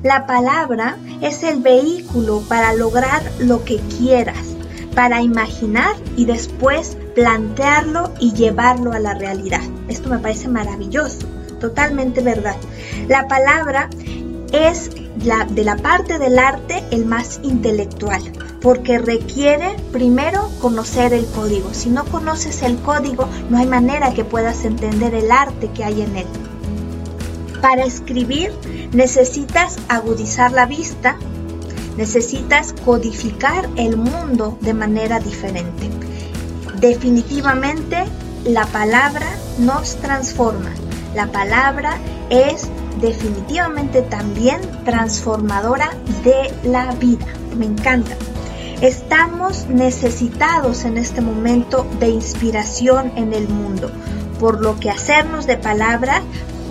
la 0.05 0.26
palabra 0.26 0.98
es 1.22 1.42
el 1.42 1.61
vehículo 1.61 2.42
para 2.46 2.74
lograr 2.74 3.22
lo 3.38 3.64
que 3.64 3.78
quieras, 3.78 4.55
para 4.94 5.22
imaginar 5.22 5.96
y 6.14 6.26
después 6.26 6.98
plantearlo 7.14 8.12
y 8.20 8.34
llevarlo 8.34 8.92
a 8.92 8.98
la 8.98 9.14
realidad. 9.14 9.62
Esto 9.88 10.11
me 10.11 10.18
parece 10.18 10.48
maravilloso, 10.48 11.26
totalmente 11.59 12.20
verdad. 12.20 12.57
La 13.09 13.26
palabra 13.28 13.88
es 14.52 14.90
la, 15.24 15.46
de 15.46 15.64
la 15.64 15.76
parte 15.78 16.18
del 16.18 16.38
arte 16.38 16.84
el 16.90 17.07
más 17.07 17.40
intelectual, 17.42 18.20
porque 18.61 18.98
requiere 18.98 19.74
primero 19.90 20.50
conocer 20.61 21.14
el 21.14 21.24
código. 21.28 21.72
Si 21.72 21.88
no 21.88 22.05
conoces 22.05 22.62
el 22.62 22.76
código, 22.76 23.26
no 23.48 23.57
hay 23.57 23.66
manera 23.66 24.12
que 24.12 24.26
puedas 24.26 24.66
entender 24.66 25.14
el 25.14 25.32
arte 25.32 25.70
que 25.70 25.82
hay 25.82 26.02
en 26.02 26.14
él. 26.18 26.26
Para 27.62 27.84
escribir 27.84 28.52
necesitas 28.95 29.76
agudizar 29.88 30.53
la 30.53 30.66
vista, 30.66 31.16
necesitas 31.97 32.72
codificar 32.84 33.68
el 33.76 33.97
mundo 33.97 34.57
de 34.61 34.72
manera 34.72 35.18
diferente. 35.18 35.90
Definitivamente 36.80 38.05
la 38.45 38.66
palabra 38.66 39.26
nos 39.59 39.97
transforma. 39.97 40.70
La 41.14 41.26
palabra 41.26 41.99
es 42.30 42.68
definitivamente 43.01 44.03
también 44.03 44.61
transformadora 44.84 45.90
de 46.22 46.53
la 46.68 46.92
vida. 46.95 47.26
Me 47.57 47.66
encanta. 47.66 48.16
Estamos 48.80 49.66
necesitados 49.68 50.84
en 50.84 50.99
este 50.99 51.20
momento 51.20 51.86
de 52.01 52.09
inspiración 52.09 53.12
en 53.16 53.32
el 53.32 53.49
mundo, 53.49 53.90
por 54.38 54.61
lo 54.61 54.78
que 54.78 54.90
hacernos 54.90 55.47
de 55.47 55.57
palabra 55.57 56.22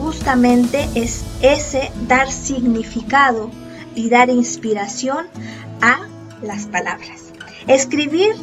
justamente 0.03 0.89
es 0.95 1.23
ese 1.41 1.89
dar 2.09 2.29
significado 2.29 3.49
y 3.95 4.09
dar 4.09 4.29
inspiración 4.29 5.27
a 5.81 6.07
las 6.41 6.65
palabras. 6.65 7.31
Escribir, 7.67 8.35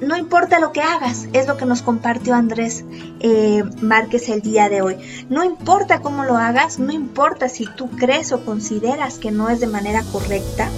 no 0.00 0.16
importa 0.16 0.58
lo 0.58 0.72
que 0.72 0.80
hagas, 0.80 1.28
es 1.32 1.46
lo 1.46 1.56
que 1.56 1.66
nos 1.66 1.82
compartió 1.82 2.34
Andrés 2.34 2.84
eh, 3.20 3.62
Márquez 3.80 4.28
el 4.28 4.42
día 4.42 4.68
de 4.68 4.82
hoy. 4.82 4.96
No 5.28 5.44
importa 5.44 6.00
cómo 6.00 6.24
lo 6.24 6.36
hagas, 6.36 6.80
no 6.80 6.92
importa 6.92 7.48
si 7.48 7.66
tú 7.76 7.90
crees 7.90 8.32
o 8.32 8.44
consideras 8.44 9.18
que 9.18 9.30
no 9.30 9.48
es 9.50 9.60
de 9.60 9.68
manera 9.68 10.02
correcta, 10.10 10.68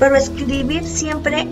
pero 0.00 0.16
escribir 0.16 0.84
siempre 0.84 1.46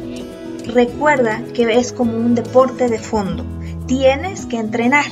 recuerda 0.67 1.45
que 1.55 1.79
es 1.79 1.93
como 1.93 2.17
un 2.17 2.35
deporte 2.35 2.89
de 2.89 2.99
fondo. 2.99 3.47
Tienes 3.87 4.47
que 4.47 4.59
entrenar 4.59 5.05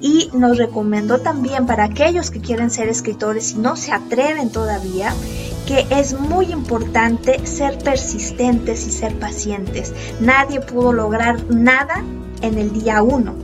y 0.00 0.30
nos 0.32 0.58
recomendó 0.58 1.18
también 1.18 1.66
para 1.66 1.84
aquellos 1.84 2.30
que 2.30 2.40
quieren 2.40 2.70
ser 2.70 2.88
escritores 2.88 3.52
y 3.52 3.58
no 3.58 3.76
se 3.76 3.92
atreven 3.92 4.50
todavía, 4.50 5.12
que 5.66 5.86
es 5.90 6.18
muy 6.18 6.46
importante 6.46 7.44
ser 7.46 7.78
persistentes 7.78 8.86
y 8.86 8.90
ser 8.90 9.18
pacientes. 9.18 9.92
Nadie 10.20 10.60
pudo 10.60 10.92
lograr 10.92 11.44
nada 11.50 12.04
en 12.42 12.58
el 12.58 12.72
día 12.72 13.02
uno. 13.02 13.34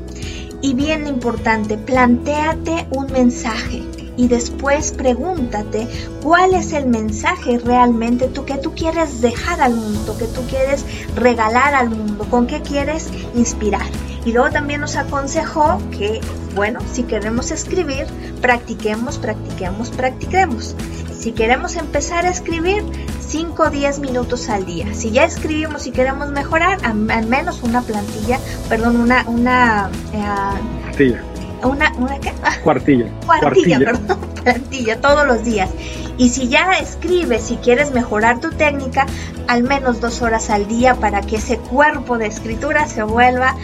Y 0.63 0.75
bien 0.75 1.07
importante, 1.07 1.77
planteate 1.77 2.87
un 2.91 3.13
mensaje 3.13 3.83
y 4.17 4.29
después 4.29 4.93
pregúntate 4.93 5.89
cuál 6.23 6.55
es 6.55 6.73
el 6.73 6.87
mensaje 6.87 7.59
realmente 7.59 8.29
tú 8.29 8.45
que 8.45 8.57
tú 8.57 8.73
quieres 8.75 9.21
dejar 9.21 9.61
al 9.61 9.75
mundo, 9.75 10.17
que 10.17 10.27
tú 10.27 10.41
quieres 10.49 10.85
regalar 11.17 11.75
al 11.75 11.91
mundo, 11.91 12.27
con 12.31 12.47
qué 12.47 12.63
quieres 12.63 13.09
inspirar. 13.35 13.87
Y 14.25 14.33
luego 14.33 14.51
también 14.51 14.81
nos 14.81 14.97
aconsejó 14.97 15.79
que, 15.91 16.21
bueno, 16.55 16.81
si 16.93 17.03
queremos 17.03 17.51
escribir, 17.51 18.07
practiquemos, 18.41 19.19
practiquemos, 19.19 19.91
practiquemos. 19.91 20.75
Si 21.17 21.33
queremos 21.33 21.77
empezar 21.77 22.27
a 22.27 22.31
escribir, 22.31 22.83
5 23.27 23.63
o 23.63 23.71
10 23.71 23.99
minutos 24.01 24.49
al 24.49 24.65
día. 24.65 24.87
Si 24.95 25.11
ya 25.11 25.25
escribimos 25.25 25.87
y 25.87 25.91
queremos 25.91 26.31
mejorar, 26.31 26.79
al 26.85 27.27
menos 27.27 27.63
una 27.63 27.83
plantilla, 27.83 28.39
perdón, 28.69 28.97
una... 28.97 29.25
una 29.29 29.91
eh, 30.13 31.19
una, 31.63 31.93
una 31.97 32.21
¿qué? 32.21 32.33
Cuartilla. 32.63 33.11
Cuartilla, 33.27 33.79
perdón, 33.79 34.19
plantilla, 34.45 35.01
todos 35.01 35.27
los 35.27 35.45
días. 35.45 35.71
Y 36.17 36.29
si 36.29 36.49
ya 36.49 36.73
escribes, 36.73 37.43
si 37.43 37.57
quieres 37.57 37.93
mejorar 37.93 38.39
tu 38.41 38.51
técnica, 38.51 39.07
al 39.49 39.63
menos 39.65 40.01
dos 40.01 40.23
horas 40.23 40.51
al 40.51 40.69
día 40.69 40.95
para 40.95 41.23
que 41.23 41.37
ese 41.37 41.59
cuerpo 41.59 42.19
de 42.19 42.27
escritura 42.27 42.87
se 42.87 43.03
vuelva 43.03 43.57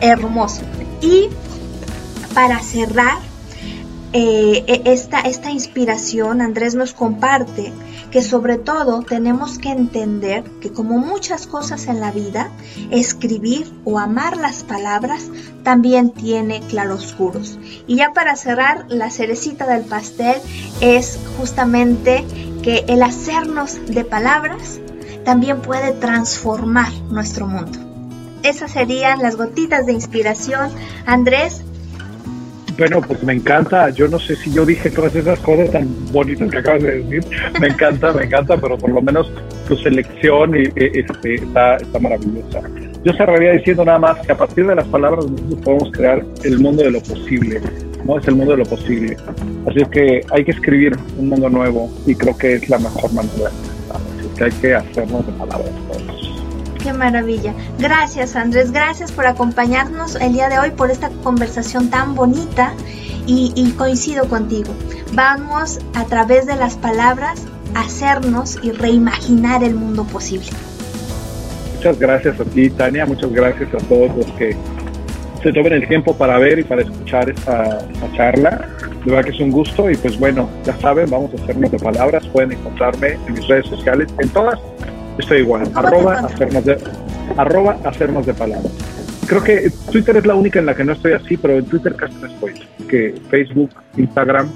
hermoso. 0.00 0.62
Y 1.00 1.28
para 2.34 2.60
cerrar 2.60 3.18
eh, 4.12 4.64
e, 4.66 4.92
esta, 4.92 5.20
esta 5.20 5.50
inspiración, 5.50 6.40
Andrés 6.40 6.74
nos 6.74 6.94
comparte 6.94 7.72
que 8.10 8.22
sobre 8.22 8.56
todo 8.56 9.02
tenemos 9.02 9.58
que 9.58 9.70
entender 9.70 10.44
que 10.62 10.72
como 10.72 10.98
muchas 10.98 11.46
cosas 11.46 11.88
en 11.88 12.00
la 12.00 12.10
vida, 12.10 12.50
escribir 12.90 13.70
o 13.84 13.98
amar 13.98 14.38
las 14.38 14.64
palabras 14.64 15.24
también 15.62 16.10
tiene 16.10 16.60
claroscuros. 16.62 17.58
Y 17.86 17.96
ya 17.96 18.12
para 18.14 18.36
cerrar, 18.36 18.86
la 18.88 19.10
cerecita 19.10 19.66
del 19.66 19.84
pastel 19.84 20.40
es 20.80 21.18
justamente 21.36 22.24
que 22.62 22.84
el 22.88 23.02
hacernos 23.02 23.78
de 23.86 24.04
palabras 24.04 24.78
también 25.24 25.60
puede 25.60 25.92
transformar 25.92 26.92
nuestro 27.10 27.46
mundo. 27.46 27.87
Esas 28.42 28.72
serían 28.72 29.22
las 29.22 29.36
gotitas 29.36 29.86
de 29.86 29.92
inspiración. 29.92 30.70
Andrés. 31.06 31.64
Bueno, 32.78 33.00
pues 33.00 33.22
me 33.24 33.32
encanta. 33.32 33.90
Yo 33.90 34.06
no 34.06 34.20
sé 34.20 34.36
si 34.36 34.52
yo 34.52 34.64
dije 34.64 34.90
todas 34.90 35.14
esas 35.16 35.38
cosas 35.40 35.70
tan 35.72 35.88
bonitas 36.12 36.50
que 36.50 36.58
acabas 36.58 36.82
de 36.82 37.02
decir. 37.02 37.24
Me 37.60 37.68
encanta, 37.68 38.12
me 38.12 38.24
encanta, 38.24 38.56
pero 38.56 38.78
por 38.78 38.90
lo 38.90 39.02
menos 39.02 39.30
tu 39.66 39.76
selección 39.76 40.54
este, 40.54 41.34
está, 41.34 41.76
está 41.76 41.98
maravillosa. 41.98 42.60
Yo 43.04 43.12
cerraría 43.14 43.52
diciendo 43.52 43.84
nada 43.84 43.98
más 43.98 44.18
que 44.24 44.32
a 44.32 44.36
partir 44.36 44.66
de 44.66 44.76
las 44.76 44.86
palabras 44.86 45.26
podemos 45.64 45.90
crear 45.92 46.24
el 46.44 46.58
mundo 46.60 46.84
de 46.84 46.92
lo 46.92 47.00
posible. 47.00 47.60
¿no? 48.04 48.18
Es 48.18 48.28
el 48.28 48.36
mundo 48.36 48.52
de 48.52 48.58
lo 48.58 48.64
posible. 48.64 49.16
Así 49.66 49.84
que 49.90 50.20
hay 50.30 50.44
que 50.44 50.52
escribir 50.52 50.96
un 51.18 51.28
mundo 51.28 51.48
nuevo 51.48 51.90
y 52.06 52.14
creo 52.14 52.36
que 52.36 52.54
es 52.54 52.68
la 52.68 52.78
mejor 52.78 53.12
manera. 53.12 53.50
Así 53.90 54.28
que 54.36 54.44
hay 54.44 54.52
que 54.52 54.74
hacernos 54.74 55.26
de 55.26 55.32
palabras 55.32 55.70
todos. 55.90 56.27
Qué 56.88 56.94
maravilla. 56.94 57.52
Gracias 57.78 58.34
Andrés, 58.34 58.72
gracias 58.72 59.12
por 59.12 59.26
acompañarnos 59.26 60.14
el 60.14 60.32
día 60.32 60.48
de 60.48 60.58
hoy, 60.58 60.70
por 60.70 60.90
esta 60.90 61.10
conversación 61.22 61.90
tan 61.90 62.14
bonita 62.14 62.72
y, 63.26 63.74
coincido 63.76 64.26
contigo. 64.26 64.72
Vamos 65.12 65.80
a 65.92 66.06
través 66.06 66.46
de 66.46 66.56
las 66.56 66.76
palabras 66.78 67.44
a 67.74 67.80
hacernos 67.80 68.58
y 68.62 68.72
reimaginar 68.72 69.62
el 69.62 69.74
mundo 69.74 70.04
posible. 70.04 70.48
Muchas 71.76 71.98
gracias 71.98 72.40
a 72.40 72.44
ti, 72.44 72.70
Tania. 72.70 73.04
Muchas 73.04 73.32
gracias 73.32 73.68
a 73.74 73.86
todos 73.86 74.16
los 74.16 74.26
que 74.38 74.56
se 75.42 75.52
tomen 75.52 75.74
el 75.74 75.86
tiempo 75.88 76.16
para 76.16 76.38
ver 76.38 76.58
y 76.58 76.64
para 76.64 76.80
escuchar 76.80 77.28
esta, 77.28 77.86
charla. 78.16 78.66
De 79.04 79.10
verdad 79.10 79.28
que 79.28 79.36
es 79.36 79.40
un 79.40 79.50
gusto 79.50 79.90
y 79.90 79.96
pues 79.98 80.18
bueno, 80.18 80.48
ya 80.64 80.74
saben, 80.80 81.10
vamos 81.10 81.32
a 81.38 81.42
hacernos 81.42 81.70
de 81.70 81.78
palabras. 81.78 82.26
Pueden 82.28 82.52
encontrarme 82.52 83.18
en 83.26 83.34
mis 83.34 83.46
redes 83.46 83.66
sociales, 83.66 84.08
en 84.18 84.30
todas 84.30 84.58
estoy 85.18 85.38
igual, 85.40 85.70
arroba 85.74 86.20
hacernos, 86.20 86.64
de, 86.64 86.78
arroba 87.36 87.78
hacernos 87.84 88.26
de 88.26 88.34
palabras. 88.34 88.72
Creo 89.26 89.42
que 89.42 89.70
Twitter 89.92 90.16
es 90.16 90.26
la 90.26 90.34
única 90.34 90.58
en 90.58 90.66
la 90.66 90.74
que 90.74 90.84
no 90.84 90.92
estoy 90.92 91.12
así, 91.12 91.36
pero 91.36 91.58
en 91.58 91.66
Twitter 91.66 91.94
casi 91.94 92.14
no 92.14 92.26
estoy. 92.26 92.54
Que 92.88 93.14
Facebook, 93.28 93.70
Instagram 93.96 94.48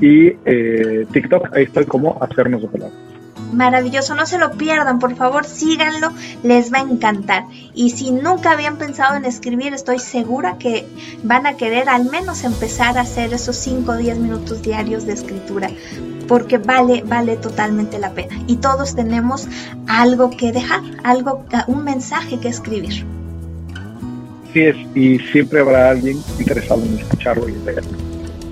y 0.00 0.32
eh, 0.44 1.06
TikTok, 1.12 1.54
ahí 1.54 1.64
estoy 1.64 1.86
como 1.86 2.18
hacernos 2.20 2.62
de 2.62 2.68
palabras 2.68 3.11
maravilloso, 3.52 4.14
no 4.14 4.26
se 4.26 4.38
lo 4.38 4.52
pierdan, 4.52 4.98
por 4.98 5.14
favor 5.16 5.44
síganlo, 5.44 6.12
les 6.42 6.72
va 6.72 6.78
a 6.78 6.82
encantar. 6.82 7.44
Y 7.74 7.90
si 7.90 8.10
nunca 8.10 8.52
habían 8.52 8.76
pensado 8.76 9.16
en 9.16 9.24
escribir, 9.24 9.74
estoy 9.74 9.98
segura 9.98 10.58
que 10.58 10.86
van 11.22 11.46
a 11.46 11.56
querer 11.56 11.88
al 11.88 12.04
menos 12.04 12.44
empezar 12.44 12.98
a 12.98 13.02
hacer 13.02 13.32
esos 13.32 13.56
5 13.56 13.92
o 13.92 13.96
10 13.96 14.18
minutos 14.18 14.62
diarios 14.62 15.06
de 15.06 15.12
escritura, 15.12 15.70
porque 16.28 16.58
vale, 16.58 17.02
vale 17.06 17.36
totalmente 17.36 17.98
la 17.98 18.12
pena. 18.12 18.38
Y 18.46 18.56
todos 18.56 18.94
tenemos 18.94 19.48
algo 19.86 20.30
que 20.30 20.52
dejar, 20.52 20.80
algo, 21.04 21.44
un 21.66 21.84
mensaje 21.84 22.40
que 22.40 22.48
escribir. 22.48 23.06
Sí 24.52 24.60
es, 24.60 24.76
y 24.94 25.18
siempre 25.18 25.60
habrá 25.60 25.90
alguien 25.90 26.22
interesado 26.38 26.82
en 26.84 26.98
escucharlo 26.98 27.48
y 27.48 27.52
leerlo. 27.64 27.96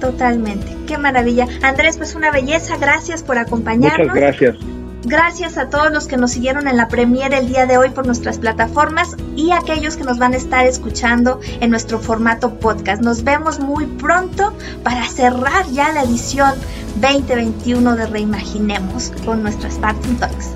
Totalmente, 0.00 0.74
qué 0.86 0.96
maravilla. 0.96 1.46
Andrés, 1.62 1.98
pues 1.98 2.14
una 2.14 2.30
belleza, 2.30 2.78
gracias 2.78 3.22
por 3.22 3.36
acompañarnos. 3.36 4.08
Muchas 4.08 4.14
gracias. 4.14 4.79
Gracias 5.04 5.56
a 5.56 5.70
todos 5.70 5.90
los 5.90 6.06
que 6.06 6.18
nos 6.18 6.32
siguieron 6.32 6.68
en 6.68 6.76
la 6.76 6.88
premiere 6.88 7.38
el 7.38 7.48
día 7.48 7.64
de 7.64 7.78
hoy 7.78 7.88
por 7.88 8.06
nuestras 8.06 8.38
plataformas 8.38 9.16
y 9.34 9.50
aquellos 9.50 9.96
que 9.96 10.04
nos 10.04 10.18
van 10.18 10.34
a 10.34 10.36
estar 10.36 10.66
escuchando 10.66 11.40
en 11.60 11.70
nuestro 11.70 11.98
formato 11.98 12.58
podcast. 12.58 13.02
Nos 13.02 13.24
vemos 13.24 13.60
muy 13.60 13.86
pronto 13.86 14.52
para 14.82 15.06
cerrar 15.06 15.66
ya 15.68 15.92
la 15.92 16.02
edición 16.02 16.52
2021 16.96 17.96
de 17.96 18.06
Reimaginemos 18.06 19.12
con 19.24 19.42
nuestras 19.42 19.74
Spartan 19.74 20.16
Talks. 20.16 20.50